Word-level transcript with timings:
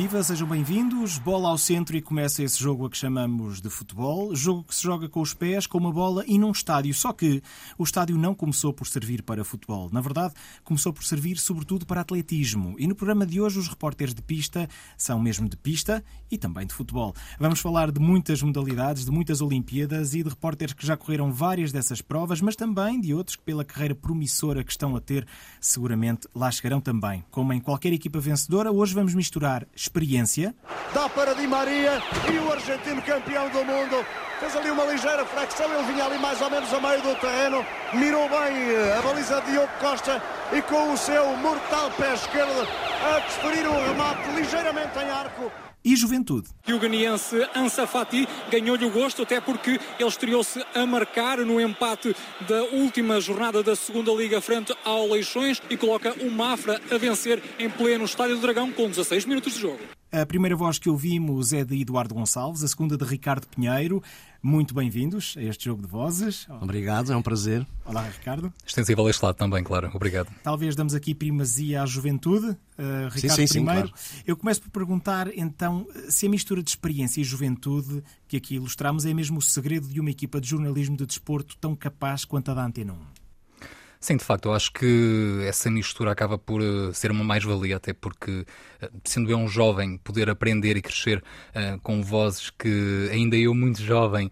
Viva, 0.00 0.22
sejam 0.22 0.48
bem-vindos. 0.48 1.18
Bola 1.18 1.50
ao 1.50 1.58
centro 1.58 1.94
e 1.94 2.00
começa 2.00 2.42
esse 2.42 2.58
jogo 2.58 2.86
a 2.86 2.90
que 2.90 2.96
chamamos 2.96 3.60
de 3.60 3.68
futebol. 3.68 4.34
Jogo 4.34 4.64
que 4.64 4.74
se 4.74 4.82
joga 4.82 5.10
com 5.10 5.20
os 5.20 5.34
pés, 5.34 5.66
com 5.66 5.76
uma 5.76 5.92
bola 5.92 6.24
e 6.26 6.38
num 6.38 6.52
estádio. 6.52 6.94
Só 6.94 7.12
que 7.12 7.42
o 7.76 7.84
estádio 7.84 8.16
não 8.16 8.34
começou 8.34 8.72
por 8.72 8.86
servir 8.86 9.22
para 9.22 9.44
futebol. 9.44 9.90
Na 9.92 10.00
verdade, 10.00 10.32
começou 10.64 10.90
por 10.90 11.04
servir 11.04 11.36
sobretudo 11.36 11.84
para 11.84 12.00
atletismo. 12.00 12.76
E 12.78 12.86
no 12.86 12.94
programa 12.94 13.26
de 13.26 13.42
hoje, 13.42 13.58
os 13.58 13.68
repórteres 13.68 14.14
de 14.14 14.22
pista 14.22 14.66
são 14.96 15.20
mesmo 15.20 15.46
de 15.50 15.56
pista 15.58 16.02
e 16.30 16.38
também 16.38 16.66
de 16.66 16.72
futebol. 16.72 17.14
Vamos 17.38 17.60
falar 17.60 17.92
de 17.92 18.00
muitas 18.00 18.42
modalidades, 18.42 19.04
de 19.04 19.10
muitas 19.10 19.42
Olimpíadas 19.42 20.14
e 20.14 20.22
de 20.22 20.30
repórteres 20.30 20.72
que 20.72 20.86
já 20.86 20.96
correram 20.96 21.30
várias 21.30 21.72
dessas 21.72 22.00
provas, 22.00 22.40
mas 22.40 22.56
também 22.56 22.98
de 23.02 23.12
outros 23.12 23.36
que, 23.36 23.42
pela 23.42 23.66
carreira 23.66 23.94
promissora 23.94 24.64
que 24.64 24.70
estão 24.70 24.96
a 24.96 25.00
ter, 25.00 25.26
seguramente 25.60 26.26
lá 26.34 26.50
chegarão 26.50 26.80
também. 26.80 27.22
Como 27.30 27.52
em 27.52 27.60
qualquer 27.60 27.92
equipa 27.92 28.18
vencedora, 28.18 28.72
hoje 28.72 28.94
vamos 28.94 29.14
misturar 29.14 29.66
experiência. 29.90 30.54
Dá 30.94 31.08
para 31.08 31.34
Di 31.34 31.46
Maria 31.46 32.00
e 32.32 32.38
o 32.38 32.52
argentino 32.52 33.02
campeão 33.02 33.48
do 33.50 33.64
mundo. 33.64 34.06
Fez 34.38 34.56
ali 34.56 34.70
uma 34.70 34.84
ligeira 34.84 35.26
flexão, 35.26 35.70
ele 35.74 35.92
vinha 35.92 36.04
ali 36.04 36.18
mais 36.18 36.40
ou 36.40 36.48
menos 36.48 36.72
a 36.72 36.80
meio 36.80 37.02
do 37.02 37.14
terreno, 37.16 37.66
mirou 37.92 38.26
bem 38.28 38.70
eh, 38.70 38.96
a 38.98 39.02
baliza 39.02 39.40
de 39.42 39.50
Diogo 39.50 39.68
Costa 39.78 40.22
e 40.50 40.62
com 40.62 40.94
o 40.94 40.96
seu 40.96 41.36
mortal 41.36 41.90
pé 41.90 42.14
esquerdo 42.14 42.66
a 43.04 43.18
desferir 43.18 43.68
um 43.68 43.86
remate 43.86 44.30
ligeiramente 44.30 44.98
em 44.98 45.10
arco 45.10 45.52
e 45.84 45.96
Juventude. 45.96 46.48
E 46.66 46.72
o 46.72 46.78
ganiense 46.78 47.36
Ansa 47.54 47.86
Fati 47.86 48.28
ganhou-lhe 48.50 48.84
o 48.84 48.90
gosto, 48.90 49.22
até 49.22 49.40
porque 49.40 49.80
ele 49.98 50.08
estreou-se 50.08 50.64
a 50.74 50.86
marcar 50.86 51.38
no 51.38 51.60
empate 51.60 52.14
da 52.48 52.62
última 52.64 53.20
jornada 53.20 53.62
da 53.62 53.74
segunda 53.76 54.12
Liga 54.12 54.40
frente 54.40 54.74
ao 54.84 55.08
Leixões 55.08 55.62
e 55.70 55.76
coloca 55.76 56.12
o 56.20 56.30
Mafra 56.30 56.80
a 56.90 56.98
vencer 56.98 57.42
em 57.58 57.68
pleno 57.68 58.04
Estádio 58.04 58.36
do 58.36 58.42
Dragão 58.42 58.72
com 58.72 58.88
16 58.88 59.24
minutos 59.24 59.54
de 59.54 59.60
jogo. 59.60 59.99
A 60.12 60.26
primeira 60.26 60.56
voz 60.56 60.76
que 60.76 60.90
ouvimos 60.90 61.52
é 61.52 61.64
de 61.64 61.80
Eduardo 61.80 62.16
Gonçalves, 62.16 62.64
a 62.64 62.68
segunda 62.68 62.96
de 62.96 63.04
Ricardo 63.04 63.46
Pinheiro. 63.46 64.02
Muito 64.42 64.74
bem-vindos 64.74 65.36
a 65.38 65.42
este 65.42 65.66
jogo 65.66 65.82
de 65.82 65.86
vozes. 65.86 66.48
Obrigado, 66.60 67.12
é 67.12 67.16
um 67.16 67.22
prazer. 67.22 67.64
Olá, 67.84 68.02
Ricardo. 68.02 68.52
Extensível 68.66 69.06
a 69.06 69.10
este 69.10 69.24
lado 69.24 69.36
também, 69.36 69.62
claro. 69.62 69.88
Obrigado. 69.94 70.28
Talvez 70.42 70.74
damos 70.74 70.94
aqui 70.94 71.14
primazia 71.14 71.80
à 71.80 71.86
juventude. 71.86 72.46
Uh, 72.46 73.08
Ricardo, 73.08 73.36
sim, 73.36 73.46
sim, 73.46 73.64
primeiro. 73.64 73.86
Sim, 73.94 74.14
claro. 74.14 74.24
Eu 74.26 74.36
começo 74.36 74.62
por 74.62 74.70
perguntar, 74.70 75.28
então, 75.38 75.86
se 76.08 76.26
a 76.26 76.28
mistura 76.28 76.60
de 76.60 76.70
experiência 76.70 77.20
e 77.20 77.24
juventude 77.24 78.02
que 78.26 78.36
aqui 78.36 78.56
ilustramos 78.56 79.06
é 79.06 79.14
mesmo 79.14 79.38
o 79.38 79.42
segredo 79.42 79.86
de 79.86 80.00
uma 80.00 80.10
equipa 80.10 80.40
de 80.40 80.48
jornalismo 80.48 80.96
de 80.96 81.06
desporto 81.06 81.56
tão 81.56 81.76
capaz 81.76 82.24
quanto 82.24 82.50
a 82.50 82.54
da 82.54 82.64
Antena 82.64 82.94
1. 82.94 83.19
Sim, 84.02 84.16
de 84.16 84.24
facto, 84.24 84.46
eu 84.46 84.54
acho 84.54 84.72
que 84.72 85.44
essa 85.46 85.70
mistura 85.70 86.10
acaba 86.10 86.38
por 86.38 86.62
uh, 86.62 86.92
ser 86.94 87.10
uma 87.10 87.22
mais-valia, 87.22 87.76
até 87.76 87.92
porque, 87.92 88.46
uh, 88.82 88.88
sendo 89.04 89.30
eu 89.30 89.36
um 89.36 89.46
jovem, 89.46 89.98
poder 89.98 90.30
aprender 90.30 90.74
e 90.74 90.80
crescer 90.80 91.22
uh, 91.54 91.78
com 91.82 92.02
vozes 92.02 92.48
que 92.48 93.10
ainda 93.12 93.36
eu, 93.36 93.54
muito 93.54 93.82
jovem, 93.82 94.30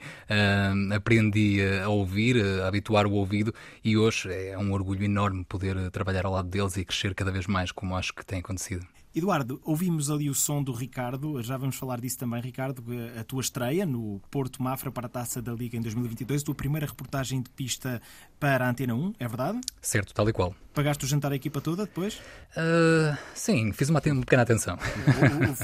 aprendi 0.94 1.58
a 1.84 1.88
ouvir, 1.88 2.42
a 2.62 2.66
habituar 2.66 3.06
o 3.06 3.12
ouvido, 3.12 3.54
e 3.84 3.96
hoje 3.96 4.32
é 4.32 4.56
um 4.56 4.72
orgulho 4.72 5.04
enorme 5.04 5.44
poder 5.44 5.90
trabalhar 5.90 6.24
ao 6.24 6.32
lado 6.32 6.48
deles 6.48 6.76
e 6.78 6.84
crescer 6.84 7.14
cada 7.14 7.30
vez 7.30 7.46
mais, 7.46 7.70
como 7.70 7.94
acho 7.94 8.14
que 8.14 8.24
tem 8.24 8.38
acontecido. 8.38 8.86
Eduardo, 9.14 9.60
ouvimos 9.64 10.10
ali 10.10 10.28
o 10.28 10.34
som 10.34 10.62
do 10.62 10.72
Ricardo, 10.72 11.42
já 11.42 11.56
vamos 11.56 11.76
falar 11.76 12.00
disso 12.00 12.18
também, 12.18 12.40
Ricardo, 12.40 12.84
a 13.18 13.24
tua 13.24 13.40
estreia 13.40 13.86
no 13.86 14.20
Porto 14.30 14.62
Mafra 14.62 14.92
para 14.92 15.06
a 15.06 15.08
Taça 15.08 15.40
da 15.40 15.52
Liga 15.52 15.76
em 15.76 15.80
2022, 15.80 16.42
a 16.42 16.44
tua 16.44 16.54
primeira 16.54 16.86
reportagem 16.86 17.40
de 17.40 17.50
pista 17.50 18.02
para 18.38 18.66
a 18.66 18.70
Antena 18.70 18.94
1, 18.94 19.14
é 19.18 19.26
verdade? 19.26 19.60
Certo, 19.80 20.12
tal 20.12 20.28
e 20.28 20.32
qual. 20.32 20.54
Pagaste 20.78 21.04
o 21.04 21.08
jantar 21.08 21.32
à 21.32 21.34
equipa 21.34 21.60
toda 21.60 21.86
depois? 21.86 22.20
Uh, 22.56 23.18
sim, 23.34 23.72
fiz 23.72 23.88
uma, 23.88 24.00
pequena 24.00 24.42
atenção. 24.42 24.78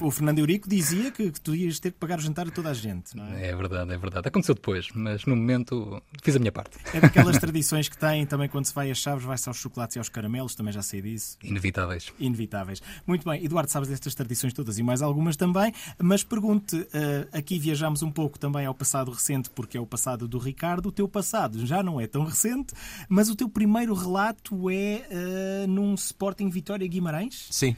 O, 0.02 0.04
o, 0.04 0.08
o, 0.08 0.10
Fernando 0.10 0.40
Eurico 0.40 0.68
dizia 0.68 1.12
que, 1.12 1.30
que, 1.30 1.40
tu 1.40 1.54
ias 1.54 1.78
ter 1.78 1.92
que 1.92 1.98
pagar 1.98 2.18
o 2.18 2.20
jantar 2.20 2.48
a 2.48 2.50
toda 2.50 2.70
a 2.70 2.74
gente, 2.74 3.16
não 3.16 3.24
é? 3.28 3.50
É 3.50 3.54
verdade, 3.54 3.92
é 3.92 3.96
verdade. 3.96 4.26
Aconteceu 4.26 4.56
depois, 4.56 4.88
mas 4.92 5.24
no 5.24 5.36
momento 5.36 6.02
fiz 6.20 6.34
a 6.34 6.40
minha 6.40 6.50
parte. 6.50 6.78
É 6.92 7.00
daquelas 7.00 7.38
tradições 7.38 7.88
que 7.88 7.96
têm 7.96 8.26
também 8.26 8.48
quando 8.48 8.64
se 8.64 8.74
vai 8.74 8.90
às 8.90 8.98
chaves, 8.98 9.24
vai-se 9.24 9.48
aos 9.48 9.56
chocolates 9.56 9.94
e 9.94 10.00
aos 10.00 10.08
caramelos, 10.08 10.56
também 10.56 10.72
já 10.72 10.82
sei 10.82 11.00
disso. 11.00 11.38
Inevitáveis. 11.44 12.12
Inevitáveis. 12.18 12.82
Muito 13.06 13.24
bem, 13.24 13.44
Eduardo, 13.44 13.70
sabes 13.70 13.88
destas 13.88 14.16
tradições 14.16 14.52
todas 14.52 14.78
e 14.78 14.82
mais 14.82 15.00
algumas 15.00 15.36
também, 15.36 15.72
mas 15.96 16.24
pergunte, 16.24 16.74
uh, 16.74 16.88
aqui 17.32 17.56
viajamos 17.56 18.02
um 18.02 18.10
pouco 18.10 18.36
também 18.36 18.66
ao 18.66 18.74
passado 18.74 19.12
recente, 19.12 19.48
porque 19.48 19.78
é 19.78 19.80
o 19.80 19.86
passado 19.86 20.26
do 20.26 20.38
Ricardo. 20.38 20.86
O 20.86 20.92
teu 20.92 21.06
passado 21.06 21.64
já 21.64 21.84
não 21.84 22.00
é 22.00 22.08
tão 22.08 22.24
recente, 22.24 22.74
mas 23.08 23.30
o 23.30 23.36
teu 23.36 23.48
primeiro 23.48 23.94
relato 23.94 24.68
é 24.68 25.03
uh, 25.10 25.66
num 25.66 25.94
Sporting 25.94 26.48
Vitória 26.48 26.86
Guimarães? 26.86 27.48
Sim. 27.50 27.74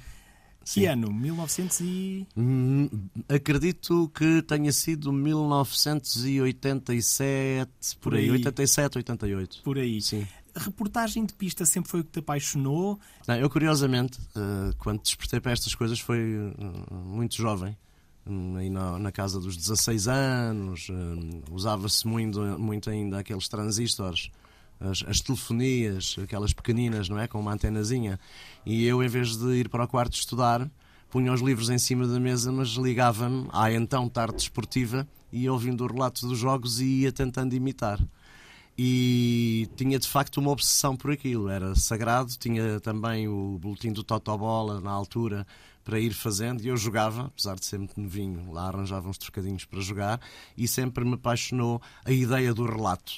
Que 0.64 0.80
Sim. 0.80 0.86
ano? 0.86 1.12
1900 1.12 1.80
e... 1.80 2.26
Hum, 2.36 2.88
acredito 3.28 4.10
que 4.12 4.42
tenha 4.42 4.72
sido 4.72 5.12
1987, 5.12 7.70
por, 8.00 8.10
Por 8.10 8.14
aí. 8.14 8.24
aí. 8.24 8.30
87, 8.32 8.98
88. 8.98 9.60
Por 9.62 9.78
aí. 9.78 10.02
Sim. 10.02 10.26
A 10.56 10.60
reportagem 10.60 11.24
de 11.24 11.32
pista 11.34 11.64
sempre 11.64 11.88
foi 11.90 12.00
o 12.00 12.04
que 12.04 12.10
te 12.10 12.18
apaixonou? 12.18 12.98
Não, 13.28 13.36
eu, 13.36 13.48
curiosamente, 13.48 14.18
eh, 14.34 14.72
quando 14.78 15.02
despertei 15.02 15.38
para 15.38 15.52
estas 15.52 15.72
coisas, 15.74 16.00
foi 16.00 16.18
eh, 16.18 16.94
muito 16.94 17.36
jovem. 17.36 17.76
Hum, 18.26 18.56
na 18.98 19.12
casa 19.12 19.38
dos 19.38 19.56
16 19.56 20.08
anos, 20.08 20.88
hum, 20.90 21.42
usava-se 21.52 22.04
muito, 22.08 22.40
muito 22.58 22.90
ainda 22.90 23.20
aqueles 23.20 23.46
transistores, 23.48 24.30
as, 24.80 25.04
as 25.06 25.20
telefonias, 25.20 26.16
aquelas 26.22 26.52
pequeninas, 26.52 27.08
não 27.08 27.18
é? 27.18 27.26
Com 27.26 27.40
uma 27.40 27.52
antenazinha. 27.52 28.18
E 28.64 28.84
eu, 28.84 29.02
em 29.02 29.08
vez 29.08 29.36
de 29.36 29.46
ir 29.54 29.68
para 29.68 29.84
o 29.84 29.88
quarto 29.88 30.14
estudar, 30.14 30.70
punha 31.10 31.32
os 31.32 31.40
livros 31.40 31.70
em 31.70 31.78
cima 31.78 32.06
da 32.06 32.20
mesa, 32.20 32.50
mas 32.52 32.70
ligava-me 32.70 33.48
à 33.52 33.72
então 33.72 34.08
tarde 34.08 34.36
desportiva 34.36 35.06
e 35.32 35.48
ouvindo 35.48 35.84
o 35.84 35.86
relato 35.86 36.26
dos 36.26 36.38
jogos 36.38 36.80
e 36.80 37.02
ia 37.02 37.12
tentando 37.12 37.54
imitar 37.54 38.00
e 38.78 39.68
tinha 39.74 39.98
de 39.98 40.06
facto 40.06 40.36
uma 40.36 40.50
obsessão 40.50 40.94
por 40.96 41.10
aquilo, 41.10 41.48
era 41.48 41.74
sagrado. 41.74 42.32
Tinha 42.38 42.78
também 42.80 43.26
o 43.26 43.58
boletim 43.58 43.92
do 43.92 44.04
Totobola 44.04 44.80
na 44.80 44.90
altura 44.90 45.46
para 45.82 45.98
ir 45.98 46.12
fazendo 46.12 46.62
e 46.62 46.68
eu 46.68 46.76
jogava, 46.76 47.26
apesar 47.26 47.54
de 47.54 47.64
ser 47.64 47.78
muito 47.78 47.98
novinho, 47.98 48.52
lá 48.52 48.68
arranjava 48.68 49.08
uns 49.08 49.18
trocadinhos 49.18 49.64
para 49.64 49.80
jogar 49.80 50.20
e 50.56 50.66
sempre 50.68 51.04
me 51.04 51.14
apaixonou 51.14 51.80
a 52.04 52.10
ideia 52.10 52.52
do 52.52 52.64
relato. 52.64 53.12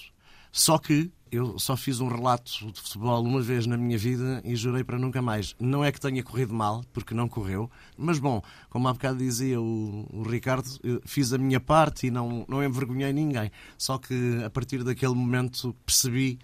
Só 0.51 0.79
que 0.79 1.11
eu 1.31 1.59
só 1.59 1.77
fiz 1.77 2.01
um 2.01 2.09
relato 2.09 2.73
de 2.73 2.81
futebol 2.81 3.23
uma 3.23 3.41
vez 3.41 3.67
na 3.67 3.77
minha 3.77 3.99
vida 3.99 4.41
e 4.45 4.57
jurei 4.57 4.83
para 4.83 4.99
nunca 4.99 5.21
mais. 5.21 5.55
Não 5.59 5.85
é 5.85 5.93
que 5.93 6.01
tenha 6.01 6.23
corrido 6.23 6.55
mal, 6.55 6.83
porque 6.93 7.15
não 7.15 7.29
correu, 7.29 7.71
mas 7.97 8.19
bom, 8.19 8.43
como 8.71 8.89
há 8.89 8.93
bocado 8.93 9.19
dizia 9.19 9.61
o, 9.61 10.07
o 10.11 10.23
Ricardo, 10.23 10.69
fiz 11.05 11.33
a 11.33 11.39
minha 11.39 11.61
parte 11.61 12.07
e 12.07 12.11
não, 12.11 12.47
não 12.49 12.65
envergonhei 12.65 13.13
ninguém. 13.13 13.51
Só 13.77 13.99
que 13.99 14.43
a 14.45 14.51
partir 14.51 14.83
daquele 14.83 15.15
momento 15.15 15.75
percebi 15.85 16.39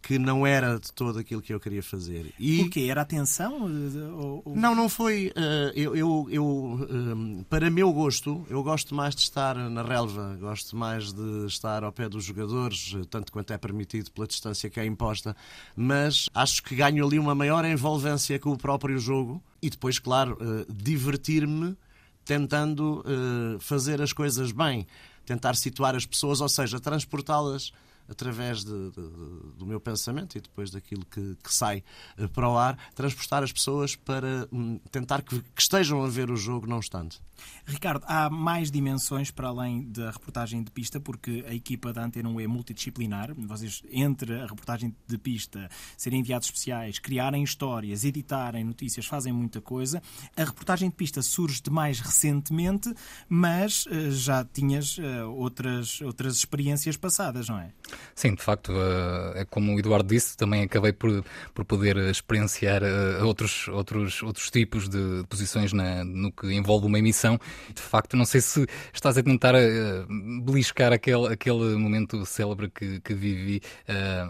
que 0.00 0.18
não 0.18 0.46
era 0.46 0.78
de 0.78 0.92
todo 0.92 1.18
aquilo 1.18 1.42
que 1.42 1.52
eu 1.52 1.58
queria 1.58 1.82
fazer. 1.82 2.32
E... 2.38 2.62
O 2.62 2.70
quê? 2.70 2.86
Era 2.90 3.02
atenção? 3.02 3.62
Ou- 4.16 4.42
ou- 4.44 4.56
Não, 4.56 4.74
não 4.74 4.88
foi. 4.88 5.32
eh, 5.34 5.72
eu, 5.74 5.94
eu, 5.96 6.26
eu, 6.30 6.88
eh, 7.40 7.44
para 7.50 7.68
meu 7.68 7.92
gosto, 7.92 8.46
eu 8.48 8.62
gosto 8.62 8.94
mais 8.94 9.14
de 9.14 9.22
estar 9.22 9.56
na 9.56 9.82
relva, 9.82 10.36
gosto 10.40 10.76
mais 10.76 11.12
de 11.12 11.46
estar 11.46 11.82
ao 11.82 11.92
pé 11.92 12.08
dos 12.08 12.24
jogadores, 12.24 12.94
eh, 12.96 13.02
tanto 13.10 13.32
quanto 13.32 13.52
é 13.52 13.58
permitido 13.58 14.10
pela 14.12 14.26
distância 14.26 14.70
que 14.70 14.78
é 14.78 14.86
imposta, 14.86 15.36
mas 15.76 16.28
acho 16.32 16.62
que 16.62 16.76
ganho 16.76 17.04
ali 17.04 17.18
uma 17.18 17.34
maior 17.34 17.64
envolvência 17.64 18.38
com 18.38 18.52
o 18.52 18.56
próprio 18.56 18.98
jogo 18.98 19.42
e 19.60 19.68
depois, 19.68 19.98
claro, 19.98 20.38
eh, 20.40 20.64
divertir-me 20.72 21.76
tentando 22.24 23.04
eh, 23.06 23.56
fazer 23.58 24.00
as 24.00 24.12
coisas 24.12 24.52
bem, 24.52 24.86
tentar 25.26 25.56
situar 25.56 25.94
as 25.96 26.06
pessoas, 26.06 26.40
ou 26.40 26.48
seja, 26.48 26.78
transportá-las 26.78 27.72
através 28.08 28.64
de- 28.64 28.90
de- 28.90 29.56
do 29.56 29.66
meu 29.66 29.80
pensamento 29.80 30.36
e 30.36 30.40
depois 30.40 30.70
daquilo 30.70 31.04
que, 31.04 31.36
que 31.42 31.52
sai 31.52 31.82
eh, 32.16 32.26
para 32.28 32.48
o 32.48 32.56
ar, 32.56 32.76
transportar 32.94 33.42
as 33.42 33.52
pessoas 33.52 33.94
para 33.96 34.48
hum, 34.52 34.78
tentar 34.90 35.22
que, 35.22 35.40
que 35.40 35.60
estejam 35.62 36.02
a 36.04 36.08
ver 36.08 36.30
o 36.30 36.36
jogo, 36.36 36.66
não 36.66 36.76
obstante. 36.76 37.20
Ricardo, 37.64 38.04
há 38.08 38.28
mais 38.28 38.68
dimensões 38.70 39.30
para 39.30 39.46
além 39.48 39.84
da 39.92 40.10
reportagem 40.10 40.60
de 40.62 40.70
pista, 40.72 40.98
porque 40.98 41.44
a 41.46 41.54
equipa 41.54 41.92
da 41.92 42.04
Antena 42.04 42.28
1 42.28 42.40
é 42.40 42.46
multidisciplinar. 42.48 43.32
Vocês, 43.36 43.80
entre 43.92 44.40
a 44.40 44.46
reportagem 44.46 44.92
de 45.06 45.18
pista, 45.18 45.68
serem 45.96 46.18
enviados 46.20 46.48
especiais, 46.48 46.98
criarem 46.98 47.44
histórias, 47.44 48.02
editarem 48.04 48.64
notícias, 48.64 49.06
fazem 49.06 49.32
muita 49.32 49.60
coisa. 49.60 50.02
A 50.36 50.42
reportagem 50.44 50.88
de 50.90 50.96
pista 50.96 51.22
surge 51.22 51.62
de 51.62 51.70
mais 51.70 52.00
recentemente, 52.00 52.92
mas 53.28 53.84
eh, 53.88 54.10
já 54.10 54.44
tinhas 54.44 54.98
eh, 54.98 55.22
outras, 55.24 56.00
outras 56.00 56.36
experiências 56.36 56.96
passadas, 56.96 57.48
não 57.48 57.58
é? 57.60 57.70
Sim, 58.14 58.34
de 58.34 58.42
facto, 58.42 58.72
é 59.34 59.44
como 59.44 59.74
o 59.74 59.78
Eduardo 59.78 60.08
disse, 60.08 60.36
também 60.36 60.62
acabei 60.62 60.92
por, 60.92 61.24
por 61.54 61.64
poder 61.64 61.96
experienciar 61.96 62.82
outros, 63.22 63.68
outros, 63.68 64.22
outros 64.22 64.50
tipos 64.50 64.88
de 64.88 65.24
posições 65.28 65.72
na, 65.72 66.04
no 66.04 66.32
que 66.32 66.52
envolve 66.52 66.86
uma 66.86 66.98
emissão. 66.98 67.38
De 67.72 67.80
facto, 67.80 68.16
não 68.16 68.24
sei 68.24 68.40
se 68.40 68.66
estás 68.92 69.16
a 69.18 69.22
tentar 69.22 69.54
beliscar 70.44 70.92
aquele, 70.92 71.32
aquele 71.32 71.76
momento 71.76 72.24
célebre 72.26 72.70
que, 72.70 73.00
que 73.00 73.14
vivi. 73.14 73.60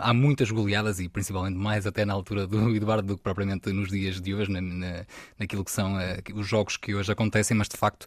Há 0.00 0.12
muitas 0.12 0.50
goleadas 0.50 1.00
e 1.00 1.09
principalmente 1.09 1.56
mais 1.56 1.87
até 1.87 2.05
na 2.05 2.12
altura 2.12 2.47
do 2.47 2.69
Eduardo 2.76 3.09
do 3.09 3.17
que 3.17 3.23
propriamente 3.23 3.73
nos 3.73 3.88
dias 3.88 4.21
de 4.21 4.35
hoje, 4.35 4.50
na, 4.50 4.61
na, 4.61 5.06
naquilo 5.38 5.64
que 5.64 5.71
são 5.71 5.97
os 6.35 6.47
jogos 6.47 6.76
que 6.76 6.94
hoje 6.94 7.11
acontecem, 7.11 7.56
mas 7.56 7.69
de 7.69 7.76
facto 7.76 8.06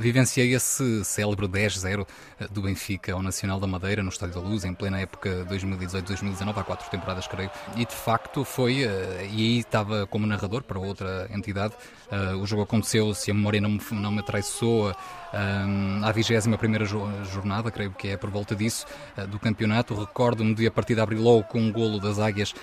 vivenciei 0.00 0.52
esse 0.52 1.04
célebre 1.04 1.46
10-0 1.46 2.06
do 2.50 2.62
Benfica 2.62 3.12
ao 3.12 3.22
Nacional 3.22 3.60
da 3.60 3.66
Madeira, 3.66 4.02
no 4.02 4.08
Estádio 4.08 4.34
da 4.34 4.40
Luz, 4.40 4.64
em 4.64 4.74
plena 4.74 4.95
época 5.00 5.46
2018-2019, 5.50 6.58
há 6.58 6.64
quatro 6.64 6.90
temporadas, 6.90 7.26
creio. 7.26 7.50
E 7.76 7.84
de 7.84 7.94
facto 7.94 8.44
foi, 8.44 8.84
eh, 8.84 9.28
e 9.30 9.42
aí 9.42 9.58
estava 9.58 10.06
como 10.06 10.26
narrador 10.26 10.62
para 10.62 10.78
outra 10.78 11.28
entidade. 11.32 11.74
Eh, 12.10 12.34
o 12.34 12.46
jogo 12.46 12.62
aconteceu, 12.62 13.12
se 13.14 13.30
a 13.30 13.34
memória 13.34 13.60
não 13.60 13.70
me, 13.70 13.80
não 13.92 14.10
me 14.10 14.22
traiçoa, 14.22 14.96
à 16.02 16.12
21 16.12 16.56
jornada, 17.24 17.70
creio 17.70 17.90
que 17.90 18.08
é 18.08 18.16
por 18.16 18.30
volta 18.30 18.54
disso, 18.54 18.86
eh, 19.16 19.26
do 19.26 19.38
campeonato. 19.38 19.94
Recordo-me 19.94 20.54
de 20.54 20.66
a 20.66 20.70
partida 20.70 21.02
abrir 21.02 21.16
logo 21.16 21.44
com 21.44 21.60
um 21.60 21.70
golo 21.70 22.00
das 22.00 22.18
Águias 22.18 22.54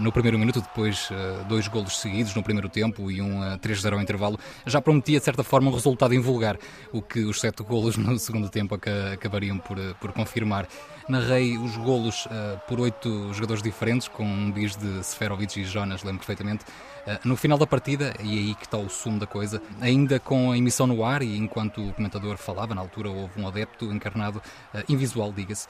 no 0.00 0.12
primeiro 0.12 0.38
minuto, 0.38 0.60
depois 0.60 1.10
dois 1.48 1.68
golos 1.68 1.98
seguidos 1.98 2.34
no 2.34 2.42
primeiro 2.42 2.68
tempo 2.68 3.10
e 3.10 3.20
um 3.20 3.40
3-0 3.58 3.94
ao 3.94 4.00
intervalo. 4.00 4.38
Já 4.66 4.80
prometia, 4.80 5.18
de 5.18 5.24
certa 5.24 5.42
forma, 5.42 5.70
um 5.70 5.74
resultado 5.74 6.14
invulgar, 6.14 6.58
o 6.92 7.00
que 7.00 7.20
os 7.20 7.40
sete 7.40 7.62
golos 7.62 7.96
no 7.96 8.16
segundo 8.18 8.48
tempo 8.48 8.78
acabariam 9.12 9.58
por, 9.58 9.78
por 10.00 10.12
confirmar. 10.12 10.66
Narrei 11.08 11.56
os 11.56 11.76
golos 11.76 12.28
por 12.66 12.80
oito 12.80 13.32
jogadores 13.32 13.62
diferentes, 13.62 14.08
com 14.08 14.24
um 14.24 14.50
bis 14.50 14.76
de 14.76 15.02
Seferovic 15.02 15.60
e 15.60 15.64
Jonas, 15.64 16.02
lembro 16.02 16.18
perfeitamente. 16.18 16.64
No 17.24 17.36
final 17.36 17.56
da 17.56 17.66
partida, 17.66 18.14
e 18.22 18.36
é 18.36 18.40
aí 18.40 18.54
que 18.54 18.66
está 18.66 18.76
o 18.76 18.90
sumo 18.90 19.18
da 19.18 19.26
coisa, 19.26 19.62
ainda 19.80 20.20
com 20.20 20.52
a 20.52 20.58
emissão 20.58 20.86
no 20.86 21.02
ar 21.02 21.22
e 21.22 21.38
enquanto 21.38 21.80
o 21.80 21.92
comentador 22.18 22.36
falava, 22.36 22.74
na 22.74 22.80
altura 22.80 23.10
houve 23.10 23.40
um 23.40 23.46
adepto 23.46 23.86
encarnado, 23.86 24.42
uh, 24.74 24.82
invisual, 24.88 25.32
diga-se, 25.32 25.66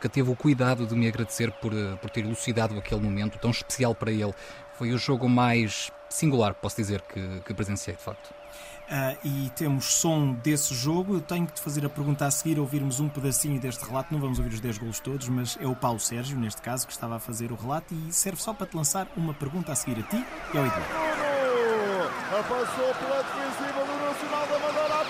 que 0.00 0.08
teve 0.08 0.30
o 0.30 0.36
cuidado 0.36 0.86
de 0.86 0.94
me 0.94 1.06
agradecer 1.06 1.50
por, 1.52 1.72
por 2.00 2.10
ter 2.10 2.24
elucidado 2.24 2.78
aquele 2.78 3.00
momento 3.00 3.38
tão 3.38 3.50
especial 3.50 3.94
para 3.94 4.10
ele. 4.10 4.34
Foi 4.74 4.92
o 4.92 4.98
jogo 4.98 5.28
mais 5.28 5.90
singular, 6.08 6.54
posso 6.54 6.76
dizer, 6.76 7.02
que, 7.02 7.40
que 7.44 7.52
presenciei, 7.52 7.96
de 7.96 8.02
facto. 8.02 8.30
Uh, 8.90 9.16
e 9.22 9.50
temos 9.50 9.84
som 9.84 10.32
desse 10.32 10.74
jogo. 10.74 11.14
Eu 11.14 11.20
tenho 11.20 11.46
que 11.46 11.52
te 11.52 11.60
fazer 11.60 11.86
a 11.86 11.88
pergunta 11.88 12.26
a 12.26 12.30
seguir, 12.30 12.58
ouvirmos 12.58 12.98
um 12.98 13.08
pedacinho 13.08 13.60
deste 13.60 13.84
relato. 13.84 14.12
Não 14.12 14.20
vamos 14.20 14.38
ouvir 14.38 14.52
os 14.54 14.60
10 14.60 14.78
golos 14.78 14.98
todos, 14.98 15.28
mas 15.28 15.56
é 15.60 15.66
o 15.66 15.76
Paulo 15.76 16.00
Sérgio, 16.00 16.36
neste 16.36 16.60
caso, 16.60 16.86
que 16.86 16.92
estava 16.92 17.16
a 17.16 17.20
fazer 17.20 17.52
o 17.52 17.54
relato 17.54 17.94
e 17.94 18.12
serve 18.12 18.42
só 18.42 18.52
para 18.52 18.66
te 18.66 18.76
lançar 18.76 19.06
uma 19.16 19.32
pergunta 19.32 19.70
a 19.70 19.76
seguir 19.76 20.00
a 20.00 20.02
ti 20.02 20.24
e 20.52 20.58
ao 20.58 20.66
Eduardo. 20.66 20.86
Passou 22.30 22.94
pela 22.94 23.22
defensiva 23.22 23.84
do 23.84 23.94
Nacional 24.04 24.46
da 24.46 24.58
Madeira, 24.58 25.00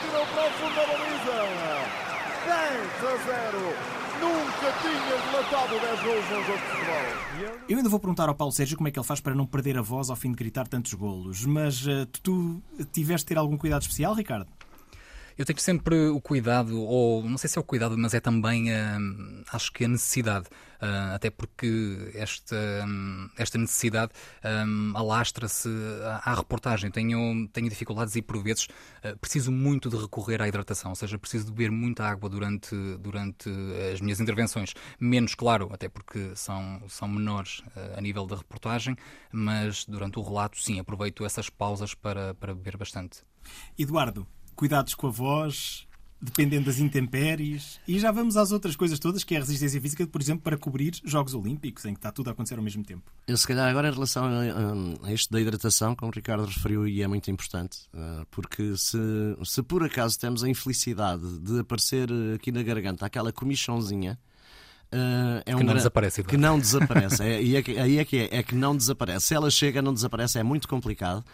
baliza. 0.59 2.01
10 2.47 3.05
a 3.05 3.17
0. 3.17 4.01
Nunca 4.21 4.73
tinha 4.83 5.17
relatado 5.31 5.81
10 5.81 6.03
gols 6.03 6.31
num 6.31 6.45
jogo 6.45 6.59
de 6.59 6.65
futebol. 6.65 7.61
Eu 7.69 7.77
ainda 7.79 7.89
vou 7.89 7.99
perguntar 7.99 8.29
ao 8.29 8.35
Paulo 8.35 8.53
Sérgio 8.53 8.77
como 8.77 8.89
é 8.89 8.91
que 8.91 8.99
ele 8.99 9.07
faz 9.07 9.21
para 9.21 9.35
não 9.35 9.47
perder 9.47 9.79
a 9.79 9.83
voz 9.83 10.11
ao 10.11 10.17
fim 10.17 10.31
de 10.31 10.37
gritar 10.37 10.69
tantos 10.69 10.93
golos, 10.95 11.47
mas 11.47 11.87
uh, 11.87 12.05
tu 12.23 12.63
tiveste 12.93 13.25
de 13.25 13.29
ter 13.29 13.39
algum 13.39 13.57
cuidado 13.57 13.83
especial, 13.83 14.15
Ricardo? 14.15 14.47
Eu 15.41 15.47
tenho 15.47 15.59
sempre 15.59 16.09
o 16.11 16.21
cuidado, 16.21 16.79
ou 16.79 17.27
não 17.27 17.39
sei 17.39 17.49
se 17.49 17.57
é 17.57 17.61
o 17.63 17.65
cuidado, 17.65 17.97
mas 17.97 18.13
é 18.13 18.21
também, 18.21 18.71
uh, 18.71 19.43
acho 19.51 19.73
que 19.73 19.87
a 19.87 19.89
necessidade, 19.89 20.49
uh, 20.83 21.15
até 21.15 21.31
porque 21.31 22.11
esta, 22.13 22.55
um, 22.87 23.27
esta 23.39 23.57
necessidade 23.57 24.13
um, 24.45 24.93
alastra-se 24.95 25.71
à, 26.05 26.31
à, 26.31 26.35
reportagem. 26.35 26.91
Tenho, 26.91 27.49
tenho 27.55 27.71
dificuldades 27.71 28.15
e, 28.17 28.21
por 28.21 28.43
vezes, 28.43 28.69
uh, 29.03 29.19
preciso 29.19 29.51
muito 29.51 29.89
de 29.89 29.97
recorrer 29.97 30.43
à 30.43 30.47
hidratação, 30.47 30.91
ou 30.91 30.95
seja, 30.95 31.19
preciso 31.19 31.47
de 31.47 31.53
beber 31.53 31.71
muita 31.71 32.05
água 32.05 32.29
durante, 32.29 32.77
durante 32.99 33.49
as 33.95 34.01
minhas 34.03 34.21
intervenções. 34.21 34.75
Menos, 35.01 35.35
claro, 35.35 35.71
até 35.73 35.89
porque 35.89 36.33
são, 36.37 36.83
são 36.87 37.09
menores 37.09 37.63
a 37.97 38.01
nível 38.03 38.27
da 38.27 38.37
reportagem, 38.37 38.95
mas 39.33 39.87
durante 39.87 40.19
o 40.19 40.23
relato, 40.23 40.61
sim, 40.61 40.79
aproveito 40.79 41.25
essas 41.25 41.49
pausas 41.49 41.95
para, 41.95 42.35
para 42.35 42.55
beber 42.55 42.77
bastante. 42.77 43.23
Eduardo, 43.79 44.27
cuidados 44.61 44.95
com 44.95 45.07
a 45.07 45.11
voz, 45.11 45.87
dependendo 46.21 46.67
das 46.67 46.79
intempéries. 46.79 47.81
E 47.89 47.99
já 47.99 48.13
vamos 48.13 48.37
às 48.37 48.53
outras 48.53 48.77
coisas 48.77 48.99
todas, 48.99 49.25
que 49.25 49.35
é 49.35 49.39
a 49.39 49.41
resistência 49.41 49.81
física, 49.81 50.07
por 50.07 50.21
exemplo, 50.21 50.43
para 50.43 50.59
cobrir 50.59 51.01
Jogos 51.03 51.33
Olímpicos, 51.33 51.87
em 51.87 51.95
que 51.95 51.99
está 51.99 52.13
tudo 52.13 52.29
a 52.29 52.33
acontecer 52.33 52.57
ao 52.57 52.63
mesmo 52.63 52.85
tempo. 52.85 53.11
Eu, 53.27 53.39
se 53.39 53.49
calhar, 53.49 53.71
agora 53.71 53.89
em 53.89 53.93
relação 53.93 54.27
a, 54.27 55.07
a 55.07 55.13
isto 55.15 55.33
da 55.33 55.41
hidratação, 55.41 55.97
como 55.97 56.13
o 56.13 56.15
Ricardo 56.15 56.45
referiu, 56.45 56.87
e 56.87 57.03
é 57.03 57.09
muito 57.09 57.31
importante, 57.31 57.89
eh, 57.95 58.27
porque 58.31 58.77
se, 58.77 58.99
se 59.45 59.63
por 59.63 59.83
acaso 59.83 60.21
temos 60.21 60.45
a 60.45 60.49
infelicidade 60.49 61.39
de 61.39 61.61
aparecer 61.61 62.11
aqui 62.35 62.53
na 62.53 62.63
garganta 62.63 63.07
aquela 63.07 63.33
comichãozinha. 63.33 64.19
Uh, 64.93 65.41
é 65.47 65.55
que 65.55 65.63
um 65.63 65.65
não 65.65 65.75
desaparece. 65.75 66.23
Que 66.23 66.37
não 66.37 66.59
desaparece. 66.59 67.23
é, 67.23 67.37
aí, 67.37 67.57
é 67.57 67.63
que, 67.63 67.79
aí 67.79 67.99
é 67.99 68.05
que 68.05 68.19
é, 68.19 68.29
é 68.31 68.43
que 68.43 68.55
não 68.55 68.77
desaparece. 68.77 69.29
Se 69.29 69.35
ela 69.35 69.51
chega, 69.51 69.81
não 69.81 69.95
desaparece, 69.95 70.39
é 70.39 70.43
muito 70.43 70.69
complicado. 70.69 71.25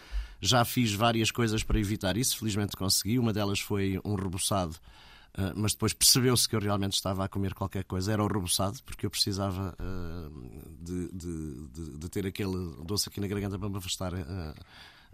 Já 0.41 0.63
fiz 0.63 0.93
várias 0.93 1.31
coisas 1.31 1.63
para 1.63 1.79
evitar 1.79 2.17
isso, 2.17 2.37
felizmente 2.37 2.75
consegui. 2.75 3.17
Uma 3.17 3.33
delas 3.33 3.59
foi 3.59 3.99
um 4.05 4.15
reboçado, 4.15 4.75
uh, 5.37 5.53
mas 5.55 5.73
depois 5.73 5.93
percebeu-se 5.93 6.47
que 6.47 6.55
eu 6.55 6.59
realmente 6.59 6.93
estava 6.93 7.25
a 7.25 7.27
comer 7.27 7.53
qualquer 7.53 7.83
coisa. 7.83 8.11
Era 8.11 8.23
o 8.23 8.27
reboçado, 8.27 8.77
porque 8.83 9.05
eu 9.05 9.09
precisava 9.09 9.75
uh, 9.79 10.75
de, 10.79 11.11
de, 11.11 11.67
de, 11.69 11.97
de, 11.97 12.09
ter 12.09 12.25
aquele 12.27 12.75
doce 12.85 13.09
aqui 13.09 13.19
na 13.19 13.27
garganta 13.27 13.57
para 13.57 13.69
me 13.69 13.77
afastar. 13.77 14.13
Uh, 14.13 14.53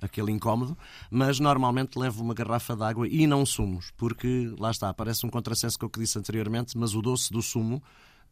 aquele 0.02 0.32
incómodo, 0.32 0.78
mas 1.10 1.40
normalmente 1.40 1.98
levo 1.98 2.22
uma 2.22 2.34
garrafa 2.34 2.76
de 2.76 2.84
água 2.84 3.08
e 3.08 3.26
não 3.26 3.46
sumos, 3.46 3.92
porque 3.96 4.54
lá 4.60 4.70
está, 4.70 4.94
parece 4.94 5.26
um 5.26 5.30
contrassenso 5.30 5.80
com 5.80 5.86
o 5.86 5.90
que 5.90 6.00
disse 6.00 6.20
anteriormente, 6.20 6.78
mas 6.78 6.94
o 6.94 7.02
doce 7.02 7.32
do 7.32 7.42
sumo 7.42 7.82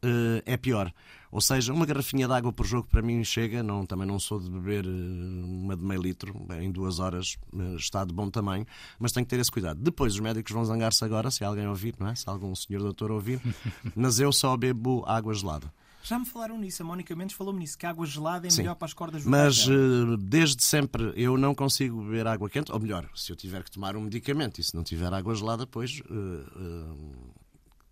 uh, 0.03 0.41
é 0.45 0.57
pior. 0.57 0.91
Ou 1.31 1.39
seja, 1.39 1.71
uma 1.71 1.85
garrafinha 1.85 2.27
de 2.27 2.33
água 2.33 2.51
por 2.51 2.65
jogo 2.65 2.87
para 2.89 3.01
mim 3.01 3.23
chega, 3.23 3.63
não, 3.63 3.85
também 3.85 4.05
não 4.05 4.19
sou 4.19 4.37
de 4.37 4.49
beber 4.49 4.85
uh, 4.85 4.89
uma 4.89 5.77
de 5.77 5.83
meio 5.83 6.01
litro, 6.01 6.35
em 6.59 6.69
duas 6.69 6.99
horas 6.99 7.37
uh, 7.53 7.75
está 7.75 8.03
de 8.03 8.13
bom 8.13 8.29
tamanho, 8.29 8.65
mas 8.99 9.13
tenho 9.13 9.25
que 9.25 9.29
ter 9.29 9.39
esse 9.39 9.51
cuidado. 9.51 9.79
Depois 9.81 10.13
os 10.13 10.19
médicos 10.19 10.51
vão 10.51 10.65
zangar-se 10.65 11.03
agora, 11.05 11.31
se 11.31 11.43
alguém 11.43 11.67
ouvir, 11.67 11.95
não 11.97 12.07
é? 12.07 12.15
se 12.15 12.27
algum 12.27 12.53
senhor 12.53 12.81
doutor 12.81 13.11
ouvir, 13.11 13.39
mas 13.95 14.19
eu 14.19 14.33
só 14.33 14.55
bebo 14.57 15.03
água 15.07 15.33
gelada. 15.33 15.71
Já 16.03 16.17
me 16.17 16.25
falaram 16.25 16.57
nisso, 16.57 16.81
a 16.81 16.85
Mónica 16.85 17.15
Mendes 17.15 17.35
falou-me 17.35 17.59
nisso, 17.59 17.77
que 17.77 17.85
a 17.85 17.91
água 17.91 18.07
gelada 18.07 18.47
é 18.47 18.49
Sim. 18.49 18.63
melhor 18.63 18.75
para 18.75 18.87
as 18.87 18.93
cordas 18.93 19.23
vocais. 19.23 19.67
Mas 19.67 20.19
desde 20.19 20.63
sempre 20.63 21.13
eu 21.15 21.37
não 21.37 21.53
consigo 21.53 22.01
beber 22.01 22.25
água 22.25 22.49
quente, 22.49 22.71
ou 22.71 22.79
melhor, 22.79 23.07
se 23.15 23.31
eu 23.31 23.35
tiver 23.35 23.63
que 23.63 23.69
tomar 23.69 23.95
um 23.95 24.01
medicamento 24.01 24.59
e 24.59 24.63
se 24.63 24.75
não 24.75 24.83
tiver 24.83 25.13
água 25.13 25.35
gelada, 25.35 25.67
pois 25.67 26.01
uh, 26.09 26.13
uh, 26.13 27.31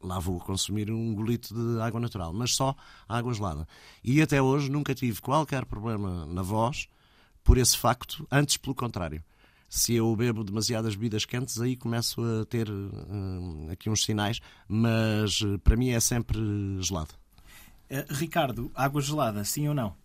lá 0.01 0.19
vou 0.19 0.39
consumir 0.39 0.91
um 0.91 1.13
golito 1.13 1.53
de 1.53 1.81
água 1.81 1.99
natural, 1.99 2.33
mas 2.33 2.55
só 2.55 2.75
água 3.07 3.33
gelada. 3.33 3.67
E 4.03 4.21
até 4.21 4.41
hoje 4.41 4.71
nunca 4.71 4.95
tive 4.95 5.21
qualquer 5.21 5.65
problema 5.65 6.25
na 6.25 6.41
voz 6.41 6.87
por 7.43 7.57
esse 7.57 7.77
facto, 7.77 8.27
antes 8.31 8.57
pelo 8.57 8.75
contrário. 8.75 9.23
Se 9.67 9.93
eu 9.93 10.15
bebo 10.15 10.43
demasiadas 10.43 10.95
bebidas 10.95 11.25
quentes, 11.25 11.61
aí 11.61 11.75
começo 11.75 12.21
a 12.23 12.45
ter 12.45 12.67
uh, 12.69 13.71
aqui 13.71 13.89
uns 13.89 14.03
sinais, 14.03 14.39
mas 14.67 15.41
uh, 15.41 15.59
para 15.59 15.75
mim 15.75 15.89
é 15.89 15.99
sempre 15.99 16.39
gelado. 16.79 17.13
Uh, 17.89 18.13
Ricardo, 18.13 18.71
água 18.73 19.01
gelada, 19.01 19.43
sim 19.43 19.67
ou 19.67 19.75
não? 19.75 19.95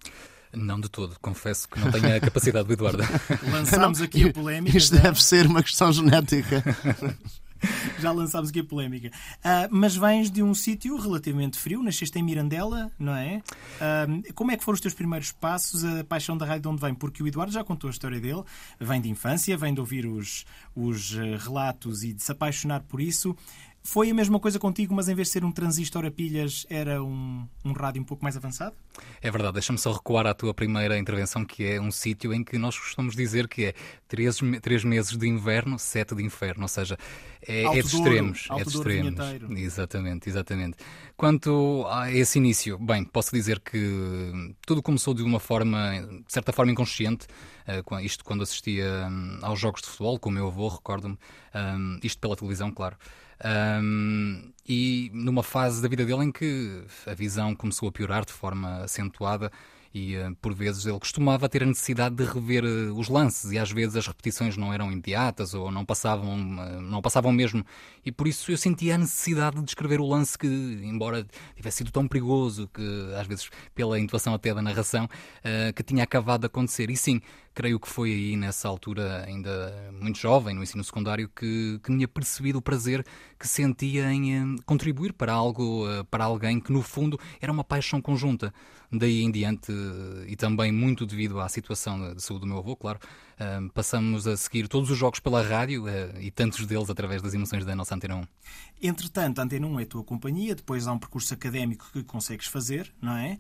Não 0.52 0.78
de 0.78 0.88
todo, 0.88 1.16
confesso 1.20 1.68
que 1.68 1.80
não 1.80 1.90
tenho 1.90 2.16
a 2.16 2.20
capacidade 2.20 2.66
do 2.66 2.72
Eduardo. 2.72 3.02
Lançámos 3.50 4.00
aqui 4.02 4.28
a 4.28 4.32
polémica. 4.32 4.76
Isto 4.76 5.00
deve 5.00 5.22
ser 5.22 5.46
uma 5.46 5.62
questão 5.62 5.92
genética. 5.92 6.62
Já 7.99 8.12
lançámos 8.12 8.50
aqui 8.50 8.61
a 8.61 8.64
polémica. 8.64 9.09
Uh, 9.09 9.68
mas 9.71 9.97
vens 9.97 10.30
de 10.30 10.42
um 10.42 10.54
sítio 10.54 10.97
relativamente 10.97 11.59
frio, 11.59 11.83
nasceste 11.83 12.18
em 12.18 12.23
Mirandela, 12.23 12.90
não 12.99 13.14
é? 13.14 13.42
Uh, 13.76 14.33
como 14.35 14.50
é 14.50 14.56
que 14.56 14.64
foram 14.64 14.75
os 14.75 14.80
teus 14.80 14.94
primeiros 14.94 15.33
passos, 15.33 15.85
a 15.85 16.04
paixão 16.04 16.37
da 16.37 16.47
rádio 16.47 16.62
de 16.62 16.68
onde 16.68 16.80
vem? 16.80 16.94
Porque 16.94 17.23
o 17.23 17.26
Eduardo 17.26 17.52
já 17.52 17.64
contou 17.64 17.88
a 17.88 17.90
história 17.90 18.21
dele, 18.21 18.42
vem 18.78 19.00
de 19.00 19.09
infância, 19.09 19.56
vem 19.56 19.75
de 19.75 19.80
ouvir 19.80 20.06
os, 20.06 20.44
os 20.75 21.16
ah, 21.16 21.38
relatos 21.42 22.02
e 22.02 22.12
de 22.12 22.23
se 22.23 22.33
apaixonar 22.33 22.83
por 22.83 23.00
isso. 23.00 23.37
Foi 23.86 24.10
a 24.10 24.14
mesma 24.14 24.40
coisa 24.40 24.58
contigo, 24.58 24.94
mas 24.94 25.10
em 25.10 25.14
vez 25.14 25.28
de 25.28 25.32
ser 25.32 25.44
um 25.44 25.52
transistor 25.52 26.06
a 26.06 26.10
pilhas, 26.10 26.66
era 26.70 27.04
um, 27.04 27.46
um 27.62 27.72
rádio 27.72 28.00
um 28.00 28.04
pouco 28.04 28.24
mais 28.24 28.34
avançado? 28.34 28.74
É 29.20 29.30
verdade, 29.30 29.52
deixa-me 29.52 29.78
só 29.78 29.92
recuar 29.92 30.26
à 30.26 30.32
tua 30.32 30.54
primeira 30.54 30.98
intervenção, 30.98 31.44
que 31.44 31.64
é 31.64 31.78
um 31.78 31.90
sítio 31.90 32.32
em 32.32 32.42
que 32.42 32.56
nós 32.56 32.78
costamos 32.78 33.14
dizer 33.14 33.46
que 33.46 33.66
é 33.66 33.74
três, 34.08 34.38
três 34.62 34.84
meses 34.84 35.14
de 35.18 35.28
inverno, 35.28 35.78
sete 35.78 36.14
de 36.14 36.24
inferno, 36.24 36.62
ou 36.62 36.68
seja, 36.68 36.96
é, 37.46 37.64
é 37.64 37.72
de 37.72 37.80
extremos. 37.80 38.48
é 38.50 38.64
de 38.64 38.68
extremos. 38.70 39.20
Exatamente, 39.58 40.30
exatamente. 40.30 40.78
Quanto 41.14 41.84
a 41.90 42.10
esse 42.10 42.38
início, 42.38 42.78
bem, 42.78 43.04
posso 43.04 43.32
dizer 43.32 43.60
que 43.60 44.54
tudo 44.66 44.82
começou 44.82 45.12
de 45.12 45.22
uma 45.22 45.38
forma, 45.38 46.00
de 46.26 46.32
certa 46.32 46.54
forma 46.54 46.72
inconsciente, 46.72 47.26
uh, 47.68 48.00
isto 48.00 48.24
quando 48.24 48.42
assistia 48.42 49.08
um, 49.10 49.40
aos 49.42 49.60
jogos 49.60 49.82
de 49.82 49.88
futebol, 49.88 50.18
com 50.18 50.30
o 50.30 50.32
meu 50.32 50.46
avô, 50.46 50.68
recordo-me, 50.68 51.18
um, 51.54 51.98
isto 52.02 52.18
pela 52.18 52.34
televisão, 52.34 52.70
claro. 52.72 52.96
Um, 53.44 54.52
e 54.66 55.10
numa 55.12 55.42
fase 55.42 55.82
da 55.82 55.88
vida 55.88 56.06
dele 56.06 56.24
em 56.24 56.32
que 56.32 56.82
a 57.06 57.12
visão 57.12 57.54
começou 57.54 57.88
a 57.88 57.92
piorar 57.92 58.24
de 58.24 58.32
forma 58.32 58.78
acentuada 58.84 59.52
e 59.94 60.16
uh, 60.16 60.34
por 60.42 60.52
vezes 60.52 60.86
ele 60.86 60.98
costumava 60.98 61.48
ter 61.48 61.62
a 61.62 61.66
necessidade 61.66 62.16
de 62.16 62.24
rever 62.24 62.64
uh, 62.64 62.98
os 62.98 63.08
lances 63.08 63.52
e 63.52 63.58
às 63.58 63.70
vezes 63.70 63.94
as 63.94 64.06
repetições 64.06 64.56
não 64.56 64.72
eram 64.72 64.90
imediatas 64.90 65.54
ou 65.54 65.70
não 65.70 65.84
passavam, 65.84 66.34
uh, 66.34 66.80
não 66.80 67.00
passavam 67.00 67.30
mesmo 67.30 67.64
e 68.04 68.10
por 68.10 68.26
isso 68.26 68.50
eu 68.50 68.56
sentia 68.56 68.96
a 68.96 68.98
necessidade 68.98 69.56
de 69.56 69.62
descrever 69.62 70.00
o 70.00 70.06
lance 70.06 70.36
que, 70.36 70.48
embora 70.82 71.24
tivesse 71.54 71.78
sido 71.78 71.92
tão 71.92 72.08
perigoso 72.08 72.68
que 72.74 72.82
às 73.16 73.26
vezes 73.26 73.48
pela 73.74 74.00
intuação 74.00 74.34
até 74.34 74.52
da 74.52 74.60
narração, 74.60 75.08
que 75.74 75.82
tinha 75.82 76.02
acabado 76.02 76.40
de 76.40 76.46
acontecer. 76.46 76.90
E 76.90 76.96
sim, 76.96 77.20
creio 77.54 77.78
que 77.78 77.88
foi 77.88 78.12
aí 78.12 78.37
nessa 78.37 78.68
altura, 78.68 79.25
ainda 79.26 79.92
muito 80.00 80.18
jovem, 80.18 80.54
no 80.54 80.62
ensino 80.62 80.82
secundário, 80.82 81.28
que, 81.28 81.78
que 81.82 81.92
tinha 81.92 82.08
percebido 82.08 82.58
o 82.58 82.62
prazer 82.62 83.04
que 83.38 83.46
sentia 83.46 84.12
em 84.12 84.56
contribuir 84.66 85.12
para 85.12 85.32
algo, 85.32 85.84
para 86.11 86.25
alguém 86.25 86.61
que 86.61 86.73
no 86.73 86.82
fundo 86.82 87.18
era 87.40 87.52
uma 87.52 87.64
paixão 87.64 88.00
conjunta. 88.00 88.52
Daí 88.92 89.23
em 89.23 89.30
diante, 89.30 89.73
e 90.28 90.37
também 90.37 90.70
muito 90.70 91.04
devido 91.06 91.40
à 91.40 91.49
situação 91.49 92.14
de 92.14 92.23
saúde 92.23 92.42
do 92.42 92.46
meu 92.46 92.58
avô, 92.58 92.76
claro, 92.76 92.99
passamos 93.73 94.26
a 94.26 94.37
seguir 94.37 94.68
todos 94.68 94.90
os 94.90 94.96
jogos 94.96 95.20
pela 95.20 95.42
rádio 95.42 95.88
eh, 95.88 96.12
e 96.20 96.30
tantos 96.30 96.64
deles 96.66 96.88
através 96.88 97.20
das 97.20 97.34
emoções 97.34 97.64
da 97.64 97.75
nossa 97.75 97.94
Antena 97.94 98.16
1. 98.16 98.25
Entretanto, 98.82 99.40
a 99.40 99.42
Antena 99.42 99.66
1 99.66 99.80
é 99.80 99.82
a 99.82 99.87
tua 99.87 100.04
companhia, 100.04 100.54
depois 100.54 100.87
há 100.87 100.92
um 100.92 100.99
percurso 100.99 101.34
académico 101.34 101.87
que 101.92 102.04
consegues 102.04 102.46
fazer, 102.46 102.92
não 103.00 103.16
é? 103.16 103.38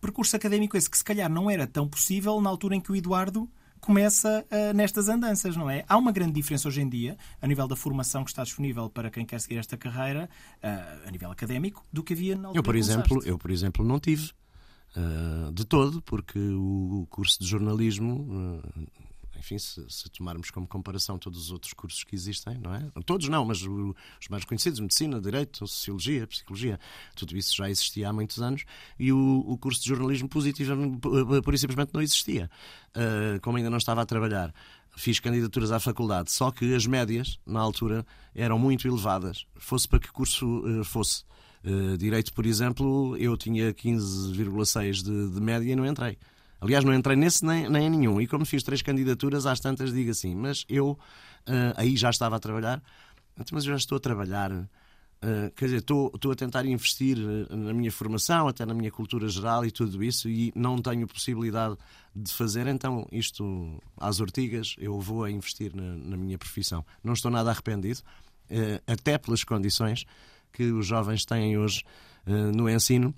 Percurso 0.00 0.34
académico 0.36 0.76
esse 0.76 0.88
que 0.88 0.96
se 0.96 1.04
calhar 1.04 1.30
não 1.30 1.50
era 1.50 1.66
tão 1.66 1.88
possível 1.88 2.40
na 2.40 2.48
altura 2.48 2.76
em 2.76 2.80
que 2.80 2.90
o 2.90 2.96
Eduardo 2.96 3.48
começa 3.80 4.44
uh, 4.50 4.74
nestas 4.74 5.08
andanças, 5.08 5.56
não 5.56 5.68
é? 5.68 5.84
Há 5.88 5.96
uma 5.96 6.12
grande 6.12 6.32
diferença 6.32 6.68
hoje 6.68 6.82
em 6.82 6.88
dia, 6.88 7.16
a 7.40 7.46
nível 7.46 7.66
da 7.66 7.74
formação 7.74 8.22
que 8.24 8.30
está 8.30 8.44
disponível 8.44 8.90
para 8.90 9.10
quem 9.10 9.24
quer 9.24 9.40
seguir 9.40 9.56
esta 9.56 9.76
carreira, 9.76 10.28
uh, 10.62 11.08
a 11.08 11.10
nível 11.10 11.30
académico, 11.30 11.84
do 11.92 12.02
que 12.02 12.12
havia 12.12 12.36
na 12.36 12.48
altura 12.48 12.58
eu, 12.58 12.62
por 12.62 12.76
exemplo, 12.76 13.22
Eu, 13.24 13.38
por 13.38 13.50
exemplo, 13.50 13.84
não 13.84 13.98
tive 13.98 14.32
uh, 14.96 15.50
de 15.52 15.64
todo, 15.64 16.02
porque 16.02 16.38
o 16.38 17.06
curso 17.08 17.40
de 17.40 17.46
jornalismo 17.46 18.62
enfim, 19.40 19.58
se, 19.58 19.82
se, 19.88 20.08
tomarmos 20.10 20.50
como 20.50 20.66
comparação 20.66 21.18
todos 21.18 21.40
os 21.44 21.50
outros 21.50 21.72
cursos 21.72 22.04
que 22.04 22.14
existem, 22.14 22.58
não 22.58 22.74
é? 22.74 22.86
Todos 23.06 23.26
não, 23.28 23.44
mas 23.44 23.62
o, 23.62 23.96
os 24.20 24.28
mais 24.28 24.44
conhecidos, 24.44 24.78
medicina, 24.78 25.20
direito, 25.20 25.66
sociologia, 25.66 26.26
psicologia, 26.26 26.78
tudo 27.16 27.36
isso 27.36 27.56
já 27.56 27.68
existia 27.68 28.10
há 28.10 28.12
muitos 28.12 28.40
anos 28.40 28.64
e 28.98 29.10
o, 29.12 29.44
o 29.46 29.56
curso 29.56 29.82
de 29.82 29.88
jornalismo 29.88 30.28
positivo 30.28 31.00
por 31.42 31.58
simplesmente 31.58 31.94
não 31.94 32.02
existia, 32.02 32.50
uh, 32.90 33.40
como 33.40 33.56
ainda 33.56 33.70
não 33.70 33.78
estava 33.78 34.02
a 34.02 34.06
trabalhar. 34.06 34.54
Fiz 34.96 35.18
candidaturas 35.18 35.72
à 35.72 35.80
faculdade, 35.80 36.30
só 36.30 36.50
que 36.50 36.74
as 36.74 36.84
médias, 36.86 37.38
na 37.46 37.60
altura, 37.60 38.04
eram 38.34 38.58
muito 38.58 38.86
elevadas, 38.86 39.46
fosse 39.56 39.88
para 39.88 39.98
que 40.00 40.12
curso 40.12 40.46
uh, 40.46 40.84
fosse. 40.84 41.24
Uh, 41.64 41.96
direito, 41.96 42.32
por 42.32 42.44
exemplo, 42.44 43.16
eu 43.16 43.36
tinha 43.36 43.72
15,6 43.72 45.02
de, 45.02 45.30
de 45.30 45.40
média 45.40 45.72
e 45.72 45.76
não 45.76 45.86
entrei. 45.86 46.18
Aliás, 46.60 46.84
não 46.84 46.92
entrei 46.92 47.16
nesse 47.16 47.44
nem, 47.44 47.68
nem 47.68 47.86
em 47.86 47.90
nenhum. 47.90 48.20
E 48.20 48.26
como 48.26 48.44
fiz 48.44 48.62
três 48.62 48.82
candidaturas, 48.82 49.46
às 49.46 49.60
tantas 49.60 49.92
digo 49.92 50.10
assim, 50.10 50.34
mas 50.34 50.64
eu 50.68 50.90
uh, 50.90 50.98
aí 51.76 51.96
já 51.96 52.10
estava 52.10 52.36
a 52.36 52.38
trabalhar, 52.38 52.82
mas 53.50 53.64
eu 53.64 53.70
já 53.70 53.76
estou 53.76 53.96
a 53.96 54.00
trabalhar. 54.00 54.52
Uh, 54.52 55.50
quer 55.54 55.66
dizer, 55.66 55.78
estou, 55.78 56.10
estou 56.14 56.32
a 56.32 56.34
tentar 56.34 56.66
investir 56.66 57.16
uh, 57.18 57.56
na 57.56 57.72
minha 57.72 57.90
formação, 57.90 58.46
até 58.46 58.66
na 58.66 58.74
minha 58.74 58.90
cultura 58.90 59.28
geral 59.28 59.64
e 59.64 59.70
tudo 59.70 60.04
isso, 60.04 60.28
e 60.28 60.52
não 60.54 60.78
tenho 60.78 61.06
possibilidade 61.06 61.76
de 62.14 62.32
fazer, 62.32 62.66
então 62.66 63.06
isto 63.10 63.80
às 63.96 64.20
ortigas, 64.20 64.76
eu 64.78 64.98
vou 65.00 65.24
a 65.24 65.30
investir 65.30 65.74
na, 65.74 65.96
na 65.96 66.16
minha 66.16 66.36
profissão. 66.36 66.84
Não 67.02 67.14
estou 67.14 67.30
nada 67.30 67.50
arrependido, 67.50 68.00
uh, 68.50 68.82
até 68.86 69.16
pelas 69.16 69.44
condições 69.44 70.04
que 70.52 70.64
os 70.64 70.86
jovens 70.86 71.24
têm 71.24 71.56
hoje 71.56 71.84
no 72.54 72.68
ensino 72.68 73.14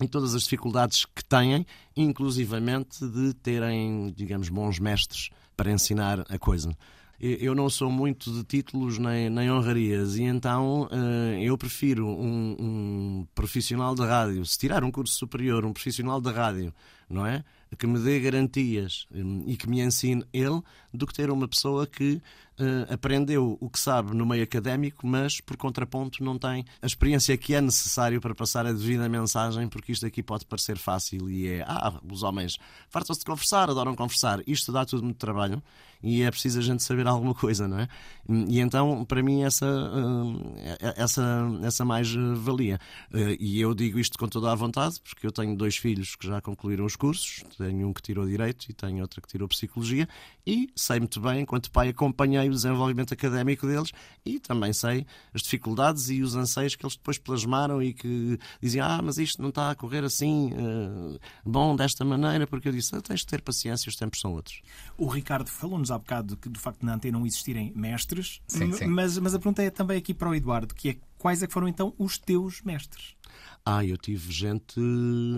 e 0.00 0.08
todas 0.08 0.34
as 0.34 0.42
dificuldades 0.42 1.04
que 1.04 1.24
têm, 1.24 1.66
inclusivamente 1.96 3.06
de 3.06 3.32
terem, 3.34 4.12
digamos, 4.16 4.48
bons 4.48 4.78
mestres 4.78 5.30
para 5.56 5.70
ensinar 5.70 6.24
a 6.28 6.38
coisa. 6.38 6.76
Eu 7.20 7.54
não 7.54 7.70
sou 7.70 7.90
muito 7.90 8.30
de 8.32 8.42
títulos 8.42 8.98
nem, 8.98 9.30
nem 9.30 9.50
honrarias, 9.50 10.16
e 10.16 10.24
então 10.24 10.82
uh, 10.82 11.40
eu 11.40 11.56
prefiro 11.56 12.06
um, 12.06 12.56
um, 12.58 13.26
profissional 13.34 13.94
de 13.94 14.02
rádio, 14.02 14.44
se 14.44 14.58
tirar 14.58 14.82
um 14.82 14.90
curso 14.90 15.14
superior, 15.14 15.64
um 15.64 15.72
profissional 15.72 16.20
de 16.20 16.30
rádio, 16.30 16.74
não 17.08 17.24
é? 17.24 17.44
Que 17.78 17.86
me 17.86 17.98
dê 17.98 18.20
garantias 18.20 19.06
um, 19.12 19.44
e 19.46 19.56
que 19.56 19.68
me 19.68 19.80
ensine 19.80 20.24
ele, 20.32 20.60
do 20.92 21.06
que 21.06 21.14
ter 21.14 21.30
uma 21.30 21.46
pessoa 21.46 21.86
que 21.86 22.20
uh, 22.58 22.92
aprendeu 22.92 23.56
o 23.60 23.68
que 23.68 23.78
sabe 23.78 24.14
no 24.14 24.26
meio 24.26 24.42
académico, 24.42 25.06
mas 25.06 25.40
por 25.40 25.56
contraponto 25.56 26.22
não 26.22 26.38
tem 26.38 26.64
a 26.80 26.86
experiência 26.86 27.36
que 27.36 27.54
é 27.54 27.60
necessário 27.60 28.20
para 28.20 28.34
passar 28.34 28.66
a 28.66 28.72
devida 28.72 29.08
mensagem, 29.08 29.68
porque 29.68 29.92
isto 29.92 30.06
aqui 30.06 30.22
pode 30.22 30.44
parecer 30.46 30.76
fácil 30.76 31.30
e 31.30 31.48
é, 31.48 31.64
ah, 31.66 32.00
os 32.10 32.22
homens 32.22 32.58
fartam-se 32.88 33.20
de 33.20 33.26
conversar, 33.26 33.70
adoram 33.70 33.94
conversar. 33.94 34.40
Isto 34.46 34.72
dá 34.72 34.84
tudo 34.84 35.04
muito 35.04 35.18
trabalho 35.18 35.62
e 36.04 36.22
é 36.22 36.30
preciso 36.30 36.58
a 36.58 36.62
gente 36.62 36.82
saber 36.82 37.06
alguma 37.06 37.32
coisa, 37.34 37.66
não 37.66 37.78
é? 37.78 37.88
E 38.28 38.60
então, 38.60 39.04
para 39.06 39.22
mim, 39.22 39.42
essa, 39.42 39.66
uh, 39.66 40.56
essa, 40.96 41.48
essa 41.62 41.84
mais 41.84 42.12
valia. 42.36 42.78
Uh, 43.12 43.36
e 43.40 43.60
eu 43.60 43.74
digo 43.74 43.98
isto 43.98 44.18
com 44.18 44.28
toda 44.28 44.52
a 44.52 44.54
vontade, 44.54 45.00
porque 45.02 45.26
eu 45.26 45.32
tenho 45.32 45.56
dois 45.56 45.76
filhos 45.76 46.14
que 46.14 46.26
já 46.26 46.40
concluíram 46.42 46.84
os 46.84 46.94
cursos, 46.94 47.42
tenho 47.56 47.88
um 47.88 47.92
que 47.92 48.02
tirou 48.02 48.26
Direito 48.26 48.66
e 48.68 48.74
tenho 48.74 49.00
outro 49.00 49.22
que 49.22 49.28
tirou 49.28 49.48
Psicologia, 49.48 50.06
e 50.46 50.70
sei 50.76 50.98
muito 50.98 51.20
bem, 51.20 51.40
enquanto 51.40 51.70
pai, 51.70 51.88
acompanhei 51.88 52.43
o 52.48 52.52
desenvolvimento 52.52 53.12
académico 53.14 53.66
deles 53.66 53.90
e 54.24 54.38
também 54.38 54.72
sei 54.72 55.06
as 55.32 55.42
dificuldades 55.42 56.08
e 56.10 56.22
os 56.22 56.34
anseios 56.34 56.74
que 56.74 56.84
eles 56.84 56.96
depois 56.96 57.18
plasmaram 57.18 57.82
e 57.82 57.92
que 57.92 58.38
diziam: 58.60 58.86
Ah, 58.86 59.00
mas 59.02 59.18
isto 59.18 59.40
não 59.40 59.48
está 59.48 59.70
a 59.70 59.74
correr 59.74 60.04
assim 60.04 60.52
uh, 60.52 61.18
bom 61.44 61.74
desta 61.76 62.04
maneira, 62.04 62.46
porque 62.46 62.68
eu 62.68 62.72
disse: 62.72 62.94
ah, 62.94 63.00
Tens 63.00 63.20
de 63.20 63.26
ter 63.26 63.40
paciência, 63.42 63.88
os 63.88 63.96
tempos 63.96 64.20
são 64.20 64.32
outros. 64.32 64.60
O 64.96 65.06
Ricardo 65.06 65.48
falou-nos 65.48 65.90
há 65.90 65.98
bocado 65.98 66.36
do, 66.36 66.50
do 66.50 66.58
facto 66.58 66.80
de 66.80 66.86
na 66.86 66.94
antena 66.94 67.18
não 67.18 67.26
existirem 67.26 67.72
mestres, 67.74 68.40
sim, 68.46 68.72
sim. 68.72 68.86
Mas, 68.86 69.16
mas 69.18 69.34
a 69.34 69.38
pergunta 69.38 69.62
é 69.62 69.70
também 69.70 69.96
aqui 69.96 70.12
para 70.12 70.28
o 70.28 70.34
Eduardo, 70.34 70.74
que 70.74 70.90
é 70.90 70.96
quais 71.24 71.42
é 71.42 71.46
que 71.46 71.54
foram 71.54 71.66
então 71.66 71.94
os 71.98 72.18
teus 72.18 72.60
mestres? 72.60 73.16
Ah, 73.64 73.82
eu 73.82 73.96
tive 73.96 74.30
gente 74.30 74.78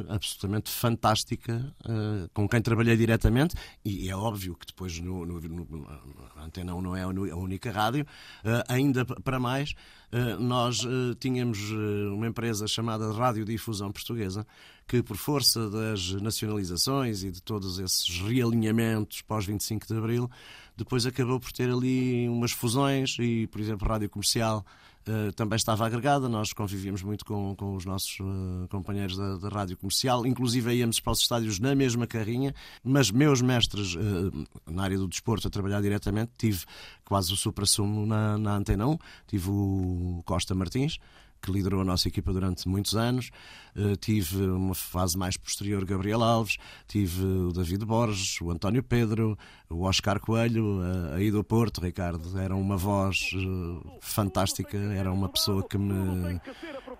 absolutamente 0.08 0.68
fantástica 0.68 1.72
uh, 1.84 2.28
com 2.34 2.48
quem 2.48 2.60
trabalhei 2.60 2.96
diretamente 2.96 3.54
e 3.84 4.10
é 4.10 4.16
óbvio 4.16 4.56
que 4.56 4.66
depois 4.66 4.98
no, 4.98 5.24
no, 5.24 5.40
no 5.40 5.88
Antena 6.36 6.74
1 6.74 6.82
não 6.82 6.96
é 6.96 7.02
a 7.02 7.36
única 7.36 7.70
rádio, 7.70 8.02
uh, 8.02 8.64
ainda 8.66 9.04
para 9.04 9.38
mais, 9.38 9.74
uh, 10.12 10.42
nós 10.42 10.84
tínhamos 11.20 11.70
uma 12.12 12.26
empresa 12.26 12.66
chamada 12.66 13.12
Rádio 13.12 13.44
Difusão 13.44 13.92
Portuguesa 13.92 14.44
que 14.88 15.04
por 15.04 15.16
força 15.16 15.70
das 15.70 16.14
nacionalizações 16.14 17.22
e 17.22 17.30
de 17.30 17.40
todos 17.40 17.78
esses 17.78 18.08
realinhamentos 18.22 19.22
pós 19.22 19.46
25 19.46 19.86
de 19.86 19.96
Abril, 19.96 20.28
depois 20.76 21.06
acabou 21.06 21.38
por 21.38 21.52
ter 21.52 21.70
ali 21.70 22.28
umas 22.28 22.50
fusões 22.50 23.16
e, 23.20 23.46
por 23.46 23.60
exemplo, 23.60 23.86
Rádio 23.86 24.10
Comercial 24.10 24.66
uh, 25.08 25.32
também 25.32 25.56
estava 25.56 25.86
agregada. 25.86 26.28
Nós 26.28 26.52
convivíamos 26.52 27.02
muito 27.02 27.24
com, 27.24 27.54
com 27.56 27.74
os 27.74 27.84
nossos 27.84 28.18
uh, 28.20 28.68
companheiros 28.68 29.16
da, 29.16 29.36
da, 29.36 29.48
rádio 29.48 29.76
comercial, 29.76 30.26
inclusive 30.26 30.72
íamos 30.74 31.00
para 31.00 31.12
os 31.12 31.20
estádios 31.20 31.58
na 31.58 31.74
mesma 31.74 32.06
carrinha. 32.06 32.54
Mas 32.82 33.10
meus 33.10 33.40
mestres 33.40 33.94
uh, 33.94 34.00
na 34.70 34.82
área 34.82 34.98
do 34.98 35.08
desporto 35.08 35.48
a 35.48 35.50
trabalhar 35.50 35.80
diretamente, 35.80 36.32
tive 36.36 36.64
quase 37.04 37.32
o 37.32 37.36
supra-sumo 37.36 38.06
na, 38.06 38.36
na 38.38 38.56
Antena 38.56 38.86
1, 38.86 38.98
tive 39.26 39.50
o 39.50 40.22
Costa 40.24 40.54
Martins 40.54 40.98
que 41.42 41.52
liderou 41.52 41.80
a 41.80 41.84
nossa 41.84 42.08
equipa 42.08 42.32
durante 42.32 42.68
muitos 42.68 42.96
anos. 42.96 43.30
Uh, 43.76 43.94
tive 43.96 44.42
uma 44.42 44.74
fase 44.74 45.18
mais 45.18 45.36
posterior 45.36 45.84
Gabriel 45.84 46.22
Alves, 46.22 46.56
tive 46.88 47.22
o 47.22 47.52
David 47.52 47.84
Borges, 47.84 48.40
o 48.40 48.50
António 48.50 48.82
Pedro, 48.82 49.36
o 49.68 49.82
Oscar 49.82 50.18
Coelho, 50.18 50.80
a, 50.80 51.16
a 51.16 51.22
Ido 51.22 51.44
Porto, 51.44 51.80
Ricardo. 51.80 52.38
Era 52.38 52.56
uma 52.56 52.76
voz 52.76 53.30
uh, 53.34 53.98
fantástica, 54.00 54.78
era 54.78 55.12
uma 55.12 55.28
pessoa 55.28 55.62
que 55.62 55.76
me, 55.76 56.40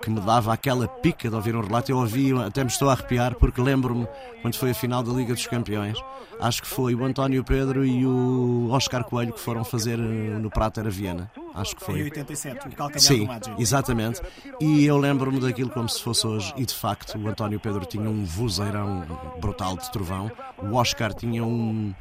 que 0.03 0.11
me 0.11 0.21
dava 0.21 0.53
aquela 0.53 0.87
pica 0.87 1.31
de 1.31 1.35
ouvir 1.35 1.57
um 1.57 1.63
relato. 1.63 1.91
Eu 1.91 1.97
ouvi, 1.99 2.33
até 2.33 2.63
me 2.63 2.71
estou 2.71 2.91
a 2.91 2.93
arrepiar, 2.93 3.35
porque 3.37 3.61
lembro-me 3.61 4.07
quando 4.43 4.57
foi 4.57 4.71
a 4.71 4.75
final 4.75 5.03
da 5.03 5.13
Liga 5.13 5.33
dos 5.33 5.47
Campeões. 5.47 5.99
Acho 6.39 6.61
que 6.63 6.69
foi 6.69 6.95
o 6.95 7.03
António 7.05 7.43
Pedro 7.43 7.87
e 7.87 8.05
o 8.05 8.69
Oscar 8.71 9.03
Coelho 9.05 9.33
que 9.33 9.41
foram 9.41 9.65
fazer 9.65 9.97
no 9.97 10.51
Prater 10.51 10.87
a 10.87 10.91
Viena. 10.91 11.31
Acho 11.55 11.75
que 11.75 11.85
foi. 11.85 12.01
Em 12.01 12.05
87, 12.05 12.69
o 12.69 12.73
calcanhar 12.73 13.01
Sim, 13.01 13.27
exatamente. 13.59 14.21
E 14.61 14.85
eu 14.85 14.99
lembro-me 14.99 15.41
daquilo 15.41 15.71
como 15.71 15.89
se 15.89 16.03
fosse 16.03 16.27
hoje. 16.27 16.53
E 16.57 16.66
de 16.67 16.75
facto, 16.75 17.17
o 17.17 17.29
António 17.29 17.59
Pedro 17.59 17.85
tinha 17.87 18.09
um 18.09 18.25
vozeirão 18.25 19.05
brutal 19.41 19.77
de 19.77 19.91
trovão. 19.91 20.31
O 20.63 20.75
Oscar 20.75 21.15
tinha 21.15 21.45
um. 21.45 21.95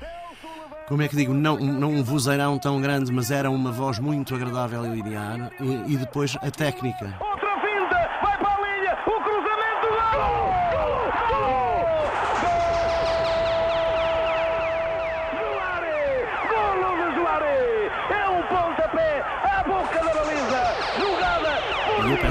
Como 0.88 1.02
é 1.02 1.08
que 1.08 1.16
digo? 1.16 1.34
Não, 1.34 1.58
não 1.58 1.92
um 1.92 2.04
vozeirão 2.04 2.60
tão 2.60 2.80
grande, 2.82 3.12
mas 3.12 3.32
era 3.32 3.50
uma 3.50 3.72
voz 3.72 3.98
muito 3.98 4.36
agradável 4.36 4.84
a 4.84 4.88
linear. 4.88 5.52
E, 5.60 5.94
e 5.94 5.98
depois 5.98 6.36
a 6.42 6.52
técnica. 6.52 7.18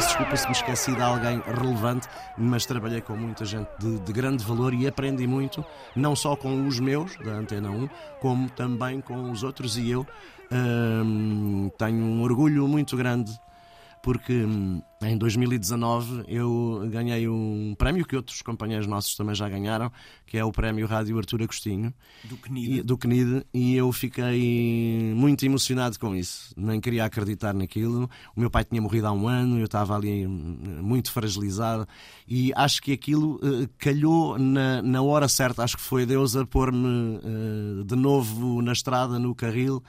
Peço 0.04 0.18
desculpa 0.18 0.37
se 0.37 0.46
me 0.46 0.52
esqueci 0.52 0.94
de 0.94 1.00
alguém 1.00 1.42
relevante, 1.46 2.08
mas 2.37 2.66
trabalhei 2.66 3.00
com 3.00 3.16
muita 3.16 3.44
gente 3.44 3.68
de, 3.78 3.99
de 4.00 4.12
grande 4.12 4.44
valor 4.44 4.75
e 4.75 4.87
aprendi 4.87 5.26
muito, 5.26 5.64
não 5.96 6.14
só 6.14 6.37
com 6.37 6.66
os 6.66 6.78
meus, 6.78 7.16
da 7.16 7.32
Antena 7.32 7.70
1, 7.70 7.88
como 8.20 8.50
também 8.50 9.00
com 9.00 9.30
os 9.30 9.42
outros. 9.42 9.78
E 9.78 9.90
eu 9.90 10.06
hum, 10.52 11.70
tenho 11.78 12.04
um 12.04 12.23
orgulho 12.23 12.68
muito 12.68 12.96
grande 12.96 13.38
porque 14.04 14.34
hum, 14.34 14.82
em 15.02 15.16
2019 15.16 16.25
eu 16.28 16.87
ganhei 16.90 17.26
um 17.26 17.75
prémio 17.76 18.04
que 18.04 18.14
outros 18.14 18.42
companheiros 18.42 18.87
nossos 18.87 19.14
também 19.14 19.34
já 19.34 19.49
ganharam, 19.49 19.90
que 20.26 20.37
é 20.37 20.44
o 20.44 20.52
prémio 20.52 20.87
Rádio 20.87 21.16
Artur 21.16 21.40
Agostinho 21.40 21.92
do 22.23 22.37
CNID. 22.37 22.80
E, 22.80 22.82
do 22.82 22.99
CNID, 22.99 23.46
e 23.54 23.75
eu 23.75 23.90
fiquei 23.92 25.14
muito 25.16 25.42
emocionado 25.46 25.99
com 25.99 26.14
isso. 26.14 26.52
Nem 26.54 26.82
queria 26.82 27.06
acreditar 27.06 27.54
naquilo. 27.54 28.11
O 28.37 28.40
meu 28.40 28.50
pai 28.50 28.62
tinha 28.62 28.82
morrido 28.82 29.06
há 29.06 29.12
um 29.12 29.26
ano, 29.26 29.58
eu 29.58 29.64
estava 29.64 29.96
ali 29.96 30.26
hum, 30.26 30.58
muito 30.82 31.11
fragilizado 31.11 31.88
e 32.28 32.52
acho 32.54 32.82
que 32.82 32.92
aquilo 32.92 33.37
uh, 33.37 33.66
calhou 33.78 34.38
na, 34.38 34.82
na 34.82 35.00
hora 35.00 35.28
certa. 35.28 35.64
Acho 35.64 35.78
que 35.78 35.82
foi 35.82 36.04
Deus 36.04 36.37
a 36.37 36.44
pôr-me 36.44 37.16
uh, 37.25 37.84
de 37.84 37.96
novo 37.96 38.61
na 38.61 38.73
estrada, 38.73 39.18
no 39.18 39.34
carril 39.34 39.82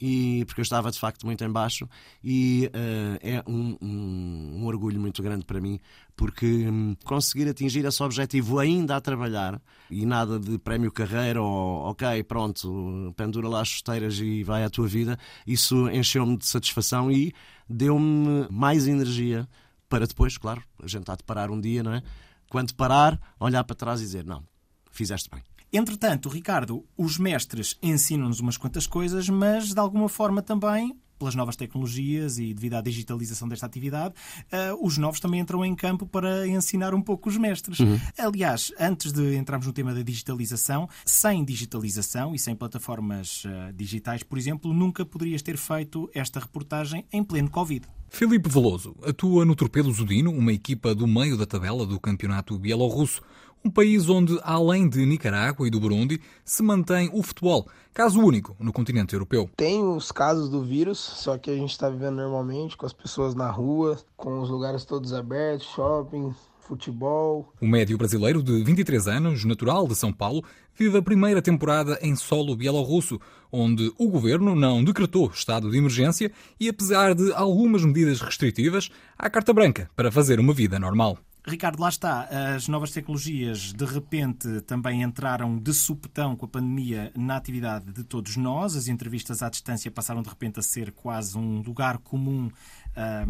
e 0.00 0.44
porque 0.46 0.60
eu 0.60 0.62
estava 0.62 0.90
de 0.90 0.98
facto 0.98 1.26
muito 1.26 1.44
em 1.44 1.50
baixo 1.50 1.88
e 2.24 2.70
uh, 2.74 3.18
é 3.20 3.42
um, 3.46 3.76
um, 3.80 4.56
um, 4.56 4.66
orgulho 4.66 4.98
muito 4.98 5.22
grande 5.22 5.44
para 5.44 5.60
mim 5.60 5.78
porque 6.16 6.46
um, 6.46 6.96
conseguir 7.04 7.48
atingir 7.48 7.84
esse 7.84 8.02
objetivo 8.02 8.58
ainda 8.58 8.96
a 8.96 9.00
trabalhar 9.00 9.60
e 9.90 10.06
nada 10.06 10.38
de 10.38 10.58
prémio 10.58 10.90
carreira 10.90 11.42
ou 11.42 11.90
ok, 11.90 12.22
pronto, 12.24 13.12
pendura 13.16 13.48
lá 13.48 13.60
as 13.60 13.68
chuteiras 13.68 14.18
e 14.18 14.42
vai 14.42 14.64
à 14.64 14.70
tua 14.70 14.86
vida, 14.86 15.18
isso 15.46 15.88
encheu-me 15.90 16.36
de 16.36 16.46
satisfação 16.46 17.10
e 17.10 17.32
deu-me 17.68 18.46
mais 18.50 18.86
energia 18.86 19.48
para 19.88 20.06
depois, 20.06 20.38
claro, 20.38 20.62
a 20.82 20.86
gente 20.86 21.10
há 21.10 21.16
de 21.16 21.24
parar 21.24 21.50
um 21.50 21.60
dia, 21.60 21.82
não 21.82 21.92
é? 21.92 22.02
Quando 22.48 22.74
parar, 22.74 23.20
olhar 23.38 23.64
para 23.64 23.76
trás 23.76 24.00
e 24.00 24.04
dizer, 24.04 24.24
não, 24.24 24.44
fizeste 24.90 25.28
bem. 25.30 25.42
Entretanto, 25.72 26.28
Ricardo, 26.28 26.84
os 26.96 27.16
mestres 27.16 27.76
ensinam-nos 27.80 28.40
umas 28.40 28.56
quantas 28.56 28.86
coisas, 28.86 29.28
mas 29.28 29.72
de 29.72 29.78
alguma 29.78 30.08
forma 30.08 30.42
também 30.42 30.96
pelas 31.20 31.34
novas 31.34 31.54
tecnologias 31.54 32.38
e 32.38 32.54
devido 32.54 32.74
à 32.74 32.80
digitalização 32.80 33.46
desta 33.46 33.66
atividade, 33.66 34.14
uh, 34.46 34.84
os 34.84 34.96
novos 34.96 35.20
também 35.20 35.38
entram 35.38 35.62
em 35.62 35.74
campo 35.74 36.06
para 36.06 36.48
ensinar 36.48 36.94
um 36.94 37.02
pouco 37.02 37.28
os 37.28 37.36
mestres. 37.36 37.78
Uhum. 37.78 38.00
Aliás, 38.18 38.72
antes 38.80 39.12
de 39.12 39.36
entrarmos 39.36 39.66
no 39.66 39.72
tema 39.72 39.92
da 39.92 40.02
digitalização, 40.02 40.88
sem 41.04 41.44
digitalização 41.44 42.34
e 42.34 42.38
sem 42.38 42.56
plataformas 42.56 43.44
uh, 43.44 43.70
digitais, 43.74 44.22
por 44.22 44.38
exemplo, 44.38 44.72
nunca 44.72 45.04
poderias 45.04 45.42
ter 45.42 45.58
feito 45.58 46.10
esta 46.14 46.40
reportagem 46.40 47.04
em 47.12 47.22
pleno 47.22 47.50
Covid. 47.50 47.86
Filipe 48.08 48.48
Veloso 48.48 48.96
atua 49.04 49.44
no 49.44 49.54
Torpedo 49.54 49.92
Zudino, 49.92 50.32
uma 50.32 50.52
equipa 50.52 50.94
do 50.94 51.06
meio 51.06 51.36
da 51.36 51.46
tabela 51.46 51.86
do 51.86 52.00
campeonato 52.00 52.58
bielorrusso. 52.58 53.20
Um 53.62 53.70
país 53.70 54.08
onde, 54.08 54.40
além 54.42 54.88
de 54.88 55.04
Nicarágua 55.04 55.66
e 55.66 55.70
do 55.70 55.78
Burundi, 55.78 56.18
se 56.42 56.62
mantém 56.62 57.10
o 57.12 57.22
futebol, 57.22 57.68
caso 57.92 58.18
único 58.18 58.56
no 58.58 58.72
continente 58.72 59.12
europeu. 59.12 59.50
Tem 59.54 59.82
os 59.82 60.10
casos 60.10 60.48
do 60.48 60.64
vírus, 60.64 60.98
só 60.98 61.36
que 61.36 61.50
a 61.50 61.54
gente 61.54 61.70
está 61.70 61.90
vivendo 61.90 62.16
normalmente, 62.16 62.74
com 62.74 62.86
as 62.86 62.94
pessoas 62.94 63.34
na 63.34 63.50
rua, 63.50 63.98
com 64.16 64.40
os 64.40 64.48
lugares 64.48 64.86
todos 64.86 65.12
abertos, 65.12 65.66
shopping, 65.66 66.34
futebol. 66.60 67.52
O 67.60 67.66
médio 67.66 67.98
brasileiro 67.98 68.42
de 68.42 68.64
23 68.64 69.08
anos, 69.08 69.44
natural 69.44 69.86
de 69.86 69.94
São 69.94 70.10
Paulo, 70.10 70.42
vive 70.74 70.96
a 70.96 71.02
primeira 71.02 71.42
temporada 71.42 71.98
em 72.00 72.16
solo 72.16 72.56
bielorrusso, 72.56 73.20
onde 73.52 73.92
o 73.98 74.08
governo 74.08 74.54
não 74.54 74.82
decretou 74.82 75.30
estado 75.34 75.70
de 75.70 75.76
emergência 75.76 76.32
e, 76.58 76.66
apesar 76.66 77.14
de 77.14 77.30
algumas 77.34 77.84
medidas 77.84 78.22
restritivas, 78.22 78.88
há 79.18 79.28
carta 79.28 79.52
branca 79.52 79.90
para 79.94 80.10
fazer 80.10 80.40
uma 80.40 80.54
vida 80.54 80.78
normal. 80.78 81.18
Ricardo, 81.46 81.80
lá 81.80 81.88
está. 81.88 82.28
As 82.54 82.68
novas 82.68 82.90
tecnologias 82.90 83.72
de 83.72 83.84
repente 83.84 84.60
também 84.62 85.02
entraram 85.02 85.58
de 85.58 85.72
supetão 85.72 86.36
com 86.36 86.44
a 86.44 86.48
pandemia 86.48 87.10
na 87.16 87.36
atividade 87.36 87.92
de 87.92 88.04
todos 88.04 88.36
nós. 88.36 88.76
As 88.76 88.88
entrevistas 88.88 89.42
à 89.42 89.48
distância 89.48 89.90
passaram 89.90 90.22
de 90.22 90.28
repente 90.28 90.60
a 90.60 90.62
ser 90.62 90.92
quase 90.92 91.36
um 91.38 91.62
lugar 91.62 91.98
comum, 91.98 92.50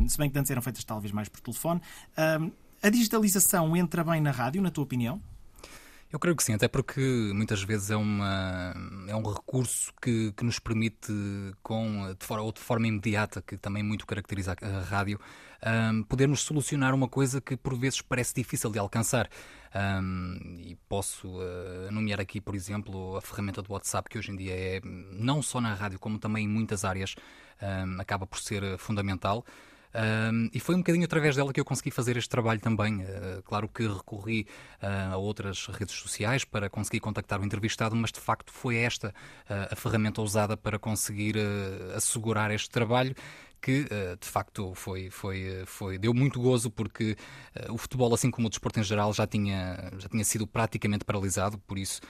se 0.08 0.18
bem 0.18 0.28
que 0.28 0.38
antes 0.38 0.50
eram 0.50 0.62
feitas 0.62 0.84
talvez 0.84 1.12
mais 1.12 1.28
por 1.28 1.40
telefone. 1.40 1.80
a 2.82 2.90
digitalização 2.90 3.76
entra 3.76 4.02
bem 4.02 4.20
na 4.20 4.30
rádio, 4.30 4.60
na 4.60 4.70
tua 4.70 4.84
opinião? 4.84 5.20
Eu 6.12 6.18
creio 6.18 6.34
que 6.34 6.42
sim, 6.42 6.52
até 6.52 6.66
porque 6.66 7.00
muitas 7.32 7.62
vezes 7.62 7.88
é, 7.88 7.96
uma, 7.96 8.74
é 9.06 9.14
um 9.14 9.22
recurso 9.22 9.92
que, 10.02 10.32
que 10.32 10.44
nos 10.44 10.58
permite, 10.58 11.12
com, 11.62 12.12
de 12.18 12.26
forma, 12.26 12.42
ou 12.42 12.52
de 12.52 12.58
forma 12.58 12.88
imediata, 12.88 13.40
que 13.40 13.56
também 13.56 13.80
muito 13.84 14.04
caracteriza 14.04 14.56
a, 14.60 14.80
rádio, 14.80 15.20
um, 15.64 16.02
podermos 16.02 16.40
solucionar 16.40 16.96
uma 16.96 17.08
coisa 17.08 17.40
que 17.40 17.56
por 17.56 17.78
vezes 17.78 18.02
parece 18.02 18.34
difícil 18.34 18.70
de 18.70 18.78
alcançar. 18.80 19.30
Um, 19.72 20.56
e 20.58 20.76
posso 20.88 21.28
uh, 21.28 21.92
nomear 21.92 22.20
aqui, 22.20 22.40
por 22.40 22.56
exemplo, 22.56 23.16
a 23.16 23.20
ferramenta 23.20 23.62
do 23.62 23.72
WhatsApp, 23.72 24.10
que 24.10 24.18
hoje 24.18 24.32
em 24.32 24.36
dia 24.36 24.52
é, 24.52 24.80
não 25.12 25.40
só 25.40 25.60
na 25.60 25.74
rádio, 25.74 26.00
como 26.00 26.18
também 26.18 26.44
em 26.44 26.48
muitas 26.48 26.84
áreas, 26.84 27.14
um, 27.62 28.00
acaba 28.00 28.26
por 28.26 28.40
ser 28.40 28.76
fundamental. 28.78 29.44
Um, 29.92 30.48
e 30.54 30.60
foi 30.60 30.76
um 30.76 30.78
bocadinho 30.78 31.04
através 31.04 31.34
dela 31.34 31.52
que 31.52 31.60
eu 31.60 31.64
consegui 31.64 31.90
fazer 31.90 32.16
este 32.16 32.28
trabalho 32.28 32.60
também. 32.60 33.02
Uh, 33.02 33.42
claro 33.44 33.68
que 33.68 33.86
recorri 33.86 34.46
uh, 34.82 35.14
a 35.14 35.16
outras 35.16 35.66
redes 35.66 35.94
sociais 35.96 36.44
para 36.44 36.70
conseguir 36.70 37.00
contactar 37.00 37.40
o 37.40 37.44
entrevistado, 37.44 37.96
mas 37.96 38.12
de 38.12 38.20
facto 38.20 38.52
foi 38.52 38.76
esta 38.76 39.08
uh, 39.08 39.72
a 39.72 39.76
ferramenta 39.76 40.22
usada 40.22 40.56
para 40.56 40.78
conseguir 40.78 41.36
assegurar 41.94 42.50
este 42.50 42.70
trabalho 42.70 43.14
que 43.60 43.86
eh, 43.90 44.16
de 44.18 44.26
facto 44.26 44.74
foi, 44.74 45.10
foi, 45.10 45.42
eh, 45.42 45.64
foi, 45.66 45.98
deu 45.98 46.14
muito 46.14 46.40
gozo 46.40 46.70
porque 46.70 47.16
uh, 47.68 47.72
o 47.72 47.78
futebol, 47.78 48.12
assim 48.14 48.30
como 48.30 48.46
o 48.46 48.50
desporto 48.50 48.80
em 48.80 48.82
geral, 48.82 49.12
já 49.12 49.26
tinha, 49.26 49.90
já 49.98 50.08
tinha 50.08 50.24
sido 50.24 50.46
praticamente 50.46 51.04
paralisado, 51.04 51.58
por 51.58 51.78
isso, 51.78 52.00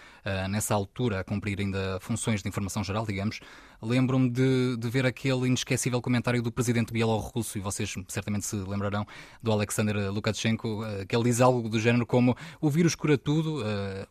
nessa 0.49 0.75
altura, 0.75 1.21
a 1.21 1.25
cumprir 1.25 1.59
ainda 1.61 1.99
funções 2.01 2.43
de 2.43 2.49
informação 2.49 2.85
geral, 2.85 3.07
digamos, 3.07 3.41
lembro-me 3.83 4.29
de, 4.29 4.77
de, 4.77 4.91
ver 4.91 5.07
aquele 5.07 5.47
inesquecível 5.47 6.01
comentário 6.01 6.43
do 6.43 6.53
presidente 6.53 6.93
bielorrusso, 6.93 7.59
e 7.59 7.61
vocês 7.61 7.95
certamente 8.09 8.45
se 8.45 8.57
lembrarão 8.57 9.07
do 9.43 9.51
Alexander 9.51 10.13
Lukashenko, 10.13 10.83
que 11.09 11.17
ele 11.17 11.25
diz 11.25 11.41
algo 11.41 11.69
do 11.69 11.81
género 11.81 12.07
como 12.07 12.37
o 12.61 12.69
vírus 12.69 12.95
cura 12.95 13.17
tudo, 13.17 13.63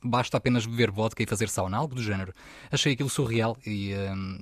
basta 0.03 0.37
apenas 0.37 0.65
beber 0.65 0.89
vodka 0.89 1.21
e 1.21 1.27
fazer 1.27 1.47
sauna, 1.49 1.77
algo 1.77 1.93
do 1.93 2.01
género. 2.01 2.33
Achei 2.71 2.93
aquilo 2.93 3.09
surreal 3.09 3.57
e 3.65 3.93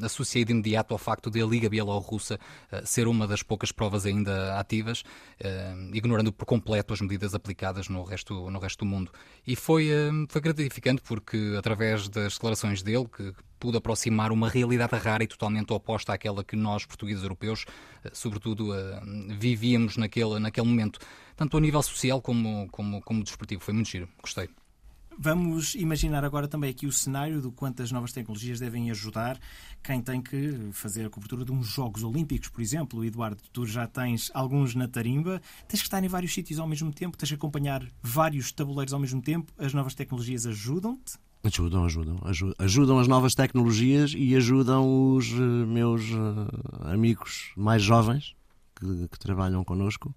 associei 0.01 0.45
de 0.45 0.53
imediato 0.53 0.93
ao 0.93 0.97
facto 0.97 1.29
de 1.29 1.41
a 1.41 1.45
Liga 1.45 1.69
Bielorrussa 1.69 2.39
ser 2.87 3.07
uma 3.07 3.27
das 3.27 3.43
poucas 3.43 3.71
provas 3.71 4.05
ainda 4.05 4.57
ativas, 4.59 5.03
eh, 5.39 5.75
ignorando 5.93 6.31
por 6.31 6.45
completo 6.45 6.93
as 6.93 7.01
medidas 7.01 7.35
aplicadas 7.35 7.89
no 7.89 8.03
resto, 8.03 8.49
no 8.49 8.59
resto 8.59 8.79
do 8.79 8.85
mundo. 8.85 9.11
E 9.45 9.55
foi, 9.55 9.89
eh, 9.89 10.09
foi 10.29 10.41
gratificante 10.41 11.01
porque, 11.01 11.55
através 11.57 12.07
das 12.09 12.33
declarações 12.33 12.81
dele, 12.81 13.05
que 13.05 13.33
pude 13.59 13.77
aproximar 13.77 14.31
uma 14.31 14.49
realidade 14.49 14.95
rara 14.95 15.23
e 15.23 15.27
totalmente 15.27 15.71
oposta 15.73 16.13
àquela 16.13 16.43
que 16.43 16.55
nós, 16.55 16.85
portugueses 16.85 17.23
europeus, 17.23 17.65
eh, 18.03 18.09
sobretudo, 18.13 18.73
vivíamos 19.37 19.97
naquele, 19.97 20.39
naquele 20.39 20.67
momento, 20.67 20.99
tanto 21.35 21.57
a 21.57 21.61
nível 21.61 21.81
social 21.81 22.21
como, 22.21 22.67
como, 22.71 23.01
como 23.01 23.23
desportivo. 23.23 23.61
Foi 23.61 23.73
muito 23.73 23.89
giro, 23.89 24.09
gostei. 24.21 24.49
Vamos 25.19 25.73
imaginar 25.73 26.23
agora 26.23 26.47
também 26.47 26.69
aqui 26.69 26.85
o 26.85 26.91
cenário 26.91 27.41
do 27.41 27.51
quanto 27.51 27.81
as 27.81 27.91
novas 27.91 28.11
tecnologias 28.11 28.59
devem 28.59 28.91
ajudar 28.91 29.39
quem 29.81 29.99
tem 29.99 30.21
que 30.21 30.69
fazer 30.71 31.07
a 31.07 31.09
cobertura 31.09 31.43
de 31.43 31.51
uns 31.51 31.65
Jogos 31.67 32.03
Olímpicos, 32.03 32.49
por 32.49 32.61
exemplo. 32.61 33.03
Eduardo, 33.03 33.41
tu 33.51 33.65
já 33.65 33.87
tens 33.87 34.29
alguns 34.31 34.75
na 34.75 34.87
tarimba, 34.87 35.41
tens 35.67 35.79
que 35.79 35.87
estar 35.87 36.03
em 36.03 36.07
vários 36.07 36.31
sítios 36.31 36.59
ao 36.59 36.67
mesmo 36.67 36.93
tempo, 36.93 37.17
tens 37.17 37.29
que 37.29 37.35
acompanhar 37.35 37.83
vários 37.99 38.51
tabuleiros 38.51 38.93
ao 38.93 38.99
mesmo 38.99 39.19
tempo. 39.19 39.51
As 39.57 39.73
novas 39.73 39.95
tecnologias 39.95 40.45
ajudam-te? 40.45 41.17
Ajudam, 41.43 41.85
ajudam, 41.85 42.19
ajudam. 42.23 42.55
Ajudam 42.59 42.99
as 42.99 43.07
novas 43.07 43.33
tecnologias 43.33 44.13
e 44.15 44.35
ajudam 44.35 45.15
os 45.15 45.31
uh, 45.31 45.41
meus 45.41 46.03
uh, 46.11 46.91
amigos 46.91 47.53
mais 47.57 47.81
jovens 47.81 48.35
que, 48.75 49.07
que 49.07 49.17
trabalham 49.17 49.63
connosco, 49.63 50.15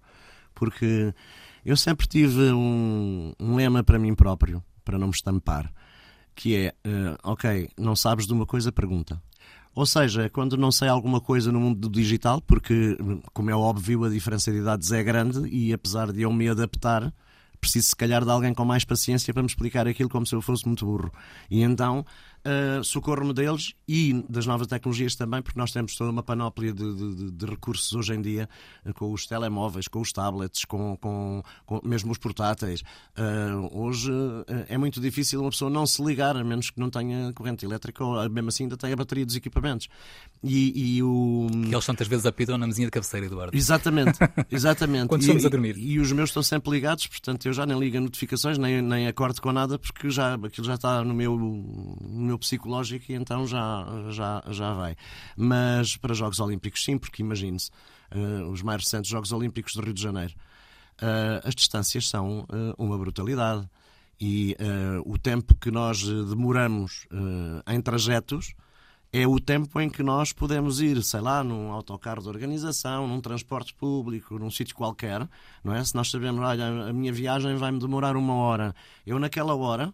porque 0.53 1.11
eu 1.65 1.75
sempre 1.75 2.05
tive 2.05 2.51
um, 2.51 3.33
um 3.39 3.55
lema 3.55 3.83
para 3.83 3.97
mim 3.97 4.13
próprio 4.13 4.63
para 4.83 4.97
não 4.97 5.07
me 5.07 5.13
estampar, 5.13 5.71
que 6.35 6.55
é, 6.55 6.73
uh, 6.85 7.17
ok, 7.23 7.69
não 7.77 7.95
sabes 7.95 8.25
de 8.25 8.33
uma 8.33 8.45
coisa, 8.45 8.71
pergunta. 8.71 9.21
Ou 9.73 9.85
seja, 9.85 10.29
quando 10.29 10.57
não 10.57 10.71
sei 10.71 10.89
alguma 10.89 11.21
coisa 11.21 11.51
no 11.51 11.59
mundo 11.59 11.79
do 11.79 11.89
digital, 11.89 12.41
porque, 12.41 12.97
como 13.33 13.49
é 13.49 13.55
óbvio, 13.55 14.03
a 14.03 14.09
diferença 14.09 14.51
de 14.51 14.57
idades 14.57 14.91
é 14.91 15.01
grande 15.01 15.47
e 15.47 15.71
apesar 15.71 16.11
de 16.11 16.23
eu 16.23 16.33
me 16.33 16.49
adaptar, 16.49 17.13
preciso 17.61 17.87
se 17.87 17.95
calhar 17.95 18.25
de 18.25 18.31
alguém 18.31 18.53
com 18.53 18.65
mais 18.65 18.83
paciência 18.83 19.33
para 19.33 19.41
me 19.41 19.47
explicar 19.47 19.87
aquilo 19.87 20.09
como 20.09 20.25
se 20.25 20.35
eu 20.35 20.41
fosse 20.41 20.65
muito 20.65 20.85
burro. 20.85 21.11
E 21.49 21.61
então 21.61 22.05
uh, 22.45 22.83
socorro-me 22.83 23.33
deles 23.33 23.73
e 23.87 24.23
das 24.29 24.45
novas 24.45 24.67
tecnologias 24.67 25.15
também, 25.15 25.41
porque 25.41 25.59
nós 25.59 25.71
temos 25.71 25.95
toda 25.95 26.11
uma 26.11 26.23
panóplia 26.23 26.73
de, 26.73 26.95
de, 26.95 27.31
de 27.31 27.45
recursos 27.45 27.93
hoje 27.93 28.13
em 28.13 28.21
dia, 28.21 28.49
uh, 28.85 28.93
com 28.93 29.11
os 29.11 29.25
telemóveis, 29.25 29.87
com 29.87 30.01
os 30.01 30.11
tablets, 30.11 30.65
com, 30.65 30.97
com, 30.97 31.43
com 31.65 31.81
mesmo 31.83 32.11
os 32.11 32.17
portáteis. 32.17 32.81
Uh, 33.17 33.69
hoje 33.71 34.11
é 34.67 34.77
muito 34.77 34.99
difícil 34.99 35.41
uma 35.41 35.49
pessoa 35.49 35.69
não 35.69 35.85
se 35.85 36.03
ligar, 36.03 36.35
a 36.35 36.43
menos 36.43 36.69
que 36.69 36.79
não 36.79 36.89
tenha 36.89 37.31
corrente 37.33 37.65
elétrica, 37.65 38.03
ou 38.03 38.29
mesmo 38.29 38.49
assim 38.49 38.63
ainda 38.63 38.77
tenha 38.77 38.93
a 38.93 38.97
bateria 38.97 39.25
dos 39.25 39.35
equipamentos. 39.35 39.87
E, 40.43 40.97
e 40.97 41.03
o... 41.03 41.47
Que 41.51 41.73
eles 41.73 41.85
tantas 41.85 42.07
vezes 42.07 42.25
apitam 42.25 42.57
na 42.57 42.65
mesinha 42.65 42.87
de 42.87 42.91
cabeceira, 42.91 43.25
Eduardo. 43.25 43.55
Exatamente, 43.55 44.17
exatamente. 44.49 45.07
Quando 45.07 45.21
estamos 45.21 45.45
a 45.45 45.49
dormir. 45.49 45.77
E, 45.77 45.93
e, 45.93 45.99
os 45.99 46.11
meus 46.11 46.29
estão 46.29 46.41
sempre 46.41 46.71
ligados, 46.71 47.07
portanto 47.07 47.45
eu 47.45 47.53
já 47.53 47.65
nem 47.65 47.77
ligo 47.77 47.97
a 47.97 48.01
notificações, 48.01 48.57
nem, 48.57 48.81
nem 48.81 49.07
acordo 49.07 49.41
com 49.41 49.51
nada, 49.51 49.77
porque 49.77 50.09
já, 50.09 50.35
aquilo 50.35 50.65
já 50.65 50.75
está 50.75 51.03
no 51.03 51.13
meu, 51.13 51.37
no 51.37 52.30
meu 52.31 52.39
psicológico 52.39 53.11
e 53.11 53.15
então 53.15 53.45
já, 53.45 53.85
já, 54.09 54.43
já 54.49 54.73
vai. 54.73 54.95
Mas 55.35 55.97
para 55.97 56.13
Jogos 56.13 56.39
Olímpicos, 56.39 56.83
sim, 56.83 56.97
porque 56.97 57.21
imagine-se, 57.21 57.69
uh, 58.15 58.49
os 58.49 58.61
mais 58.61 58.83
recentes 58.83 59.09
Jogos 59.09 59.31
Olímpicos 59.31 59.75
do 59.75 59.81
Rio 59.81 59.93
de 59.93 60.01
Janeiro, 60.01 60.33
uh, 61.01 61.47
as 61.47 61.53
distâncias 61.53 62.07
são 62.07 62.41
uh, 62.41 62.73
uma 62.77 62.97
brutalidade. 62.97 63.69
E 64.23 64.55
o 65.03 65.17
tempo 65.17 65.55
que 65.55 65.71
nós 65.71 66.03
demoramos 66.03 67.07
em 67.67 67.81
trajetos 67.81 68.53
é 69.11 69.25
o 69.25 69.39
tempo 69.39 69.81
em 69.81 69.89
que 69.89 70.03
nós 70.03 70.31
podemos 70.31 70.79
ir, 70.79 71.01
sei 71.01 71.21
lá, 71.21 71.43
num 71.43 71.71
autocarro 71.71 72.21
de 72.21 72.29
organização, 72.29 73.07
num 73.07 73.19
transporte 73.19 73.73
público, 73.73 74.37
num 74.37 74.51
sítio 74.51 74.75
qualquer, 74.75 75.27
não 75.63 75.73
é? 75.73 75.83
Se 75.83 75.95
nós 75.95 76.11
sabemos, 76.11 76.39
olha, 76.39 76.67
a 76.67 76.93
minha 76.93 77.11
viagem 77.11 77.55
vai-me 77.55 77.79
demorar 77.79 78.15
uma 78.15 78.35
hora, 78.35 78.75
eu 79.07 79.17
naquela 79.17 79.55
hora 79.55 79.91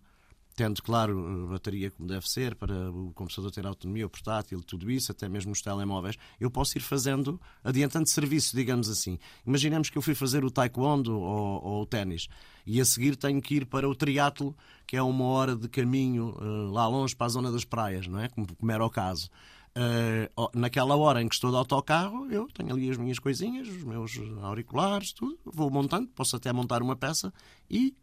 tendo, 0.58 0.82
claro, 0.82 1.48
bateria 1.52 1.92
como 1.92 2.10
deve 2.10 2.28
ser, 2.28 2.56
para 2.56 2.90
o 2.90 3.14
computador 3.14 3.52
ter 3.52 3.64
autonomia, 3.68 4.08
o 4.08 4.10
portátil, 4.10 4.60
tudo 4.64 4.90
isso, 4.90 5.12
até 5.12 5.30
mesmo 5.30 5.52
os 5.52 5.62
telemóveis, 5.62 6.18
eu 6.40 6.50
posso 6.50 6.76
ir 6.80 6.82
fazendo, 6.82 7.40
adiantando 7.64 8.10
serviço, 8.10 8.56
digamos 8.56 8.90
assim. 8.90 9.20
Imaginemos 9.46 9.92
que 9.92 9.98
eu 10.00 10.02
fui 10.02 10.16
fazer 10.16 10.44
o 10.44 10.50
taekwondo 10.50 11.16
ou, 11.16 11.64
ou 11.64 11.82
o 11.84 11.86
ténis 11.86 12.28
e 12.66 12.82
a 12.82 12.86
seguir 12.86 13.16
tenho 13.16 13.40
que 13.40 13.54
ir 13.54 13.68
para 13.68 13.88
o 13.88 13.94
triatlo, 13.94 14.58
que 14.88 14.98
é 14.98 15.02
uma 15.02 15.26
hora 15.26 15.56
de 15.56 15.70
caminho 15.70 16.30
uh, 16.30 16.72
lá 16.72 16.88
longe 16.88 17.16
para 17.16 17.28
a 17.28 17.30
zona 17.30 17.52
das 17.52 17.64
praias, 17.64 18.08
não 18.08 18.20
é? 18.20 18.28
Como, 18.28 18.48
como 18.56 18.72
era 18.72 18.84
o 18.84 18.90
caso. 18.90 19.30
Uh, 19.78 20.58
naquela 20.58 20.96
hora 20.96 21.22
em 21.22 21.28
que 21.28 21.36
estou 21.36 21.52
de 21.52 21.58
autocarro, 21.58 22.32
eu 22.32 22.48
tenho 22.48 22.74
ali 22.74 22.90
as 22.90 22.98
minhas 22.98 23.20
coisinhas, 23.20 23.68
os 23.68 23.84
meus 23.84 24.20
auriculares, 24.42 25.14
tudo, 25.14 25.38
vou 25.46 25.70
montando, 25.70 26.08
posso 26.16 26.36
até 26.36 26.52
montar 26.52 26.82
uma 26.82 26.96
peça 26.96 27.32
e 27.70 27.94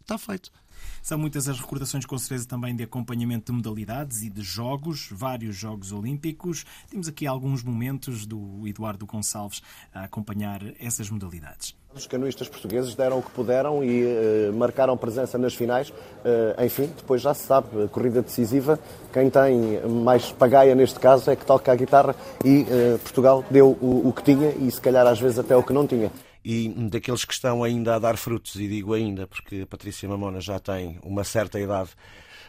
está 0.00 0.16
feito. 0.16 0.52
São 1.02 1.18
muitas 1.18 1.48
as 1.48 1.60
recordações, 1.60 2.06
com 2.06 2.16
certeza, 2.16 2.48
também 2.48 2.74
de 2.74 2.82
acompanhamento 2.82 3.52
de 3.52 3.56
modalidades 3.56 4.22
e 4.22 4.30
de 4.30 4.42
jogos, 4.42 5.08
vários 5.10 5.56
Jogos 5.56 5.92
Olímpicos. 5.92 6.64
Temos 6.90 7.08
aqui 7.08 7.26
alguns 7.26 7.62
momentos 7.62 8.26
do 8.26 8.66
Eduardo 8.66 9.06
Gonçalves 9.06 9.62
a 9.92 10.04
acompanhar 10.04 10.60
essas 10.80 11.10
modalidades. 11.10 11.74
Os 11.94 12.08
canoístas 12.08 12.48
portugueses 12.48 12.94
deram 12.96 13.20
o 13.20 13.22
que 13.22 13.30
puderam 13.30 13.84
e 13.84 14.02
uh, 14.02 14.52
marcaram 14.52 14.96
presença 14.96 15.38
nas 15.38 15.54
finais. 15.54 15.90
Uh, 15.90 16.64
enfim, 16.64 16.90
depois 16.96 17.22
já 17.22 17.32
se 17.32 17.46
sabe, 17.46 17.86
corrida 17.88 18.20
decisiva, 18.20 18.80
quem 19.12 19.30
tem 19.30 19.80
mais 20.02 20.32
pagaia 20.32 20.74
neste 20.74 20.98
caso 20.98 21.30
é 21.30 21.36
que 21.36 21.46
toca 21.46 21.70
a 21.70 21.76
guitarra 21.76 22.16
e 22.44 22.62
uh, 22.62 22.98
Portugal 22.98 23.44
deu 23.48 23.78
o, 23.80 24.08
o 24.08 24.12
que 24.12 24.24
tinha 24.24 24.50
e 24.50 24.68
se 24.72 24.80
calhar 24.80 25.06
às 25.06 25.20
vezes 25.20 25.38
até 25.38 25.56
o 25.56 25.62
que 25.62 25.72
não 25.72 25.86
tinha 25.86 26.10
e 26.44 26.68
daqueles 26.90 27.24
que 27.24 27.32
estão 27.32 27.64
ainda 27.64 27.94
a 27.94 27.98
dar 27.98 28.16
frutos, 28.16 28.56
e 28.56 28.68
digo 28.68 28.92
ainda 28.92 29.26
porque 29.26 29.62
a 29.62 29.66
Patrícia 29.66 30.08
Mamona 30.08 30.40
já 30.40 30.58
tem 30.58 30.98
uma 31.02 31.24
certa 31.24 31.58
idade, 31.58 31.90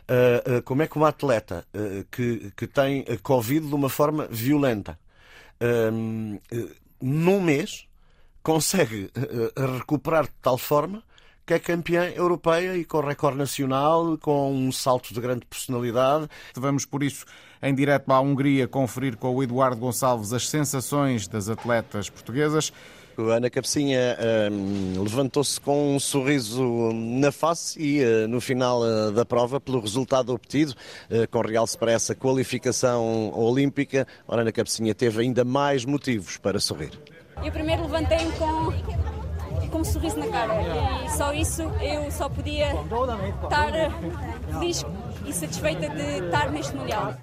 uh, 0.09 0.57
uh, 0.57 0.61
como 0.63 0.81
é 0.81 0.87
que 0.87 0.97
uma 0.97 1.09
atleta 1.09 1.65
uh, 1.73 2.05
que, 2.11 2.51
que 2.57 2.67
tem 2.67 3.05
Covid 3.23 3.65
de 3.65 3.73
uma 3.73 3.89
forma 3.89 4.27
violenta, 4.29 4.99
num 7.01 7.39
mês, 7.39 7.87
consegue 8.43 9.09
recuperar 9.55 10.25
de 10.25 10.33
tal 10.41 10.57
forma 10.57 11.01
que 11.45 11.53
é 11.53 11.59
campeã 11.59 12.09
europeia 12.09 12.75
e 12.75 12.83
com 12.83 12.99
recorde 12.99 13.37
nacional, 13.37 14.17
com 14.17 14.51
um 14.51 14.71
salto 14.71 15.13
de 15.13 15.21
grande 15.21 15.45
personalidade. 15.45 16.27
Vamos, 16.55 16.85
por 16.85 17.03
isso, 17.03 17.23
em 17.61 17.73
direto 17.73 18.11
à 18.11 18.19
Hungria, 18.19 18.67
conferir 18.67 19.15
com 19.15 19.33
o 19.33 19.43
Eduardo 19.43 19.77
Gonçalves 19.77 20.33
as 20.33 20.49
sensações 20.49 21.27
das 21.27 21.47
atletas 21.47 22.09
portuguesas. 22.09 22.73
Ana 23.23 23.49
Cabecinha 23.49 24.17
um, 24.51 25.01
levantou-se 25.01 25.59
com 25.59 25.95
um 25.95 25.99
sorriso 25.99 26.91
na 26.93 27.31
face 27.31 27.79
e 27.81 28.03
uh, 28.03 28.27
no 28.27 28.41
final 28.41 28.81
uh, 28.81 29.11
da 29.11 29.25
prova, 29.25 29.59
pelo 29.59 29.79
resultado 29.79 30.33
obtido, 30.33 30.73
uh, 31.09 31.27
com 31.29 31.41
realce 31.41 31.77
para 31.77 31.91
essa 31.91 32.13
qualificação 32.13 33.31
olímpica, 33.33 34.07
a 34.27 34.35
Ana 34.39 34.51
Cabecinha 34.51 34.93
teve 34.93 35.21
ainda 35.21 35.43
mais 35.43 35.85
motivos 35.85 36.37
para 36.37 36.59
sorrir. 36.59 36.91
Eu 37.43 37.51
primeiro 37.51 37.83
levantei-me 37.83 38.31
com, 38.33 39.69
com 39.69 39.79
um 39.79 39.83
sorriso 39.83 40.17
na 40.17 40.27
cara 40.27 40.53
e 41.05 41.09
só 41.09 41.33
isso 41.33 41.63
eu 41.81 42.09
só 42.11 42.29
podia 42.29 42.73
estar 42.73 43.71
feliz 44.51 44.85
e 45.25 45.33
satisfeita 45.33 45.89
de 45.89 46.25
estar 46.25 46.51
neste 46.51 46.75
Mundial. 46.75 47.15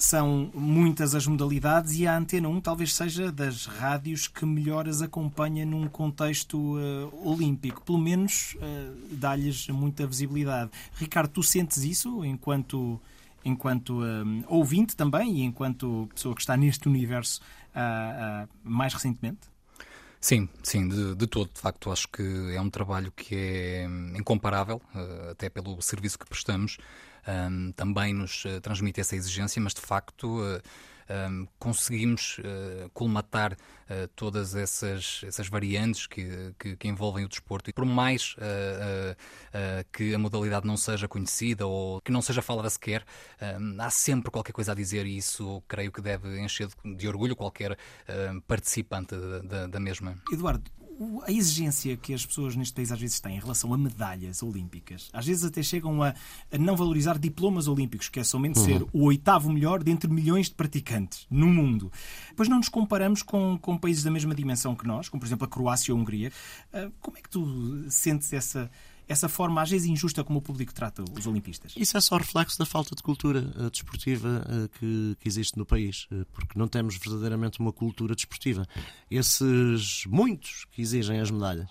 São 0.00 0.48
muitas 0.54 1.12
as 1.16 1.26
modalidades 1.26 1.98
e 1.98 2.06
a 2.06 2.16
Antena 2.16 2.48
1 2.48 2.60
talvez 2.60 2.94
seja 2.94 3.32
das 3.32 3.66
rádios 3.66 4.28
que 4.28 4.46
melhor 4.46 4.88
as 4.88 5.02
acompanha 5.02 5.66
num 5.66 5.88
contexto 5.88 6.56
uh, 6.56 7.28
olímpico. 7.28 7.82
Pelo 7.82 7.98
menos 7.98 8.54
uh, 8.54 8.94
dá-lhes 9.10 9.66
muita 9.66 10.06
visibilidade. 10.06 10.70
Ricardo, 10.94 11.30
tu 11.30 11.42
sentes 11.42 11.78
isso 11.78 12.24
enquanto, 12.24 13.00
enquanto 13.44 14.00
uh, 14.00 14.44
ouvinte 14.46 14.94
também 14.94 15.38
e 15.38 15.42
enquanto 15.42 16.08
pessoa 16.14 16.32
que 16.32 16.42
está 16.42 16.56
neste 16.56 16.86
universo 16.88 17.40
mais 18.64 18.92
recentemente? 18.94 19.40
Sim, 20.20 20.48
sim, 20.64 20.88
de, 20.88 21.14
de, 21.14 21.26
todo. 21.26 21.50
De 21.52 21.60
facto, 21.60 21.92
acho 21.92 22.08
que 22.08 22.22
é 22.52 22.60
um 22.60 22.70
trabalho 22.70 23.12
que 23.12 23.34
é 23.36 23.84
incomparável, 24.16 24.82
até 25.30 25.48
pelo 25.48 25.80
serviço 25.80 26.18
que 26.18 26.26
prestamos 26.26 26.78
um, 27.26 27.72
também 27.72 28.14
nos 28.14 28.44
uh, 28.44 28.60
transmite 28.60 29.00
essa 29.00 29.16
exigência, 29.16 29.60
mas 29.60 29.74
de 29.74 29.80
facto 29.80 30.40
uh, 30.40 30.60
um, 31.30 31.46
conseguimos 31.58 32.38
uh, 32.38 32.90
colmatar 32.90 33.56
todas 34.14 34.54
essas, 34.54 35.22
essas 35.24 35.48
variantes 35.48 36.06
que, 36.06 36.54
que, 36.58 36.76
que, 36.76 36.88
envolvem 36.88 37.24
o 37.24 37.28
desporto. 37.28 37.70
E 37.70 37.72
por 37.72 37.86
mais 37.86 38.36
que 39.90 40.14
a 40.14 40.18
modalidade 40.18 40.66
não 40.66 40.76
seja 40.76 41.08
conhecida 41.08 41.66
ou 41.66 41.98
que 42.02 42.12
não 42.12 42.20
seja 42.20 42.42
falada 42.42 42.68
sequer, 42.68 43.02
há 43.78 43.88
sempre 43.88 44.30
qualquer 44.30 44.52
coisa 44.52 44.72
a 44.72 44.74
dizer 44.74 45.06
e 45.06 45.16
isso 45.16 45.62
creio 45.66 45.90
que 45.90 46.02
deve 46.02 46.38
encher 46.38 46.68
de, 46.68 46.96
de 46.96 47.08
orgulho 47.08 47.34
qualquer 47.34 47.78
participante 48.46 49.16
da, 49.16 49.38
da, 49.38 49.66
da 49.68 49.80
mesma. 49.80 50.18
Eduardo, 50.30 50.70
a 51.24 51.30
exigência 51.30 51.96
que 51.96 52.12
as 52.12 52.26
pessoas 52.26 52.56
neste 52.56 52.74
país 52.74 52.90
às 52.90 53.00
vezes 53.00 53.20
têm 53.20 53.36
em 53.36 53.40
relação 53.40 53.72
a 53.72 53.78
medalhas 53.78 54.42
olímpicas, 54.42 55.08
às 55.12 55.26
vezes 55.26 55.44
até 55.44 55.62
chegam 55.62 56.02
a, 56.02 56.14
a 56.52 56.58
não 56.58 56.76
valorizar 56.76 57.18
diplomas 57.18 57.68
olímpicos, 57.68 58.08
que 58.08 58.18
é 58.18 58.24
somente 58.24 58.58
uhum. 58.58 58.64
ser 58.64 58.86
o 58.92 59.04
oitavo 59.04 59.50
melhor 59.50 59.82
dentre 59.82 60.10
milhões 60.10 60.48
de 60.48 60.54
praticantes 60.54 61.26
no 61.30 61.46
mundo. 61.46 61.92
Pois 62.36 62.48
não 62.48 62.56
nos 62.56 62.68
comparamos 62.68 63.22
com, 63.22 63.56
com 63.58 63.78
países 63.78 64.02
da 64.02 64.10
mesma 64.10 64.34
dimensão 64.34 64.74
que 64.74 64.86
nós, 64.86 65.08
como 65.08 65.20
por 65.20 65.26
exemplo 65.26 65.44
a 65.44 65.48
Croácia 65.48 65.94
ou 65.94 65.98
a 65.98 66.02
Hungria. 66.02 66.32
Ah, 66.72 66.90
como 67.00 67.16
é 67.16 67.20
que 67.20 67.28
tu 67.28 67.86
sentes 67.90 68.32
essa 68.32 68.70
essa 69.08 69.28
forma, 69.28 69.62
às 69.62 69.70
vezes 69.70 69.88
injusta, 69.88 70.22
como 70.22 70.38
o 70.38 70.42
público 70.42 70.72
trata 70.72 71.02
os 71.02 71.26
olimpistas? 71.26 71.72
Isso 71.76 71.96
é 71.96 72.00
só 72.00 72.18
reflexo 72.18 72.58
da 72.58 72.66
falta 72.66 72.94
de 72.94 73.02
cultura 73.02 73.40
uh, 73.56 73.70
desportiva 73.70 74.44
uh, 74.46 74.68
que, 74.78 75.16
que, 75.18 75.28
existe 75.28 75.56
no 75.56 75.64
país, 75.64 76.06
uh, 76.12 76.26
porque 76.32 76.58
não 76.58 76.68
temos 76.68 76.96
verdadeiramente 76.98 77.58
uma 77.58 77.72
cultura 77.72 78.14
desportiva. 78.14 78.66
Esses 79.10 80.04
muitos 80.06 80.66
que 80.70 80.82
exigem 80.82 81.20
as 81.20 81.30
medalhas 81.30 81.70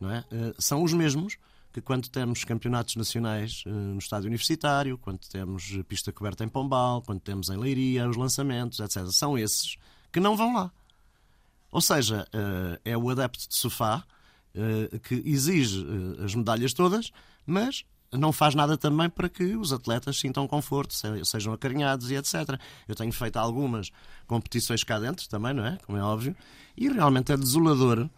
não 0.00 0.10
é? 0.10 0.24
são 0.58 0.82
os 0.82 0.94
mesmos 0.94 1.36
que 1.72 1.80
quando 1.80 2.08
temos 2.08 2.42
campeonatos 2.42 2.96
nacionais 2.96 3.62
no 3.66 3.98
estádio 3.98 4.28
universitário, 4.28 4.96
quando 4.96 5.20
temos 5.28 5.78
pista 5.86 6.10
coberta 6.10 6.42
em 6.42 6.48
Pombal, 6.48 7.02
quando 7.02 7.20
temos 7.20 7.50
em 7.50 7.56
Leiria 7.58 8.08
os 8.08 8.16
lançamentos, 8.16 8.80
etc. 8.80 9.06
São 9.10 9.36
esses 9.36 9.76
que 10.10 10.18
não 10.18 10.36
vão 10.38 10.54
lá. 10.54 10.72
Ou 11.70 11.82
seja, 11.82 12.26
é 12.82 12.96
o 12.96 13.10
adepto 13.10 13.46
de 13.46 13.54
sofá 13.54 14.02
eh, 14.02 14.19
que 15.02 15.22
exige 15.24 15.84
eh, 15.84 16.24
as 16.24 16.34
medalhas 16.34 16.72
todas, 16.72 17.12
mas 17.46 17.84
não 18.12 18.32
faz 18.32 18.54
nada 18.54 18.76
também 18.76 19.08
para 19.08 19.28
que 19.28 19.56
os 19.56 19.72
atletas 19.72 20.18
sintam 20.18 20.46
conforto, 20.48 20.94
sejam 21.24 21.52
acarinhados 21.52 22.10
e 22.10 22.16
etc. 22.16 22.58
Eu 22.88 22.94
tenho 22.94 23.12
feito 23.12 23.36
algumas 23.36 23.90
competições 24.26 24.82
cá 24.82 24.98
dentro 24.98 25.28
também, 25.28 25.54
não 25.54 25.64
é? 25.64 25.78
Como 25.86 25.96
é 25.96 26.02
óbvio, 26.02 26.34
e 26.76 26.88
realmente 26.88 27.32
é 27.32 27.36
desolador 27.36 28.08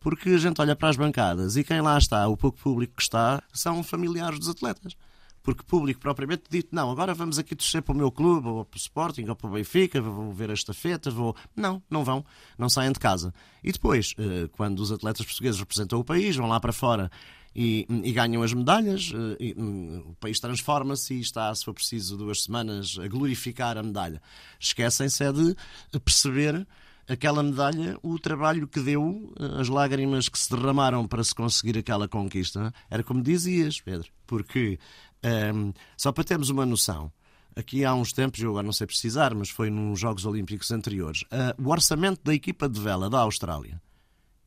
porque 0.00 0.30
a 0.30 0.38
gente 0.38 0.60
olha 0.60 0.74
para 0.74 0.88
as 0.88 0.96
bancadas 0.96 1.56
e 1.56 1.62
quem 1.62 1.80
lá 1.80 1.96
está, 1.96 2.26
o 2.26 2.36
pouco 2.36 2.58
público 2.58 2.94
que 2.96 3.02
está, 3.02 3.42
são 3.52 3.82
familiares 3.84 4.38
dos 4.38 4.48
atletas 4.48 4.96
porque 5.42 5.62
público 5.64 6.00
propriamente 6.00 6.44
dito, 6.48 6.68
não, 6.72 6.90
agora 6.90 7.14
vamos 7.14 7.38
aqui 7.38 7.56
torcer 7.56 7.82
para 7.82 7.92
o 7.92 7.96
meu 7.96 8.10
clube, 8.10 8.48
ou 8.48 8.64
para 8.64 8.76
o 8.76 8.80
Sporting, 8.80 9.24
ou 9.28 9.36
para 9.36 9.48
o 9.48 9.52
Benfica, 9.52 10.00
vou 10.00 10.32
ver 10.32 10.50
a 10.50 10.54
estafeta, 10.54 11.10
vou... 11.10 11.34
Não, 11.56 11.82
não 11.90 12.04
vão, 12.04 12.24
não 12.56 12.68
saem 12.68 12.92
de 12.92 12.98
casa. 12.98 13.34
E 13.62 13.72
depois, 13.72 14.14
eh, 14.18 14.48
quando 14.52 14.80
os 14.80 14.92
atletas 14.92 15.26
portugueses 15.26 15.58
representam 15.58 15.98
o 15.98 16.04
país, 16.04 16.36
vão 16.36 16.46
lá 16.46 16.60
para 16.60 16.72
fora 16.72 17.10
e, 17.54 17.86
e 18.04 18.12
ganham 18.12 18.42
as 18.42 18.52
medalhas. 18.52 19.12
E, 19.38 19.52
o 19.52 20.14
país 20.20 20.40
transforma-se 20.40 21.14
e 21.14 21.20
está, 21.20 21.54
se 21.54 21.64
for 21.64 21.74
preciso, 21.74 22.16
duas 22.16 22.42
semanas 22.42 22.98
a 22.98 23.08
glorificar 23.08 23.76
a 23.76 23.82
medalha. 23.82 24.20
Esquecem-se 24.58 25.24
é 25.24 25.32
de 25.32 25.56
perceber 26.04 26.66
aquela 27.08 27.42
medalha, 27.42 27.98
o 28.02 28.18
trabalho 28.18 28.66
que 28.66 28.80
deu, 28.80 29.32
as 29.58 29.68
lágrimas 29.68 30.28
que 30.28 30.38
se 30.38 30.50
derramaram 30.50 31.06
para 31.06 31.22
se 31.22 31.34
conseguir 31.34 31.78
aquela 31.78 32.08
conquista. 32.08 32.72
Era 32.88 33.02
como 33.02 33.22
dizias, 33.22 33.80
Pedro, 33.80 34.08
porque 34.26 34.78
um, 35.24 35.72
só 35.96 36.12
para 36.12 36.24
termos 36.24 36.48
uma 36.50 36.66
noção. 36.66 37.12
Aqui 37.54 37.84
há 37.84 37.94
uns 37.94 38.12
tempos, 38.12 38.40
eu 38.40 38.50
agora 38.50 38.64
não 38.64 38.72
sei 38.72 38.86
precisar, 38.86 39.34
mas 39.34 39.50
foi 39.50 39.68
nos 39.68 40.00
Jogos 40.00 40.24
Olímpicos 40.24 40.70
anteriores. 40.70 41.22
Uh, 41.22 41.62
o 41.62 41.70
orçamento 41.70 42.20
da 42.24 42.34
equipa 42.34 42.68
de 42.68 42.80
vela 42.80 43.10
da 43.10 43.20
Austrália 43.20 43.80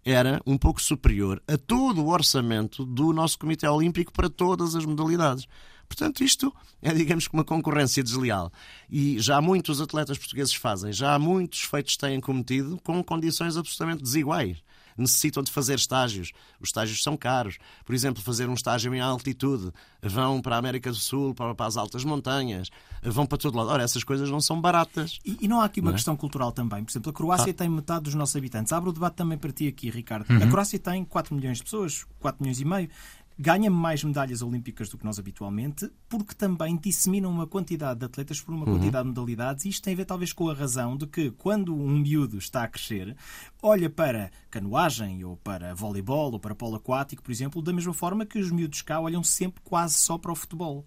era 0.03 0.41
um 0.45 0.57
pouco 0.57 0.81
superior 0.81 1.41
a 1.47 1.57
todo 1.57 2.03
o 2.03 2.09
orçamento 2.09 2.85
do 2.85 3.11
nosso 3.11 3.37
Comitê 3.39 3.67
Olímpico 3.67 4.11
para 4.11 4.29
todas 4.29 4.75
as 4.75 4.85
modalidades. 4.85 5.47
Portanto, 5.87 6.23
isto 6.23 6.53
é, 6.81 6.93
digamos 6.93 7.27
que, 7.27 7.33
uma 7.33 7.43
concorrência 7.43 8.03
desleal. 8.03 8.51
E 8.89 9.19
já 9.19 9.39
muitos 9.39 9.79
atletas 9.79 10.17
portugueses 10.17 10.55
fazem, 10.55 10.91
já 10.91 11.17
muitos 11.19 11.61
feitos 11.61 11.97
têm 11.97 12.19
cometido 12.19 12.79
com 12.83 13.03
condições 13.03 13.55
absolutamente 13.55 14.03
desiguais 14.03 14.63
necessitam 14.97 15.43
de 15.43 15.51
fazer 15.51 15.75
estágios. 15.75 16.31
Os 16.59 16.69
estágios 16.69 17.03
são 17.03 17.17
caros. 17.17 17.57
Por 17.85 17.93
exemplo, 17.93 18.21
fazer 18.21 18.49
um 18.49 18.53
estágio 18.53 18.93
em 18.93 18.99
altitude. 18.99 19.71
Vão 20.01 20.41
para 20.41 20.55
a 20.55 20.59
América 20.59 20.89
do 20.89 20.97
Sul, 20.97 21.33
para, 21.33 21.53
para 21.53 21.65
as 21.65 21.77
altas 21.77 22.03
montanhas, 22.03 22.69
vão 23.03 23.25
para 23.25 23.37
todo 23.37 23.57
lado. 23.57 23.69
Ora, 23.69 23.83
essas 23.83 24.03
coisas 24.03 24.29
não 24.29 24.39
são 24.39 24.59
baratas. 24.59 25.19
E, 25.25 25.37
e 25.41 25.47
não 25.47 25.61
há 25.61 25.65
aqui 25.65 25.81
uma 25.81 25.91
é? 25.91 25.93
questão 25.93 26.15
cultural 26.15 26.51
também. 26.51 26.83
Por 26.83 26.91
exemplo, 26.91 27.09
a 27.09 27.13
Croácia 27.13 27.51
ah. 27.51 27.53
tem 27.53 27.69
metade 27.69 28.03
dos 28.03 28.15
nossos 28.15 28.35
habitantes. 28.35 28.71
Abre 28.71 28.89
o 28.89 28.93
debate 28.93 29.15
também 29.15 29.37
para 29.37 29.51
ti 29.51 29.67
aqui, 29.67 29.89
Ricardo. 29.89 30.29
Uhum. 30.29 30.43
A 30.43 30.47
Croácia 30.47 30.79
tem 30.79 31.03
4 31.03 31.35
milhões 31.35 31.57
de 31.57 31.63
pessoas, 31.63 32.05
4 32.19 32.41
milhões 32.41 32.59
e 32.59 32.65
meio 32.65 32.89
ganha 33.37 33.69
mais 33.69 34.03
medalhas 34.03 34.41
olímpicas 34.41 34.89
do 34.89 34.97
que 34.97 35.05
nós 35.05 35.19
habitualmente, 35.19 35.91
porque 36.07 36.33
também 36.33 36.77
disseminam 36.77 37.29
uma 37.29 37.45
quantidade 37.45 37.99
de 37.99 38.05
atletas 38.05 38.41
por 38.41 38.53
uma 38.53 38.65
uhum. 38.65 38.77
quantidade 38.77 39.03
de 39.03 39.09
modalidades, 39.09 39.65
e 39.65 39.69
isto 39.69 39.83
tem 39.83 39.93
a 39.93 39.97
ver 39.97 40.05
talvez 40.05 40.31
com 40.31 40.49
a 40.49 40.53
razão 40.53 40.95
de 40.95 41.05
que 41.05 41.31
quando 41.31 41.75
um 41.75 41.99
miúdo 41.99 42.37
está 42.37 42.63
a 42.63 42.67
crescer, 42.67 43.15
olha 43.61 43.89
para 43.89 44.31
canoagem, 44.49 45.23
ou 45.23 45.35
para 45.37 45.75
voleibol, 45.75 46.31
ou 46.31 46.39
para 46.39 46.55
polo 46.55 46.75
aquático, 46.75 47.21
por 47.21 47.31
exemplo, 47.31 47.61
da 47.61 47.73
mesma 47.73 47.93
forma 47.93 48.25
que 48.25 48.39
os 48.39 48.51
miúdos 48.51 48.81
cá 48.81 48.99
olham 48.99 49.23
sempre 49.23 49.61
quase 49.63 49.95
só 49.95 50.17
para 50.17 50.31
o 50.31 50.35
futebol. 50.35 50.85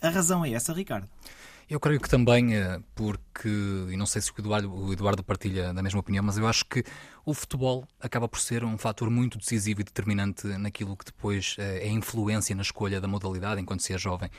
A 0.00 0.08
razão 0.08 0.44
é 0.44 0.52
essa, 0.52 0.72
Ricardo? 0.72 1.08
Eu 1.68 1.78
creio 1.78 2.00
que 2.00 2.08
também, 2.08 2.54
eh, 2.54 2.80
porque, 2.94 3.48
e 3.90 3.96
não 3.96 4.06
sei 4.06 4.22
se 4.22 4.30
o 4.30 4.34
Eduardo, 4.38 4.72
o 4.72 4.90
Eduardo 4.90 5.22
partilha 5.22 5.74
da 5.74 5.82
mesma 5.82 6.00
opinião, 6.00 6.24
mas 6.24 6.38
eu 6.38 6.46
acho 6.46 6.64
que 6.64 6.82
o 7.26 7.34
futebol 7.34 7.86
acaba 8.00 8.26
por 8.26 8.40
ser 8.40 8.64
um 8.64 8.78
fator 8.78 9.10
muito 9.10 9.36
decisivo 9.36 9.82
e 9.82 9.84
determinante 9.84 10.46
naquilo 10.46 10.96
que 10.96 11.04
depois 11.04 11.56
eh, 11.58 11.86
é 11.86 11.88
a 11.90 11.92
influência 11.92 12.56
na 12.56 12.62
escolha 12.62 13.02
da 13.02 13.06
modalidade 13.06 13.60
enquanto 13.60 13.82
se 13.82 13.92
é 13.92 13.98
jovem. 13.98 14.30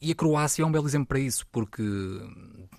E 0.00 0.12
a 0.12 0.14
Croácia 0.14 0.62
é 0.62 0.66
um 0.66 0.70
belo 0.70 0.86
exemplo 0.86 1.08
para 1.08 1.18
isso, 1.18 1.44
porque, 1.50 1.82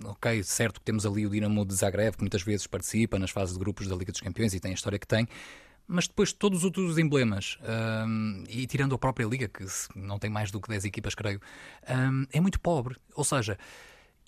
ok, 0.04 0.42
certo 0.44 0.80
que 0.80 0.86
temos 0.86 1.04
ali 1.04 1.26
o 1.26 1.30
Dinamo 1.30 1.66
de 1.66 1.74
Zagreb, 1.74 2.16
que 2.16 2.22
muitas 2.22 2.42
vezes 2.42 2.66
participa 2.66 3.18
nas 3.18 3.30
fases 3.30 3.52
de 3.52 3.60
grupos 3.60 3.86
da 3.86 3.94
Liga 3.94 4.10
dos 4.10 4.22
Campeões 4.22 4.54
e 4.54 4.60
tem 4.60 4.70
a 4.70 4.74
história 4.74 4.98
que 4.98 5.06
tem, 5.06 5.28
mas 5.86 6.08
depois 6.08 6.32
todos 6.32 6.60
os 6.60 6.64
outros 6.64 6.96
emblemas, 6.96 7.58
um, 8.06 8.44
e 8.48 8.66
tirando 8.66 8.94
a 8.94 8.98
própria 8.98 9.26
Liga, 9.26 9.48
que 9.48 9.66
não 9.94 10.18
tem 10.18 10.30
mais 10.30 10.50
do 10.50 10.58
que 10.58 10.68
10 10.68 10.86
equipas, 10.86 11.14
creio, 11.14 11.40
um, 11.90 12.24
é 12.32 12.40
muito 12.40 12.58
pobre. 12.60 12.96
Ou 13.14 13.24
seja, 13.24 13.58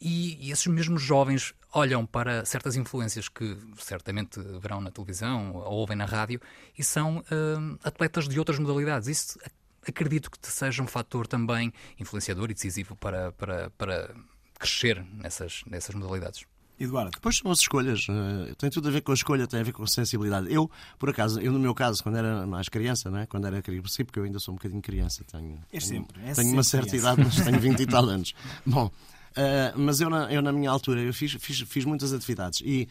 e, 0.03 0.49
e, 0.49 0.51
esses 0.51 0.67
mesmos 0.67 1.01
jovens 1.01 1.55
olham 1.73 2.05
para 2.05 2.45
certas 2.45 2.75
influências 2.77 3.29
que 3.29 3.57
certamente 3.79 4.41
verão 4.61 4.81
na 4.81 4.91
televisão 4.91 5.53
ou 5.55 5.75
ouvem 5.75 5.97
na 5.97 6.05
rádio 6.05 6.41
e 6.77 6.83
são 6.83 7.19
uh, 7.19 7.79
atletas 7.85 8.29
de 8.29 8.39
outras 8.39 8.59
modalidades. 8.59 9.07
Isso 9.09 9.39
acredito 9.87 10.29
que 10.31 10.39
seja 10.43 10.83
um 10.83 10.87
fator 10.89 11.27
também 11.27 11.73
influenciador 12.01 12.51
e 12.51 12.55
decisivo 12.55 12.97
para, 12.97 13.31
para, 13.33 13.71
para 13.71 14.15
crescer 14.59 15.05
nessas, 15.15 15.63
nessas 15.67 15.95
modalidades. 15.95 16.45
Eduardo. 16.81 17.13
Depois 17.13 17.39
são 17.39 17.51
as 17.51 17.61
escolhas. 17.61 18.09
Uh, 18.09 18.55
tem 18.57 18.69
tudo 18.69 18.89
a 18.89 18.91
ver 18.91 19.03
com 19.03 19.13
a 19.13 19.15
escolha, 19.15 19.47
tem 19.47 19.61
a 19.61 19.63
ver 19.63 19.73
com 19.73 19.85
a 19.85 19.87
sensibilidade. 19.87 20.53
Eu, 20.53 20.69
por 20.99 21.11
acaso, 21.11 21.41
eu 21.41 21.53
no 21.53 21.59
meu 21.59 21.75
caso, 21.75 22.03
quando 22.03 22.17
era 22.17 22.45
mais 22.47 22.69
criança, 22.69 23.09
né? 23.11 23.27
quando 23.27 23.47
era 23.47 23.63
criança, 23.63 23.89
sim, 23.89 24.05
porque 24.05 24.19
eu 24.19 24.25
ainda 24.25 24.41
sou 24.41 24.53
um 24.53 24.57
bocadinho 24.57 24.83
criança, 24.83 25.23
tenho, 25.31 25.61
é 25.73 25.79
sempre, 25.79 26.19
é 26.21 26.25
tenho 26.25 26.35
sempre 26.35 26.53
uma 26.53 26.65
certa 26.65 26.89
criança. 26.89 27.13
idade, 27.13 27.23
mas 27.25 27.45
tenho 27.45 27.61
20 27.61 27.81
e 27.81 27.87
tal 27.87 28.05
anos. 28.05 28.35
Bom, 28.67 28.91
Uh, 29.33 29.79
mas 29.79 30.01
eu 30.01 30.11
na, 30.11 30.31
eu, 30.31 30.43
na 30.43 30.53
minha 30.53 30.71
altura, 30.71 31.01
eu 31.01 31.13
fiz, 31.13 31.33
fiz, 31.41 31.61
fiz 31.61 31.85
muitas 31.85 32.13
atividades. 32.13 32.61
E, 32.65 32.87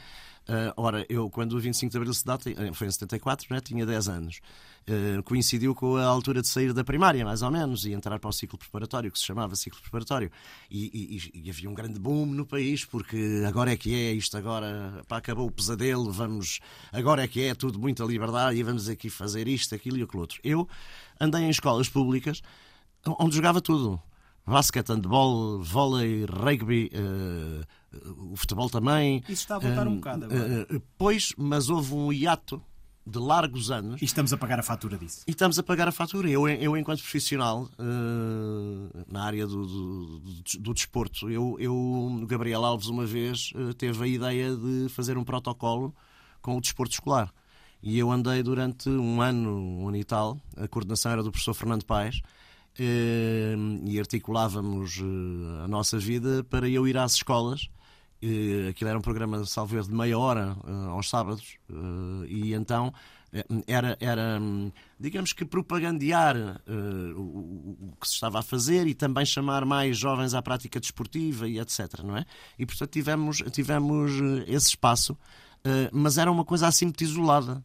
uh, 0.49 0.73
ora, 0.75 1.06
eu, 1.08 1.30
quando 1.30 1.54
o 1.54 1.60
25 1.60 1.91
de 1.91 1.97
Abril 1.97 2.13
se 2.13 2.25
data, 2.25 2.49
eh, 2.49 2.73
foi 2.73 2.88
em 2.88 2.91
74, 2.91 3.47
né, 3.51 3.62
tinha 3.62 3.86
10 3.86 4.10
anos. 4.10 4.39
Uh, 4.89 5.21
coincidiu 5.21 5.75
com 5.75 5.97
a 5.97 6.06
altura 6.06 6.41
de 6.41 6.47
sair 6.47 6.73
da 6.73 6.84
primária, 6.84 7.23
mais 7.23 7.43
ou 7.43 7.51
menos, 7.51 7.86
e 7.86 7.93
entrar 7.93 8.17
para 8.19 8.30
o 8.30 8.34
ciclo 8.34 8.58
preparatório, 8.58 9.12
que 9.12 9.19
se 9.19 9.25
chamava 9.25 9.56
ciclo 9.56 9.80
preparatório. 9.82 10.32
E, 10.69 11.30
e, 11.34 11.43
e, 11.45 11.49
havia 11.51 11.69
um 11.69 11.73
grande 11.75 11.99
boom 11.99 12.25
no 12.25 12.45
país, 12.45 12.84
porque 12.84 13.43
agora 13.47 13.71
é 13.71 13.77
que 13.77 13.93
é, 13.93 14.12
isto 14.13 14.36
agora, 14.36 15.04
pá, 15.08 15.17
acabou 15.17 15.45
o 15.45 15.51
pesadelo, 15.51 16.12
vamos, 16.12 16.60
agora 16.91 17.23
é 17.23 17.27
que 17.27 17.43
é, 17.43 17.54
tudo 17.54 17.77
muita 17.77 18.04
liberdade, 18.04 18.58
e 18.58 18.63
vamos 18.63 18.89
aqui 18.89 19.12
fazer 19.12 19.47
isto, 19.47 19.75
aquilo 19.75 19.97
e 19.97 20.01
aquilo 20.01 20.21
outro. 20.21 20.39
Eu 20.43 20.67
andei 21.19 21.43
em 21.43 21.49
escolas 21.49 21.88
públicas 21.88 22.41
onde 23.06 23.36
jogava 23.36 23.62
tudo 23.62 24.01
basquete, 24.45 24.89
handball, 24.89 25.62
vôlei, 25.62 26.25
rugby, 26.25 26.91
uh, 26.93 28.32
o 28.32 28.36
futebol 28.36 28.69
também. 28.69 29.23
Isso 29.23 29.43
está 29.43 29.56
a 29.56 29.60
voltar 29.60 29.88
uh, 29.88 29.89
um 29.89 29.95
bocado 29.95 30.25
agora. 30.25 30.67
Uh, 30.71 30.82
pois, 30.97 31.34
mas 31.38 31.69
houve 31.69 31.93
um 31.93 32.12
hiato 32.12 32.62
de 33.06 33.17
largos 33.17 33.71
anos. 33.71 34.01
E 34.01 34.06
estamos 34.06 34.32
a 34.32 34.38
pagar 34.38 34.60
a 34.60 34.63
fatura 34.63 34.97
disso. 34.97 35.23
E 35.27 35.32
estamos 35.32 35.58
a 35.58 35.63
pagar 35.63 35.88
a 35.88 35.91
fatura. 35.91 36.30
Eu, 36.30 36.47
eu 36.47 36.77
enquanto 36.77 36.99
profissional 36.99 37.67
na 39.08 39.23
área 39.23 39.47
do, 39.47 39.65
do, 39.65 40.19
do, 40.19 40.60
do 40.60 40.73
desporto, 40.73 41.27
eu, 41.27 41.58
eu, 41.60 42.25
Gabriel 42.27 42.63
Alves, 42.63 42.88
uma 42.88 43.06
vez 43.06 43.51
teve 43.77 44.04
a 44.04 44.08
ideia 44.08 44.56
de 44.56 44.88
fazer 44.89 45.17
um 45.17 45.23
protocolo 45.23 45.95
com 46.43 46.56
o 46.56 46.62
desporto 46.62 46.93
escolar. 46.93 47.34
E 47.82 47.97
eu 47.97 48.12
andei 48.12 48.43
durante 48.43 48.88
um 48.88 49.19
ano, 49.19 49.49
um 49.49 49.88
ano 49.88 49.97
e 49.97 50.04
tal, 50.04 50.39
a 50.56 50.67
coordenação 50.67 51.12
era 51.12 51.23
do 51.23 51.32
professor 51.32 51.56
Fernando 51.56 51.84
Paes, 51.84 52.21
e 52.79 53.99
articulávamos 53.99 54.99
eh, 54.99 55.63
a 55.63 55.67
nossa 55.67 55.99
vida 55.99 56.43
para 56.43 56.69
eu 56.69 56.88
ir 56.88 56.97
às 56.97 57.13
escolas. 57.13 57.69
Aquilo 58.69 58.89
era 58.89 58.99
um 58.99 59.01
programa, 59.01 59.43
salvo 59.45 59.81
de 59.81 59.91
meia 59.91 60.17
hora 60.17 60.55
eh, 60.65 60.89
aos 60.89 61.10
sábados, 61.10 61.57
eh, 61.69 62.27
e 62.27 62.53
então 62.53 62.93
era, 63.65 63.97
era 64.01 64.41
digamos 64.99 65.31
que 65.31 65.45
propagandear 65.45 66.36
o, 67.15 67.93
que 67.99 68.05
se 68.05 68.15
estava 68.15 68.39
a 68.39 68.41
fazer 68.41 68.86
e 68.88 68.93
também 68.93 69.25
chamar 69.25 69.63
mais 69.63 69.97
jovens 69.97 70.34
à 70.34 70.41
prática 70.41 70.81
desportiva 70.81 71.47
e 71.47 71.57
etc, 71.57 72.01
não 72.03 72.17
é? 72.17 72.25
E 72.60 72.65
portanto 72.65 72.91
tivemos, 72.91 73.38
tivemos 73.53 74.12
esse 74.47 74.67
espaço, 74.67 75.17
mas 75.93 76.17
era 76.17 76.29
uma 76.29 76.43
coisa 76.43 76.67
assim 76.67 76.84
muito 76.86 77.05
isolada 77.05 77.63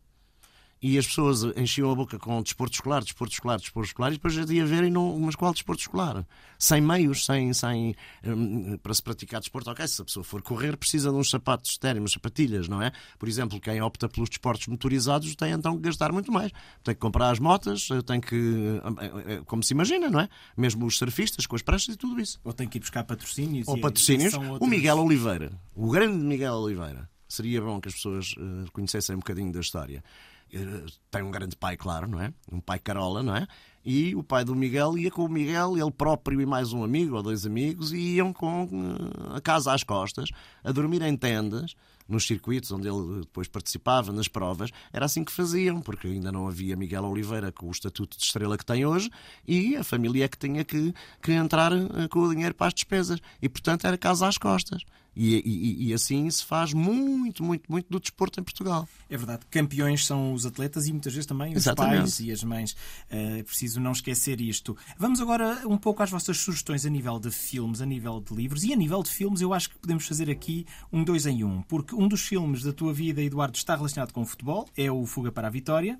e 0.80 0.98
as 0.98 1.06
pessoas 1.06 1.42
enchiam 1.56 1.90
a 1.90 1.94
boca 1.94 2.18
com 2.18 2.42
desporto 2.42 2.74
escolar, 2.74 3.02
desporto 3.02 3.32
escolar, 3.32 3.58
desporto 3.58 3.88
escolar, 3.88 4.10
e 4.10 4.16
depois 4.16 4.34
já 4.34 4.44
ia 4.44 4.66
ver, 4.66 4.84
e 4.84 4.90
não, 4.90 5.18
mas 5.18 5.34
qual 5.34 5.52
desporto 5.52 5.80
escolar? 5.80 6.26
Sem 6.58 6.80
meios, 6.80 7.24
sem, 7.24 7.52
sem 7.52 7.94
um, 8.24 8.76
para 8.78 8.92
se 8.92 9.02
praticar 9.02 9.40
desporto. 9.40 9.70
Ok, 9.70 9.86
se 9.88 10.02
a 10.02 10.04
pessoa 10.04 10.22
for 10.22 10.42
correr, 10.42 10.76
precisa 10.76 11.10
de 11.10 11.16
uns 11.16 11.30
sapatos 11.30 11.78
umas 11.96 12.12
sapatilhas, 12.12 12.68
não 12.68 12.82
é? 12.82 12.92
Por 13.18 13.28
exemplo, 13.28 13.60
quem 13.60 13.80
opta 13.80 14.08
pelos 14.08 14.28
desportos 14.28 14.66
motorizados 14.66 15.34
tem 15.34 15.52
então 15.52 15.76
que 15.76 15.82
gastar 15.82 16.12
muito 16.12 16.30
mais. 16.30 16.52
Tem 16.82 16.94
que 16.94 17.00
comprar 17.00 17.30
as 17.30 17.38
motas, 17.38 17.88
tem 18.04 18.20
que. 18.20 18.80
Eh, 19.00 19.34
eh, 19.34 19.42
como 19.46 19.62
se 19.62 19.72
imagina, 19.72 20.10
não 20.10 20.20
é? 20.20 20.28
Mesmo 20.56 20.86
os 20.86 20.98
surfistas 20.98 21.46
com 21.46 21.56
as 21.56 21.62
pranchas 21.62 21.94
e 21.94 21.98
tudo 21.98 22.20
isso. 22.20 22.40
Ou 22.44 22.52
tem 22.52 22.68
que 22.68 22.78
ir 22.78 22.80
buscar 22.80 23.04
patrocínios. 23.04 23.68
Ou 23.68 23.80
patrocínios. 23.80 24.34
Outros... 24.34 24.60
O 24.60 24.66
Miguel 24.66 24.98
Oliveira, 24.98 25.52
o 25.74 25.90
grande 25.90 26.22
Miguel 26.24 26.54
Oliveira. 26.54 27.08
Seria 27.28 27.60
bom 27.60 27.80
que 27.80 27.88
as 27.88 27.94
pessoas 27.94 28.34
conhecessem 28.72 29.16
um 29.16 29.18
bocadinho 29.18 29.52
da 29.52 29.58
história. 29.58 30.02
Eh, 30.52 30.86
tem 31.10 31.22
um 31.22 31.30
grande 31.30 31.56
pai, 31.56 31.76
claro, 31.76 32.08
não 32.08 32.20
é? 32.20 32.32
Um 32.50 32.60
pai 32.60 32.78
Carola, 32.78 33.22
não 33.22 33.34
é? 33.34 33.46
E 33.84 34.14
o 34.16 34.22
pai 34.22 34.44
do 34.44 34.54
Miguel 34.54 34.98
ia 34.98 35.10
com 35.10 35.24
o 35.24 35.28
Miguel, 35.28 35.78
ele 35.78 35.90
próprio 35.90 36.40
e 36.40 36.46
mais 36.46 36.72
um 36.72 36.82
amigo 36.82 37.16
ou 37.16 37.22
dois 37.22 37.46
amigos, 37.46 37.92
e 37.92 38.16
iam 38.16 38.32
com 38.32 38.68
eh, 38.72 39.36
a 39.36 39.40
casa 39.40 39.72
às 39.72 39.82
costas, 39.82 40.30
a 40.64 40.72
dormir 40.72 41.02
em 41.02 41.16
tendas, 41.16 41.74
nos 42.08 42.26
circuitos 42.26 42.70
onde 42.70 42.88
ele 42.88 43.20
depois 43.20 43.48
participava, 43.48 44.12
nas 44.12 44.28
provas. 44.28 44.70
Era 44.92 45.06
assim 45.06 45.24
que 45.24 45.32
faziam, 45.32 45.80
porque 45.80 46.06
ainda 46.06 46.30
não 46.30 46.46
havia 46.46 46.76
Miguel 46.76 47.04
Oliveira 47.04 47.50
com 47.50 47.66
o 47.66 47.70
estatuto 47.70 48.16
de 48.16 48.24
estrela 48.24 48.56
que 48.56 48.64
tem 48.64 48.86
hoje, 48.86 49.10
e 49.46 49.76
a 49.76 49.84
família 49.84 50.24
é 50.24 50.28
que 50.28 50.38
tinha 50.38 50.64
que, 50.64 50.94
que 51.22 51.32
entrar 51.32 51.72
eh, 51.72 52.08
com 52.08 52.20
o 52.20 52.30
dinheiro 52.30 52.54
para 52.54 52.68
as 52.68 52.74
despesas. 52.74 53.20
E, 53.42 53.48
portanto, 53.48 53.86
era 53.86 53.98
casa 53.98 54.26
às 54.26 54.38
costas. 54.38 54.82
E, 55.16 55.36
e, 55.44 55.88
e, 55.88 55.94
assim 55.94 56.28
se 56.30 56.44
faz 56.44 56.72
muito, 56.72 57.42
muito, 57.42 57.70
muito 57.70 57.86
do 57.88 58.00
desporto 58.00 58.40
em 58.40 58.42
Portugal. 58.42 58.88
É 59.08 59.16
verdade. 59.16 59.46
Campeões 59.50 60.04
são 60.04 60.32
os 60.32 60.44
atletas 60.44 60.86
e 60.88 60.92
muitas 60.92 61.12
vezes 61.12 61.26
também 61.26 61.52
os 61.52 61.58
Exatamente. 61.58 61.98
pais 61.98 62.20
e 62.20 62.30
as 62.30 62.42
mães. 62.42 62.76
É 63.08 63.42
preciso 63.42 63.66
preciso 63.66 63.80
não 63.80 63.92
esquecer 63.92 64.40
isto. 64.40 64.76
Vamos 64.98 65.20
agora 65.20 65.66
um 65.66 65.76
pouco 65.76 66.02
às 66.02 66.10
vossas 66.10 66.38
sugestões 66.38 66.86
a 66.86 66.90
nível 66.90 67.18
de 67.18 67.30
filmes, 67.30 67.80
a 67.80 67.86
nível 67.86 68.20
de 68.20 68.34
livros. 68.34 68.64
E 68.64 68.72
a 68.72 68.76
nível 68.76 69.02
de 69.02 69.10
filmes, 69.10 69.40
eu 69.40 69.52
acho 69.52 69.70
que 69.70 69.78
podemos 69.78 70.06
fazer 70.06 70.30
aqui 70.30 70.66
um 70.92 71.04
dois 71.04 71.26
em 71.26 71.44
um. 71.44 71.62
Porque 71.62 71.94
um 71.94 72.08
dos 72.08 72.22
filmes 72.22 72.62
da 72.62 72.72
tua 72.72 72.92
vida, 72.92 73.22
Eduardo, 73.22 73.56
está 73.56 73.74
relacionado 73.74 74.12
com 74.12 74.22
o 74.22 74.26
futebol, 74.26 74.68
é 74.76 74.90
o 74.90 75.04
Fuga 75.04 75.32
para 75.32 75.48
a 75.48 75.50
Vitória. 75.50 75.98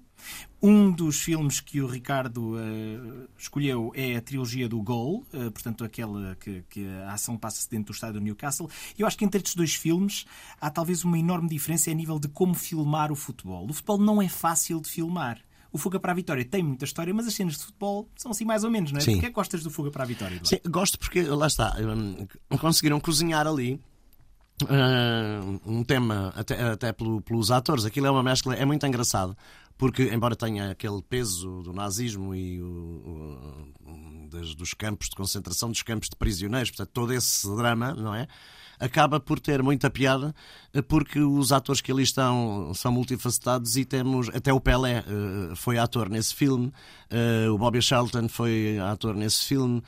Um 0.62 0.90
dos 0.90 1.20
filmes 1.20 1.60
que 1.60 1.80
o 1.80 1.86
Ricardo 1.86 2.56
uh, 2.56 3.28
escolheu 3.38 3.92
é 3.94 4.16
a 4.16 4.22
trilogia 4.22 4.68
do 4.68 4.82
Gol, 4.82 5.26
uh, 5.32 5.50
portanto, 5.50 5.84
aquela 5.84 6.34
que, 6.36 6.64
que 6.68 6.86
a 7.06 7.12
ação 7.12 7.36
passa-se 7.36 7.70
dentro 7.70 7.92
do 7.92 7.94
estádio 7.94 8.20
do 8.20 8.24
Newcastle. 8.24 8.68
Eu 8.98 9.06
acho 9.06 9.16
que 9.16 9.24
entre 9.24 9.38
estes 9.38 9.54
dois 9.54 9.74
filmes 9.74 10.24
há 10.60 10.70
talvez 10.70 11.04
uma 11.04 11.18
enorme 11.18 11.48
diferença 11.48 11.90
a 11.90 11.94
nível 11.94 12.18
de 12.18 12.28
como 12.28 12.54
filmar 12.54 13.12
o 13.12 13.16
futebol. 13.16 13.66
O 13.68 13.72
futebol 13.72 13.98
não 13.98 14.20
é 14.20 14.28
fácil 14.28 14.80
de 14.80 14.88
filmar. 14.88 15.40
O 15.72 15.78
Fuga 15.78 16.00
para 16.00 16.12
a 16.12 16.14
Vitória 16.14 16.44
tem 16.44 16.62
muita 16.62 16.86
história, 16.86 17.12
mas 17.12 17.26
as 17.26 17.34
cenas 17.34 17.58
de 17.58 17.64
futebol 17.64 18.08
são 18.16 18.30
assim 18.30 18.46
mais 18.46 18.64
ou 18.64 18.70
menos, 18.70 18.92
não 18.92 18.98
é? 18.98 19.04
Porquê 19.04 19.26
é 19.26 19.28
que 19.28 19.34
gostas 19.34 19.62
do 19.62 19.70
Fuga 19.70 19.90
para 19.90 20.04
a 20.04 20.06
Vitória? 20.06 20.40
Sim, 20.42 20.58
gosto 20.70 20.98
porque, 20.98 21.22
lá 21.22 21.46
está, 21.46 21.76
um, 21.80 22.26
conseguiram 22.58 22.98
cozinhar 22.98 23.46
ali 23.46 23.78
Uh, 24.62 25.60
um 25.66 25.84
tema 25.84 26.32
até, 26.34 26.58
até 26.70 26.90
pelo, 26.90 27.20
pelos 27.20 27.50
atores. 27.50 27.84
Aquilo 27.84 28.06
é 28.06 28.10
uma 28.10 28.22
mescla, 28.22 28.54
é 28.54 28.64
muito 28.64 28.86
engraçado, 28.86 29.36
porque, 29.76 30.04
embora 30.04 30.34
tenha 30.34 30.70
aquele 30.70 31.02
peso 31.02 31.62
do 31.62 31.72
nazismo 31.72 32.34
e 32.34 32.60
o, 32.62 32.66
o, 32.66 34.28
das, 34.30 34.54
dos 34.54 34.74
campos 34.74 35.08
de 35.08 35.16
concentração, 35.16 35.70
dos 35.70 35.82
campos 35.82 36.08
de 36.08 36.16
prisioneiros, 36.16 36.70
portanto, 36.70 36.90
todo 36.92 37.12
esse 37.12 37.46
drama, 37.56 37.94
não 37.94 38.14
é? 38.14 38.26
acaba 38.78 39.18
por 39.18 39.40
ter 39.40 39.62
muita 39.62 39.90
piada 39.90 40.34
eh, 40.72 40.82
porque 40.82 41.18
os 41.20 41.52
atores 41.52 41.80
que 41.80 41.90
ali 41.90 42.02
estão 42.02 42.72
são 42.74 42.92
multifacetados 42.92 43.76
e 43.76 43.84
temos 43.84 44.28
até 44.28 44.52
o 44.52 44.60
Pelé 44.60 44.98
eh, 45.06 45.54
foi 45.54 45.78
ator 45.78 46.08
nesse 46.08 46.34
filme, 46.34 46.72
eh, 47.10 47.48
o 47.48 47.58
Bobby 47.58 47.80
Charlton 47.80 48.28
foi 48.28 48.78
ator 48.78 49.14
nesse 49.14 49.44
filme. 49.44 49.82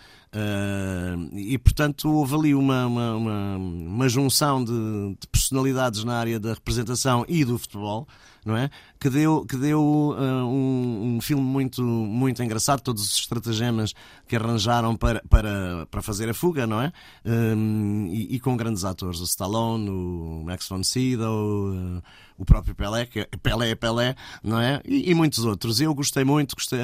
e 1.35 1.57
portanto 1.59 2.11
houve 2.11 2.35
ali 2.35 2.55
uma, 2.55 2.87
uma, 2.87 3.14
uma, 3.14 3.57
uma 3.57 4.09
junção 4.09 4.62
de, 4.62 4.72
de 5.18 5.27
personalidades 5.27 6.05
na 6.05 6.18
área 6.18 6.38
da 6.38 6.53
representação 6.53 7.24
e 7.29 7.44
do 7.44 7.59
futebol 7.59 8.07
não 8.49 8.57
é? 8.57 8.71
Que 8.99 9.11
deu, 9.11 9.45
que 9.45 9.57
deu 9.59 9.81
uh, 9.83 10.47
um, 10.47 11.17
um, 11.17 11.21
filme 11.21 11.43
muito, 11.43 11.83
muito 11.83 12.43
engraçado, 12.43 12.81
todos 12.81 13.03
os 13.03 13.19
estratagemas 13.19 13.95
que 14.27 14.35
arranjaram 14.35 14.97
para, 14.97 15.23
para, 15.29 15.87
para 15.91 16.01
fazer 16.01 16.31
a 16.31 16.35
fuga, 16.35 16.67
não 16.67 16.81
é? 16.81 16.91
Um, 17.27 18.09
e, 18.11 18.37
e, 18.37 18.41
com 18.41 18.57
grandes 18.57 18.87
atores, 18.87 19.21
o 19.21 19.25
Stallone, 19.25 19.91
o 19.91 20.43
Max 20.47 20.67
von 20.67 20.83
Sydow, 20.83 21.75
uh, 21.75 22.03
o 22.39 22.45
próprio 22.47 22.75
Pelé, 22.75 23.05
que 23.05 23.21
é, 23.21 23.29
Pelé 23.43 23.71
é 23.71 23.75
Pelé, 23.75 24.17
não 24.43 24.59
é? 24.59 24.81
E, 24.87 25.11
e 25.11 25.15
muitos 25.15 25.45
outros. 25.45 25.79
Eu 25.79 25.95
gostei 25.95 26.25
muito, 26.25 26.57
gostei, 26.57 26.81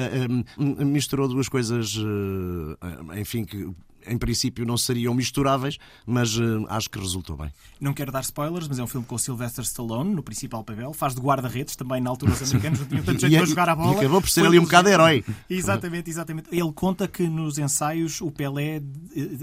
um, 0.59 0.85
misturou 0.85 1.27
duas 1.27 1.49
coisas, 1.49 1.95
enfim, 3.17 3.43
que 3.43 3.73
em 4.07 4.17
princípio 4.17 4.65
não 4.65 4.77
seriam 4.77 5.13
misturáveis, 5.13 5.77
mas 6.05 6.37
uh, 6.37 6.65
acho 6.69 6.89
que 6.89 6.99
resultou 6.99 7.37
bem. 7.37 7.51
Não 7.79 7.93
quero 7.93 8.11
dar 8.11 8.21
spoilers, 8.21 8.67
mas 8.67 8.79
é 8.79 8.83
um 8.83 8.87
filme 8.87 9.05
com 9.05 9.15
o 9.15 9.19
Sylvester 9.19 9.63
Stallone 9.63 10.13
no 10.13 10.23
principal 10.23 10.63
papel, 10.63 10.93
faz 10.93 11.15
de 11.15 11.21
guarda-redes, 11.21 11.75
também 11.75 12.01
na 12.01 12.09
altura 12.09 12.33
os 12.33 12.41
americanos 12.49 12.79
não 12.79 12.87
tinham 12.87 13.03
tanto 13.03 13.19
jeito 13.19 13.37
para 13.37 13.45
jogar 13.45 13.69
a 13.69 13.75
bola. 13.75 13.95
E 13.95 13.99
acabou 13.99 14.21
por 14.21 14.29
ser 14.29 14.41
Foi 14.41 14.49
ali 14.49 14.59
um 14.59 14.63
bocado 14.63 14.89
herói. 14.89 15.23
Exatamente, 15.49 16.09
exatamente. 16.09 16.49
Ele 16.51 16.71
conta 16.73 17.07
que 17.07 17.27
nos 17.27 17.57
ensaios 17.57 18.21
o 18.21 18.31
Pelé 18.31 18.81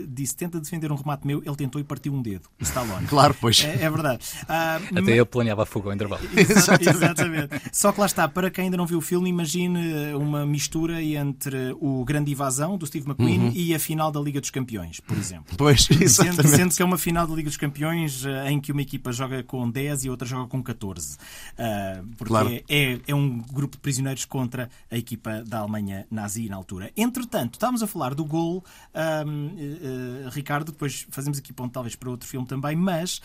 disse: 0.09 0.37
tenta 0.37 0.61
defender 0.61 0.91
um 0.91 0.95
remate 0.95 1.27
meu, 1.27 1.43
ele 1.45 1.57
tentou 1.57 1.81
e 1.81 1.85
partiu 1.85 2.13
um 2.13 2.23
dedo. 2.23 2.49
O 2.61 2.63
Stallone. 2.63 3.07
Claro, 3.13 3.37
pois. 3.39 3.63
É, 3.63 3.85
é 3.85 3.91
verdade. 3.91 4.25
Uh, 4.45 4.47
Até 4.47 5.01
mas... 5.01 5.17
eu 5.17 5.27
planeava 5.27 5.67
fogo 5.67 5.89
ao 5.89 5.95
intervalo. 5.95 6.23
exatamente. 6.35 6.89
exatamente. 6.89 7.63
Só 7.71 7.93
que 7.93 8.01
lá 8.01 8.07
está, 8.07 8.27
para 8.27 8.51
quem 8.51 8.65
ainda 8.65 8.77
não 8.77 8.87
viu 8.87 8.99
o 8.99 9.01
filme, 9.01 9.29
imagine 9.29 10.15
uma 10.15 10.47
mistura 10.47 11.03
entre 11.03 11.77
o 11.79 12.05
Grande 12.05 12.33
Invasão 12.33 12.79
do 12.79 12.87
Steve 12.87 13.07
McQueen 13.07 13.39
uhum. 13.39 13.53
e 13.55 13.75
a 13.75 13.79
final 13.79 14.11
da 14.11 14.21
Liga 14.21 14.41
dos 14.41 14.51
Campeões, 14.53 15.01
por 15.01 15.17
exemplo. 15.17 15.57
Pois, 15.57 15.89
exatamente. 15.91 16.43
Sendo, 16.43 16.57
sendo 16.57 16.75
que 16.75 16.83
é 16.83 16.85
uma 16.85 16.99
final 16.99 17.27
da 17.27 17.35
Liga 17.35 17.49
dos 17.49 17.57
Campeões 17.57 18.25
eh, 18.25 18.51
em 18.51 18.61
que 18.61 18.71
uma 18.71 18.83
equipa 18.83 19.13
joga 19.13 19.43
com 19.43 19.69
10 19.69 20.05
e 20.05 20.09
a 20.09 20.11
outra 20.11 20.27
joga 20.27 20.49
com 20.49 20.63
14. 20.63 21.15
Uh, 21.15 21.19
ah, 21.59 22.05
porque 22.17 22.29
claro. 22.29 22.49
é, 22.69 23.01
é 23.07 23.15
um 23.15 23.39
grupo 23.39 23.77
de 23.77 23.83
prisioneiros 23.83 24.25
contra 24.25 24.71
a 24.91 24.97
equipa 24.97 25.43
da 25.45 25.59
Alemanha 25.59 26.07
nazi 26.11 26.49
na 26.49 26.57
altura. 26.57 26.93
Entretanto, 26.97 27.55
estávamos 27.55 27.83
a 27.83 27.87
falar 27.87 28.15
do 28.15 28.25
gol, 28.25 28.59
uh, 28.59 30.27
uh, 30.27 30.29
Ricardo, 30.31 30.73
depois 30.73 31.07
fazemos 31.11 31.39
aqui 31.39 31.53
ponto 31.53 31.73
talvez 31.73 31.97
para 31.97 32.11
outro 32.11 32.29
filme 32.29 32.47
também, 32.47 32.77
mas 32.77 33.21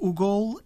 o 0.00 0.12
gol 0.12 0.60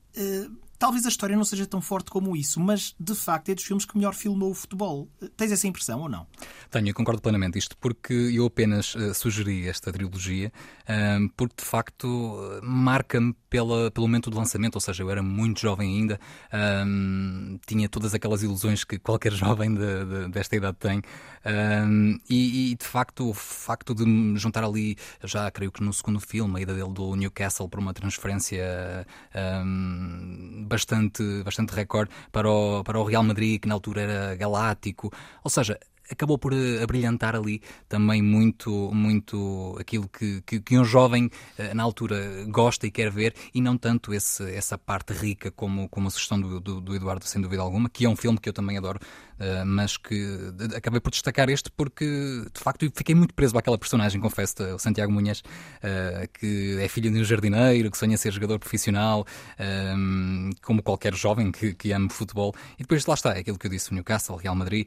Talvez 0.81 1.05
a 1.05 1.11
história 1.11 1.37
não 1.37 1.45
seja 1.45 1.67
tão 1.67 1.83
forte 1.83 2.11
como 2.11 2.35
isso, 2.35 2.59
mas 2.59 2.95
de 2.99 3.15
facto 3.15 3.51
é 3.51 3.55
dos 3.55 3.65
filmes 3.65 3.85
que 3.85 3.95
melhor 3.99 4.15
filmou 4.15 4.51
o 4.51 4.55
futebol. 4.55 5.11
Tens 5.37 5.53
essa 5.53 5.69
impressão 5.69 6.01
ou 6.01 6.09
não? 6.09 6.27
Tenho, 6.71 6.89
eu 6.89 6.95
concordo 6.95 7.21
plenamente. 7.21 7.59
Isto 7.59 7.77
porque 7.77 8.15
eu 8.15 8.47
apenas 8.47 8.95
uh, 8.95 9.13
sugeri 9.13 9.69
esta 9.69 9.93
trilogia 9.93 10.51
uh, 10.85 11.29
porque 11.37 11.57
de 11.59 11.69
facto 11.69 12.41
marca-me 12.63 13.35
pelo 13.51 13.91
momento 13.99 14.31
de 14.31 14.37
lançamento, 14.37 14.77
ou 14.77 14.81
seja, 14.81 15.03
eu 15.03 15.11
era 15.11 15.23
muito 15.23 15.61
jovem 15.61 15.97
ainda, 15.97 16.21
uh, 16.47 17.59
tinha 17.67 17.89
todas 17.89 18.15
aquelas 18.15 18.43
ilusões 18.43 18.85
que 18.85 18.99
qualquer 18.99 19.33
jovem 19.35 19.75
de, 19.75 20.05
de, 20.05 20.29
desta 20.29 20.57
idade 20.57 20.77
tem, 20.79 21.03
e, 22.29 22.71
e, 22.73 22.75
de 22.77 22.85
facto 22.85 23.31
o 23.31 23.35
facto 23.35 23.95
de 23.95 24.05
me 24.05 24.39
juntar 24.39 24.63
ali, 24.63 24.97
já 25.25 25.51
creio 25.51 25.73
que 25.73 25.83
no 25.83 25.93
segundo 25.93 26.21
filme, 26.21 26.59
a 26.59 26.63
ida 26.63 26.75
dele 26.75 26.93
do 26.93 27.17
Newcastle 27.17 27.69
por 27.69 27.81
uma 27.81 27.95
transferência 27.95 29.07
bastante, 30.67 31.43
bastante 31.43 31.75
recorde 31.75 32.11
para 32.31 32.51
o, 32.51 32.85
para 32.85 32.99
o 32.99 33.05
Real 33.05 33.23
Madrid, 33.23 33.61
que 33.61 33.69
na 33.69 33.75
altura 33.75 34.03
era 34.03 34.37
galáctico. 34.37 35.11
Ou 35.43 35.51
seja, 35.51 35.79
acabou 36.11 36.39
por 36.39 36.53
eh, 36.53 36.83
abrilhantar 36.83 37.37
ali 37.37 37.63
também 37.89 38.23
muito, 38.23 38.91
muito 38.93 39.77
aquilo 39.79 40.09
que, 40.09 40.43
que, 40.43 40.61
que, 40.61 40.79
um 40.79 40.85
jovem 40.85 41.31
eh, 41.57 41.73
na 41.75 41.83
altura 41.83 42.45
gosta 42.49 42.87
e 42.87 42.91
quer 42.91 43.11
ver 43.11 43.35
e 43.55 43.61
não 43.61 43.77
tanto 43.77 44.13
esse, 44.13 44.43
essa 44.53 44.77
parte 44.77 45.13
rica 45.13 45.51
como, 45.51 45.89
como 45.89 46.09
a 46.09 46.11
sugestão 46.11 46.41
do, 46.41 46.61
do, 46.61 46.81
do 46.81 46.95
Eduardo, 46.95 47.25
sem 47.25 47.41
dúvida 47.41 47.63
alguma, 47.63 47.89
que 47.89 48.05
é 48.05 48.09
um 48.09 48.17
filme 48.17 48.39
que 48.39 48.49
eu 48.49 48.53
também 48.53 48.77
adoro, 48.77 48.99
uh, 49.41 49.65
mas 49.65 49.97
que 49.97 50.53
acabei 50.77 51.01
por 51.01 51.11
destacar 51.11 51.49
este 51.49 51.71
porque 51.71 52.05
de 52.53 52.61
facto 52.61 52.91
fiquei 52.95 53.15
muito 53.15 53.35
preso 53.35 53.57
àquela 53.57 53.79
personagem, 53.79 54.21
confesso, 54.21 54.63
o 54.75 54.79
Santiago 54.79 55.11
Munhas, 55.13 55.41
uh, 55.41 56.29
que 56.39 56.79
é 56.81 56.89
filho 56.89 57.11
de 57.11 57.19
um 57.19 57.25
jardineiro, 57.25 57.91
que 57.91 57.99
sonha 57.99 58.17
ser 58.17 58.33
jogador 58.33 58.59
profissional, 58.59 59.27
como 60.63 60.83
qualquer 60.83 61.15
jovem 61.15 61.51
que, 61.51 61.75
que 61.75 61.93
ame 61.93 62.09
futebol, 62.11 62.55
e 62.79 62.83
depois 62.83 63.07
lá 63.07 63.15
está, 63.15 63.35
é 63.35 63.41
aquilo 63.41 63.59
que 63.59 63.67
eu 63.67 63.71
disse, 63.71 63.91
o 63.91 63.95
Newcastle, 63.95 64.37
Real 64.37 64.55
Madrid, 64.55 64.87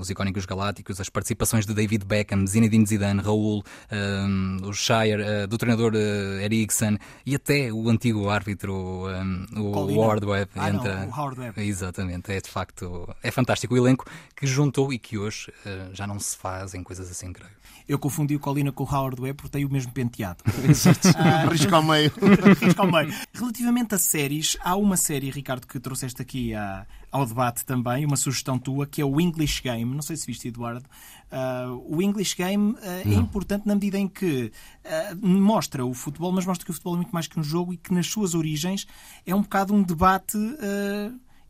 os 0.00 0.10
icónicos 0.10 0.44
galácticos, 0.46 1.00
as 1.00 1.08
participações 1.08 1.66
de 1.66 1.74
David 1.74 2.04
Beckham, 2.04 2.46
Zinedine 2.46 2.86
Zidane, 2.86 3.20
Raul, 3.20 3.64
um, 3.90 4.56
o 4.62 4.72
Shire, 4.72 5.46
do 5.48 5.58
treinador 5.58 5.94
Eriksen 5.94 6.98
e 7.26 7.34
até 7.34 7.72
o 7.72 7.88
antigo 7.88 8.28
árbitro, 8.28 9.06
um, 9.08 9.46
o 9.60 9.98
Howard 9.98 10.24
Webb. 10.24 10.50
Ah, 10.56 10.70
entra... 10.70 10.94
não, 11.00 11.08
o 11.08 11.18
Howard 11.18 11.40
Webb. 11.40 11.62
Exatamente, 11.62 12.32
é 12.32 12.40
de 12.40 12.48
facto, 12.48 13.08
é 13.22 13.30
fantástico 13.30 13.76
elenco 13.82 14.06
que 14.36 14.46
juntou 14.46 14.92
e 14.92 14.98
que 14.98 15.18
hoje 15.18 15.52
uh, 15.64 15.94
já 15.94 16.06
não 16.06 16.18
se 16.18 16.36
faz 16.36 16.74
em 16.74 16.82
coisas 16.82 17.10
assim, 17.10 17.32
creio. 17.32 17.62
Eu 17.88 17.98
confundi 17.98 18.34
o 18.36 18.40
Colina 18.40 18.72
com 18.72 18.84
o 18.84 18.86
Howard 18.86 19.20
Webb 19.20 19.36
porque 19.36 19.50
tem 19.50 19.64
o 19.64 19.70
mesmo 19.70 19.92
penteado. 19.92 20.42
ah, 21.16 21.48
Risco 21.50 21.74
ao 21.74 21.82
meio. 21.82 22.12
Risco 22.60 22.80
ao 22.80 22.90
meio. 22.90 23.12
Relativamente 23.32 23.94
a 23.94 23.98
séries, 23.98 24.56
há 24.60 24.76
uma 24.76 24.96
série, 24.96 25.30
Ricardo, 25.30 25.66
que 25.66 25.80
trouxeste 25.80 26.22
aqui 26.22 26.54
à, 26.54 26.86
ao 27.10 27.26
debate 27.26 27.64
também, 27.64 28.06
uma 28.06 28.16
sugestão 28.16 28.58
tua, 28.58 28.86
que 28.86 29.00
é 29.00 29.04
o 29.04 29.20
English 29.20 29.62
Game. 29.62 29.94
Não 29.94 30.02
sei 30.02 30.16
se 30.16 30.26
viste, 30.26 30.48
Eduardo. 30.48 30.84
Uh, 31.30 31.96
o 31.96 32.02
English 32.02 32.36
Game 32.36 32.72
uh, 32.72 32.78
é 32.82 33.14
importante 33.14 33.66
na 33.66 33.74
medida 33.74 33.98
em 33.98 34.08
que 34.08 34.52
uh, 34.84 35.26
mostra 35.26 35.84
o 35.84 35.92
futebol, 35.92 36.32
mas 36.32 36.46
mostra 36.46 36.64
que 36.64 36.70
o 36.70 36.74
futebol 36.74 36.94
é 36.94 36.96
muito 36.96 37.12
mais 37.12 37.26
que 37.26 37.38
um 37.38 37.42
jogo 37.42 37.72
e 37.72 37.76
que 37.76 37.92
nas 37.92 38.06
suas 38.06 38.34
origens 38.34 38.86
é 39.26 39.34
um 39.34 39.42
bocado 39.42 39.74
um 39.74 39.82
debate 39.82 40.38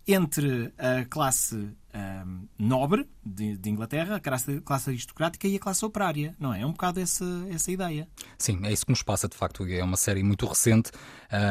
entre 0.07 0.73
a 0.79 1.05
classe 1.05 1.68
um, 1.94 2.46
nobre 2.59 3.07
de, 3.24 3.57
de, 3.57 3.70
Inglaterra, 3.70 4.16
a 4.16 4.20
classe, 4.20 4.61
classe, 4.61 4.90
aristocrática 4.90 5.46
e 5.46 5.57
a 5.57 5.59
classe 5.59 5.85
operária, 5.85 6.35
não 6.38 6.52
é? 6.52 6.62
É 6.62 6.66
um 6.66 6.72
bocado 6.72 7.00
essa, 7.00 7.24
essa 7.50 7.70
ideia. 7.70 8.09
Sim, 8.38 8.61
é 8.64 8.72
isso 8.72 8.87
que 8.87 8.92
nos 8.92 9.02
passa 9.02 9.28
de 9.28 9.37
facto. 9.37 9.66
É 9.66 9.83
uma 9.83 9.96
série 9.96 10.22
muito 10.22 10.46
recente 10.46 10.90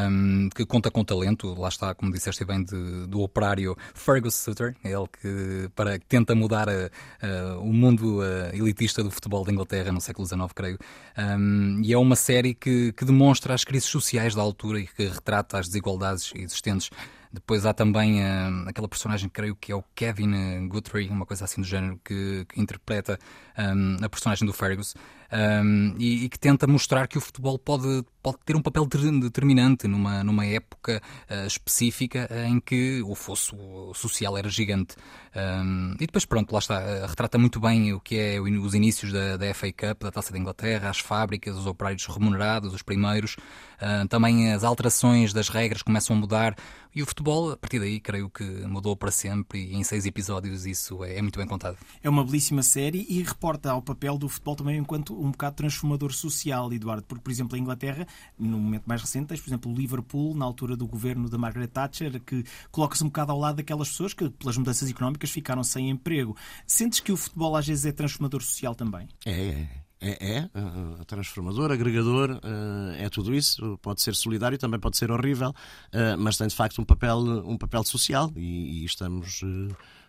um, 0.09 0.49
que 0.49 0.65
conta 0.65 0.89
com 0.89 1.03
talento, 1.03 1.53
lá 1.53 1.69
está, 1.69 1.93
como 1.93 2.11
disseste 2.11 2.43
bem, 2.43 2.63
de, 2.63 3.07
do 3.07 3.21
operário 3.21 3.75
Fergus 3.93 4.35
Sutter, 4.35 4.75
ele 4.83 5.07
que 5.21 5.69
para, 5.75 5.99
tenta 5.99 6.33
mudar 6.33 6.67
a, 6.69 6.89
a, 7.21 7.57
o 7.59 7.71
mundo 7.71 8.21
elitista 8.53 9.03
do 9.03 9.11
futebol 9.11 9.43
da 9.43 9.51
Inglaterra 9.51 9.91
no 9.91 10.01
século 10.01 10.27
XIX, 10.27 10.41
creio. 10.55 10.79
Um, 11.17 11.81
e 11.83 11.93
é 11.93 11.97
uma 11.97 12.15
série 12.15 12.53
que, 12.53 12.93
que 12.93 13.05
demonstra 13.05 13.53
as 13.53 13.63
crises 13.63 13.89
sociais 13.89 14.33
da 14.33 14.41
altura 14.41 14.79
e 14.79 14.87
que 14.87 15.05
retrata 15.05 15.59
as 15.59 15.67
desigualdades 15.67 16.31
existentes 16.35 16.89
depois 17.31 17.65
há 17.65 17.73
também 17.73 18.21
uh, 18.21 18.67
aquela 18.67 18.87
personagem, 18.87 19.29
creio 19.29 19.55
que 19.55 19.71
é 19.71 19.75
o 19.75 19.83
Kevin 19.95 20.67
Guthrie, 20.67 21.09
uma 21.09 21.25
coisa 21.25 21.45
assim 21.45 21.61
do 21.61 21.67
género, 21.67 21.99
que, 22.03 22.45
que 22.49 22.59
interpreta 22.59 23.17
um, 23.57 24.03
a 24.03 24.09
personagem 24.09 24.45
do 24.45 24.53
Fergus. 24.53 24.93
Um, 25.31 25.95
e, 25.97 26.25
e, 26.25 26.29
que 26.29 26.37
tenta 26.37 26.67
mostrar 26.67 27.07
que 27.07 27.17
o 27.17 27.21
futebol 27.21 27.57
pode, 27.57 28.03
pode 28.21 28.37
ter 28.45 28.55
um 28.55 28.61
papel 28.61 28.85
determinante 28.85 29.87
numa, 29.87 30.23
numa 30.23 30.45
época 30.45 31.01
uh, 31.29 31.47
específica 31.47 32.29
em 32.47 32.59
que 32.59 33.01
o 33.03 33.15
fosso 33.15 33.55
social 33.93 34.37
era 34.37 34.49
gigante. 34.49 34.95
Um, 35.33 35.93
e 35.93 36.05
depois, 36.05 36.25
pronto, 36.25 36.51
lá 36.51 36.59
está, 36.59 36.79
uh, 36.79 37.07
retrata 37.07 37.37
muito 37.37 37.59
bem 37.61 37.93
o 37.93 37.99
que 38.01 38.17
é 38.17 38.41
os 38.41 38.75
inícios 38.75 39.13
da, 39.13 39.37
da 39.37 39.53
FA 39.53 39.71
Cup, 39.71 40.03
da 40.03 40.11
Taça 40.11 40.33
da 40.33 40.37
Inglaterra, 40.37 40.89
as 40.89 40.99
fábricas, 40.99 41.55
os 41.55 41.65
operários 41.65 42.05
remunerados, 42.05 42.73
os 42.73 42.81
primeiros, 42.81 43.37
uh, 43.81 44.05
também 44.09 44.51
as 44.51 44.65
alterações 44.65 45.31
das 45.31 45.47
regras 45.47 45.81
começam 45.81 46.15
a 46.15 46.19
mudar 46.19 46.57
e 46.93 47.01
o 47.01 47.05
futebol, 47.05 47.51
a 47.51 47.57
partir 47.57 47.79
daí, 47.79 48.01
creio 48.01 48.29
que 48.29 48.43
mudou 48.43 48.97
para 48.97 49.11
sempre 49.11 49.59
e 49.59 49.75
em 49.75 49.83
seis 49.83 50.05
episódios 50.05 50.65
isso 50.65 51.03
é, 51.05 51.17
é 51.17 51.21
muito 51.21 51.39
bem 51.39 51.47
contado. 51.47 51.77
É 52.03 52.09
uma 52.09 52.23
belíssima 52.25 52.61
série 52.61 53.05
e 53.09 53.23
reporta 53.23 53.71
ao 53.71 53.81
papel 53.81 54.17
do 54.17 54.27
futebol 54.27 54.57
também 54.57 54.77
enquanto 54.77 55.20
um 55.21 55.31
bocado 55.31 55.55
transformador 55.55 56.13
social, 56.13 56.71
Eduardo, 56.73 57.03
porque, 57.03 57.23
por 57.23 57.31
exemplo, 57.31 57.55
a 57.55 57.59
Inglaterra, 57.59 58.07
no 58.37 58.59
momento 58.59 58.83
mais 58.85 59.01
recente, 59.01 59.27
tens, 59.27 59.39
por 59.39 59.49
exemplo, 59.49 59.71
o 59.71 59.75
Liverpool, 59.75 60.35
na 60.35 60.45
altura 60.45 60.75
do 60.75 60.87
governo 60.87 61.29
da 61.29 61.37
Margaret 61.37 61.67
Thatcher, 61.67 62.21
que 62.21 62.43
coloca-se 62.71 63.03
um 63.03 63.07
bocado 63.07 63.31
ao 63.31 63.39
lado 63.39 63.57
daquelas 63.57 63.89
pessoas 63.89 64.13
que, 64.13 64.29
pelas 64.29 64.57
mudanças 64.57 64.89
económicas, 64.89 65.29
ficaram 65.29 65.63
sem 65.63 65.89
emprego. 65.89 66.35
Sentes 66.65 66.99
que 66.99 67.11
o 67.11 67.17
futebol 67.17 67.55
às 67.55 67.67
vezes 67.67 67.85
é 67.85 67.91
transformador 67.91 68.41
social 68.41 68.75
também? 68.75 69.07
É, 69.25 69.31
é. 69.31 69.81
É, 70.03 70.37
é 70.37 70.49
uh, 70.59 71.05
transformador, 71.05 71.71
agregador, 71.71 72.31
uh, 72.31 72.91
é 72.97 73.07
tudo 73.07 73.35
isso. 73.35 73.77
Pode 73.83 74.01
ser 74.01 74.15
solidário, 74.15 74.57
também 74.57 74.79
pode 74.79 74.97
ser 74.97 75.11
horrível, 75.11 75.49
uh, 75.49 76.17
mas 76.17 76.37
tem 76.37 76.47
de 76.47 76.55
facto 76.55 76.81
um 76.81 76.83
papel, 76.83 77.19
um 77.45 77.55
papel 77.55 77.83
social 77.83 78.31
e, 78.35 78.81
e 78.81 78.85
estamos 78.85 79.41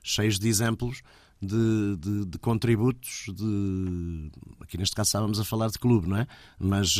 cheios 0.03 0.39
de 0.39 0.49
exemplos 0.49 1.03
de, 1.43 1.97
de, 1.97 2.25
de, 2.27 2.39
contributos 2.39 3.27
de 3.35 4.31
aqui 4.61 4.79
neste 4.79 4.95
caso 4.95 5.09
estávamos 5.09 5.41
a 5.41 5.45
falar 5.45 5.69
de 5.69 5.79
clube, 5.79 6.09
não 6.09 6.19
é? 6.19 6.27
Mas 6.59 6.97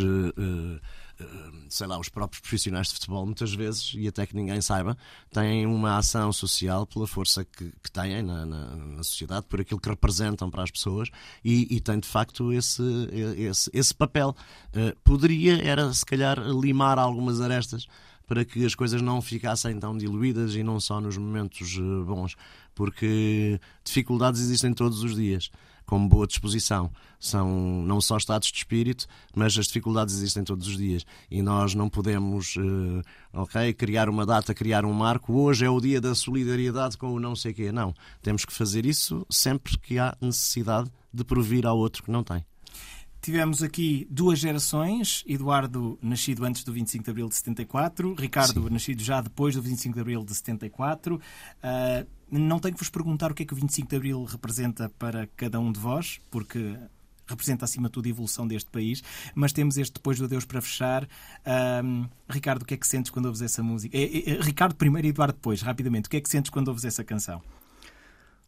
sei 1.69 1.87
lá, 1.87 1.99
os 1.99 2.09
próprios 2.09 2.41
profissionais 2.41 2.89
de 2.89 2.95
futebol, 2.95 3.25
muitas 3.25 3.53
vezes, 3.55 3.93
e 3.95 4.07
até 4.07 4.27
que 4.27 4.35
ninguém 4.35 4.61
saiba, 4.61 4.97
têm 5.31 5.67
uma 5.67 5.97
ação 5.97 6.33
social 6.33 6.87
pela 6.87 7.07
força 7.07 7.45
que, 7.45 7.73
que 7.83 7.91
têm 7.91 8.23
na, 8.23 8.45
na, 8.47 8.77
na, 8.77 9.03
sociedade, 9.03 9.47
por 9.49 9.61
aquilo 9.61 9.81
que 9.81 9.89
representam 9.89 10.51
para 10.51 10.63
as 10.63 10.71
pessoas, 10.71 11.09
e, 11.45 11.75
e 11.75 11.81
têm 11.81 11.99
de 11.99 12.09
facto 12.09 12.53
esse, 12.53 12.83
esse, 13.37 13.71
esse 13.73 13.95
papel. 13.95 14.35
Poderia, 15.05 15.63
era 15.63 15.93
se 15.93 16.05
calhar, 16.05 16.39
limar 16.41 16.99
algumas 16.99 17.41
arestas 17.41 17.87
para 18.33 18.47
que 18.47 18.65
as 18.65 18.75
coisas 18.75 19.03
não 19.03 19.21
ficassem 19.21 19.79
tão 19.79 19.95
diluídas 19.95 20.55
e 20.55 20.63
não 20.63 20.81
só 20.81 21.03
nos 21.03 21.19
momentos 21.19 21.77
eh, 21.77 22.03
bons, 22.03 22.35
porque 22.75 23.61
dificuldades 23.85 24.41
existem 24.41 24.73
todos 24.73 25.03
os 25.03 25.15
dias 25.15 25.51
com 25.85 26.09
boa 26.09 26.27
disposição. 26.27 26.91
São 27.21 27.47
não 27.83 28.01
só 28.01 28.17
estados 28.17 28.51
de 28.51 28.57
espírito, 28.57 29.07
mas 29.37 29.59
as 29.59 29.67
dificuldades 29.67 30.15
existem 30.15 30.43
todos 30.43 30.67
os 30.67 30.79
dias. 30.79 31.05
E 31.31 31.43
nós 31.43 31.75
não 31.75 31.91
podemos, 31.91 32.57
uh, 32.57 33.03
ok, 33.35 33.75
criar 33.75 34.09
uma 34.09 34.25
data, 34.25 34.55
criar 34.55 34.87
um 34.87 34.95
marco. 34.95 35.35
Hoje 35.35 35.67
é 35.67 35.69
o 35.69 35.79
dia 35.79 36.01
da 36.01 36.15
solidariedade 36.15 36.97
com 36.97 37.13
o 37.13 37.21
não 37.21 37.37
sei 37.37 37.53
quê. 37.53 37.71
Não. 37.71 37.95
Temos 38.23 38.47
que 38.47 38.53
fazer 38.55 38.87
isso 38.87 39.27
sempre 39.29 39.77
que 39.77 39.99
há 39.99 40.17
necessidade 40.23 40.91
de 41.13 41.23
provir 41.23 41.67
ao 41.67 41.77
outro 41.77 42.03
que 42.03 42.11
não 42.11 42.25
tem. 42.25 42.43
Tivemos 43.23 43.63
aqui 43.63 44.05
duas 44.11 44.41
gerações, 44.41 45.23
Eduardo 45.29 45.97
nascido 46.03 46.45
antes 46.45 46.65
do 46.65 46.73
25 46.73 47.05
de 47.05 47.11
Abril 47.13 47.29
de 47.29 47.37
74, 47.37 48.15
Ricardo 48.15 48.65
Sim. 48.65 48.71
nascido 48.71 49.01
já 49.01 49.21
depois 49.21 49.55
do 49.55 49.63
25 49.63 49.95
de 49.95 50.01
Abril 50.01 50.25
de 50.25 50.35
74. 50.35 51.15
Uh, 51.15 51.21
não 52.29 52.59
tenho 52.59 52.75
que 52.75 52.81
vos 52.81 52.91
perguntar 52.91 53.31
o 53.31 53.35
que 53.35 53.45
é 53.45 53.47
que 53.47 53.53
o 53.53 53.57
25 53.57 53.89
de 53.89 53.95
Abril 53.95 54.25
representa 54.25 54.89
para 54.99 55.29
cada 55.37 55.61
um 55.61 55.71
de 55.71 55.79
vós, 55.79 56.19
porque 56.33 56.77
representa 57.25 57.65
acima 57.65 57.87
de 57.87 57.93
tudo 57.93 58.07
a 58.07 58.09
evolução 58.09 58.45
deste 58.45 58.69
país, 58.69 59.05
mas 59.37 59.53
temos 59.53 59.79
este 59.79 59.95
depois 59.95 60.19
do 60.19 60.25
Adeus 60.25 60.45
para 60.45 60.61
fechar. 60.61 61.09
Ricardo, 62.29 62.63
o 62.63 62.65
que 62.65 62.75
é 62.75 62.77
que 62.77 62.89
sentes 62.89 63.13
quando 63.13 63.27
ouves 63.27 63.41
essa 63.41 63.63
música? 63.63 63.97
É, 63.97 64.31
é, 64.33 64.41
Ricardo 64.41 64.75
primeiro 64.75 65.07
e 65.07 65.11
Eduardo 65.11 65.35
depois, 65.35 65.63
rapidamente, 65.63 66.09
o 66.09 66.11
que 66.11 66.17
é 66.17 66.21
que 66.21 66.29
sentes 66.29 66.51
quando 66.51 66.67
ouves 66.67 66.85
essa 66.85 67.05
canção? 67.05 67.41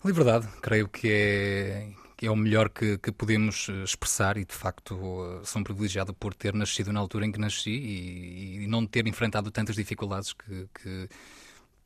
Liberdade, 0.05 0.49
creio 0.61 0.89
que 0.89 1.09
é 1.09 1.93
que 2.17 2.27
é 2.27 2.31
o 2.31 2.37
melhor 2.37 2.69
que, 2.71 2.99
que 2.99 3.11
podemos 3.11 3.69
eh, 3.69 3.83
expressar 3.83 4.37
e 4.37 4.45
de 4.45 4.55
facto 4.55 4.95
eh, 4.95 5.45
sou 5.45 5.63
privilegiado 5.63 6.15
por 6.15 6.35
ter 6.35 6.55
nascido 6.55 6.93
na 6.93 7.01
altura 7.01 7.27
em 7.27 7.33
que 7.33 7.39
nasci 7.39 7.71
e, 7.71 8.65
e 8.65 8.67
não 8.67 8.87
ter 8.87 9.07
enfrentado 9.07 9.51
tantas 9.51 9.75
dificuldades 9.77 10.33
que, 10.33 10.69
que, 10.75 11.09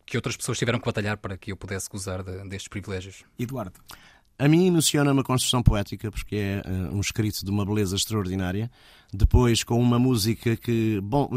que, 0.05 0.17
outras 0.17 0.37
pessoas 0.37 0.59
tiveram 0.59 0.79
que 0.79 0.87
batalhar 0.87 1.17
para 1.17 1.37
que 1.37 1.53
eu 1.53 1.57
pudesse 1.57 1.89
gozar 1.89 2.23
de, 2.23 2.49
destes 2.49 2.69
privilégios. 2.69 3.25
Eduardo. 3.39 3.81
A 4.39 4.47
mim 4.47 4.69
emociona 4.69 5.13
uma 5.13 5.25
construção 5.25 5.61
poética, 5.65 6.13
porque 6.13 6.37
é 6.37 6.63
uh, 6.65 6.95
um 6.95 7.01
escrito 7.01 7.45
de 7.45 7.51
uma 7.51 7.67
beleza 7.67 7.97
extraordinária. 7.97 8.71
Depois, 9.13 9.65
com 9.65 9.81
uma 9.81 9.99
música 9.99 10.55
que, 10.55 11.01
bom, 11.01 11.29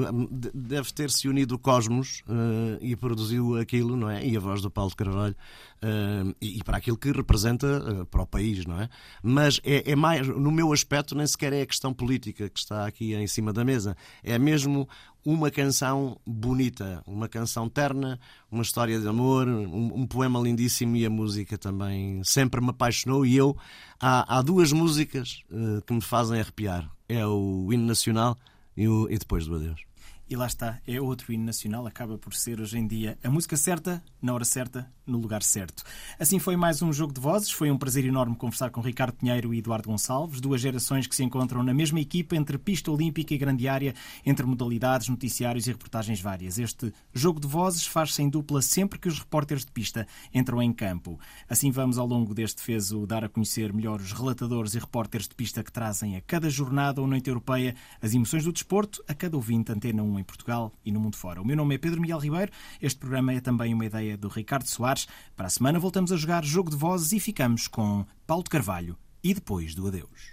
deve 0.53 0.93
ter-se 0.93 1.27
unido 1.27 1.53
o 1.53 1.59
cosmos 1.59 2.21
uh, 2.27 2.77
e 2.79 2.95
produziu 2.95 3.55
aquilo, 3.55 3.95
não 3.95 4.07
é? 4.07 4.23
E 4.23 4.37
a 4.37 4.39
voz 4.39 4.61
do 4.61 4.69
Paulo 4.69 4.91
de 4.91 4.97
Carvalho, 4.97 5.35
uh, 5.81 6.35
e, 6.39 6.59
e, 6.59 6.63
para 6.63 6.77
aquilo 6.77 6.97
que 6.97 7.11
representa 7.11 8.05
para 8.11 8.21
o 8.21 8.27
país, 8.27 8.67
não 8.67 8.79
é? 8.79 8.89
Mas 9.23 9.59
é, 9.63 9.89
é, 9.89 9.95
mais, 9.95 10.27
no 10.27 10.51
meu 10.51 10.71
aspecto, 10.71 11.15
nem 11.15 11.25
sequer 11.25 11.53
é 11.53 11.61
a 11.61 11.65
questão 11.65 11.93
política 11.93 12.49
que 12.49 12.59
está 12.59 12.85
aqui 12.85 13.15
em 13.15 13.25
cima 13.25 13.51
da 13.51 13.65
mesa. 13.65 13.97
É 14.21 14.37
mesmo 14.37 14.87
uma 15.23 15.51
canção 15.51 16.19
bonita, 16.25 17.03
uma 17.05 17.27
canção 17.27 17.69
terna, 17.69 18.19
uma 18.51 18.63
história 18.63 18.99
de 18.99 19.07
amor, 19.07 19.47
um, 19.47 20.01
um, 20.01 20.07
poema 20.07 20.39
lindíssimo 20.39 20.95
e 20.95 21.05
a 21.05 21.09
música 21.09 21.57
também 21.57 22.23
sempre 22.23 22.61
me 22.61 22.69
apaixonou. 22.69 23.25
E 23.25 23.35
eu, 23.35 23.55
há, 23.99 24.37
há 24.37 24.41
duas 24.41 24.71
músicas 24.71 25.43
uh, 25.51 25.81
que 25.83 25.93
me 25.93 26.01
fazem 26.01 26.39
arrepiar: 26.39 26.89
é 27.07 27.25
o 27.25 27.71
hino 27.71 27.85
nacional 27.85 28.37
e, 28.75 28.87
o, 28.87 29.07
e 29.09 29.17
depois 29.17 29.45
do 29.45 29.55
adeus. 29.55 29.90
E 30.31 30.35
lá 30.37 30.47
está, 30.47 30.79
é 30.87 31.01
outro 31.01 31.33
hino 31.33 31.43
nacional, 31.43 31.85
acaba 31.85 32.17
por 32.17 32.33
ser 32.33 32.61
hoje 32.61 32.77
em 32.77 32.87
dia 32.87 33.17
a 33.21 33.29
música 33.29 33.57
certa, 33.57 34.01
na 34.21 34.33
hora 34.33 34.45
certa, 34.45 34.89
no 35.05 35.17
lugar 35.17 35.43
certo. 35.43 35.83
Assim 36.17 36.39
foi 36.39 36.55
mais 36.55 36.81
um 36.81 36.93
jogo 36.93 37.11
de 37.11 37.19
vozes. 37.19 37.51
Foi 37.51 37.69
um 37.69 37.77
prazer 37.77 38.05
enorme 38.05 38.37
conversar 38.37 38.69
com 38.69 38.79
Ricardo 38.79 39.15
Pinheiro 39.15 39.53
e 39.53 39.59
Eduardo 39.59 39.89
Gonçalves, 39.89 40.39
duas 40.39 40.61
gerações 40.61 41.05
que 41.05 41.13
se 41.13 41.23
encontram 41.23 41.61
na 41.63 41.73
mesma 41.73 41.99
equipa 41.99 42.37
entre 42.37 42.57
pista 42.57 42.89
olímpica 42.89 43.33
e 43.33 43.37
grande 43.37 43.67
área, 43.67 43.93
entre 44.25 44.45
modalidades, 44.45 45.09
noticiários 45.09 45.67
e 45.67 45.71
reportagens 45.71 46.21
várias. 46.21 46.57
Este 46.57 46.93
jogo 47.13 47.41
de 47.41 47.47
vozes 47.47 47.85
faz-se 47.85 48.21
em 48.21 48.29
dupla 48.29 48.61
sempre 48.61 48.99
que 48.99 49.09
os 49.09 49.19
repórteres 49.19 49.65
de 49.65 49.71
pista 49.71 50.07
entram 50.33 50.61
em 50.61 50.71
campo. 50.71 51.19
Assim 51.49 51.71
vamos 51.71 51.97
ao 51.97 52.07
longo 52.07 52.33
deste 52.33 52.61
fezo 52.61 53.05
dar 53.05 53.25
a 53.25 53.29
conhecer 53.29 53.73
melhor 53.73 53.99
os 53.99 54.13
relatadores 54.13 54.75
e 54.75 54.79
repórteres 54.79 55.27
de 55.27 55.35
pista 55.35 55.61
que 55.61 55.73
trazem 55.73 56.15
a 56.15 56.21
cada 56.21 56.49
jornada 56.49 57.01
ou 57.01 57.07
noite 57.07 57.27
europeia 57.27 57.75
as 58.01 58.13
emoções 58.13 58.45
do 58.45 58.53
desporto 58.53 59.03
a 59.09 59.13
cada 59.13 59.35
ouvinte 59.35 59.73
Antena 59.73 60.01
1 60.03 60.20
em 60.21 60.23
Portugal 60.23 60.71
e 60.85 60.91
no 60.91 60.99
mundo 60.99 61.17
fora. 61.17 61.41
O 61.41 61.45
meu 61.45 61.57
nome 61.57 61.75
é 61.75 61.77
Pedro 61.77 61.99
Miguel 61.99 62.19
Ribeiro. 62.19 62.51
Este 62.81 62.99
programa 62.99 63.33
é 63.33 63.41
também 63.41 63.73
uma 63.73 63.85
ideia 63.85 64.17
do 64.17 64.29
Ricardo 64.29 64.67
Soares. 64.67 65.07
Para 65.35 65.47
a 65.47 65.49
semana 65.49 65.79
voltamos 65.79 66.11
a 66.11 66.15
jogar 66.15 66.45
jogo 66.45 66.69
de 66.69 66.77
vozes 66.77 67.11
e 67.11 67.19
ficamos 67.19 67.67
com 67.67 68.05
Paulo 68.25 68.43
de 68.43 68.49
Carvalho 68.49 68.97
e 69.23 69.33
depois 69.33 69.75
do 69.75 69.87
adeus. 69.87 70.31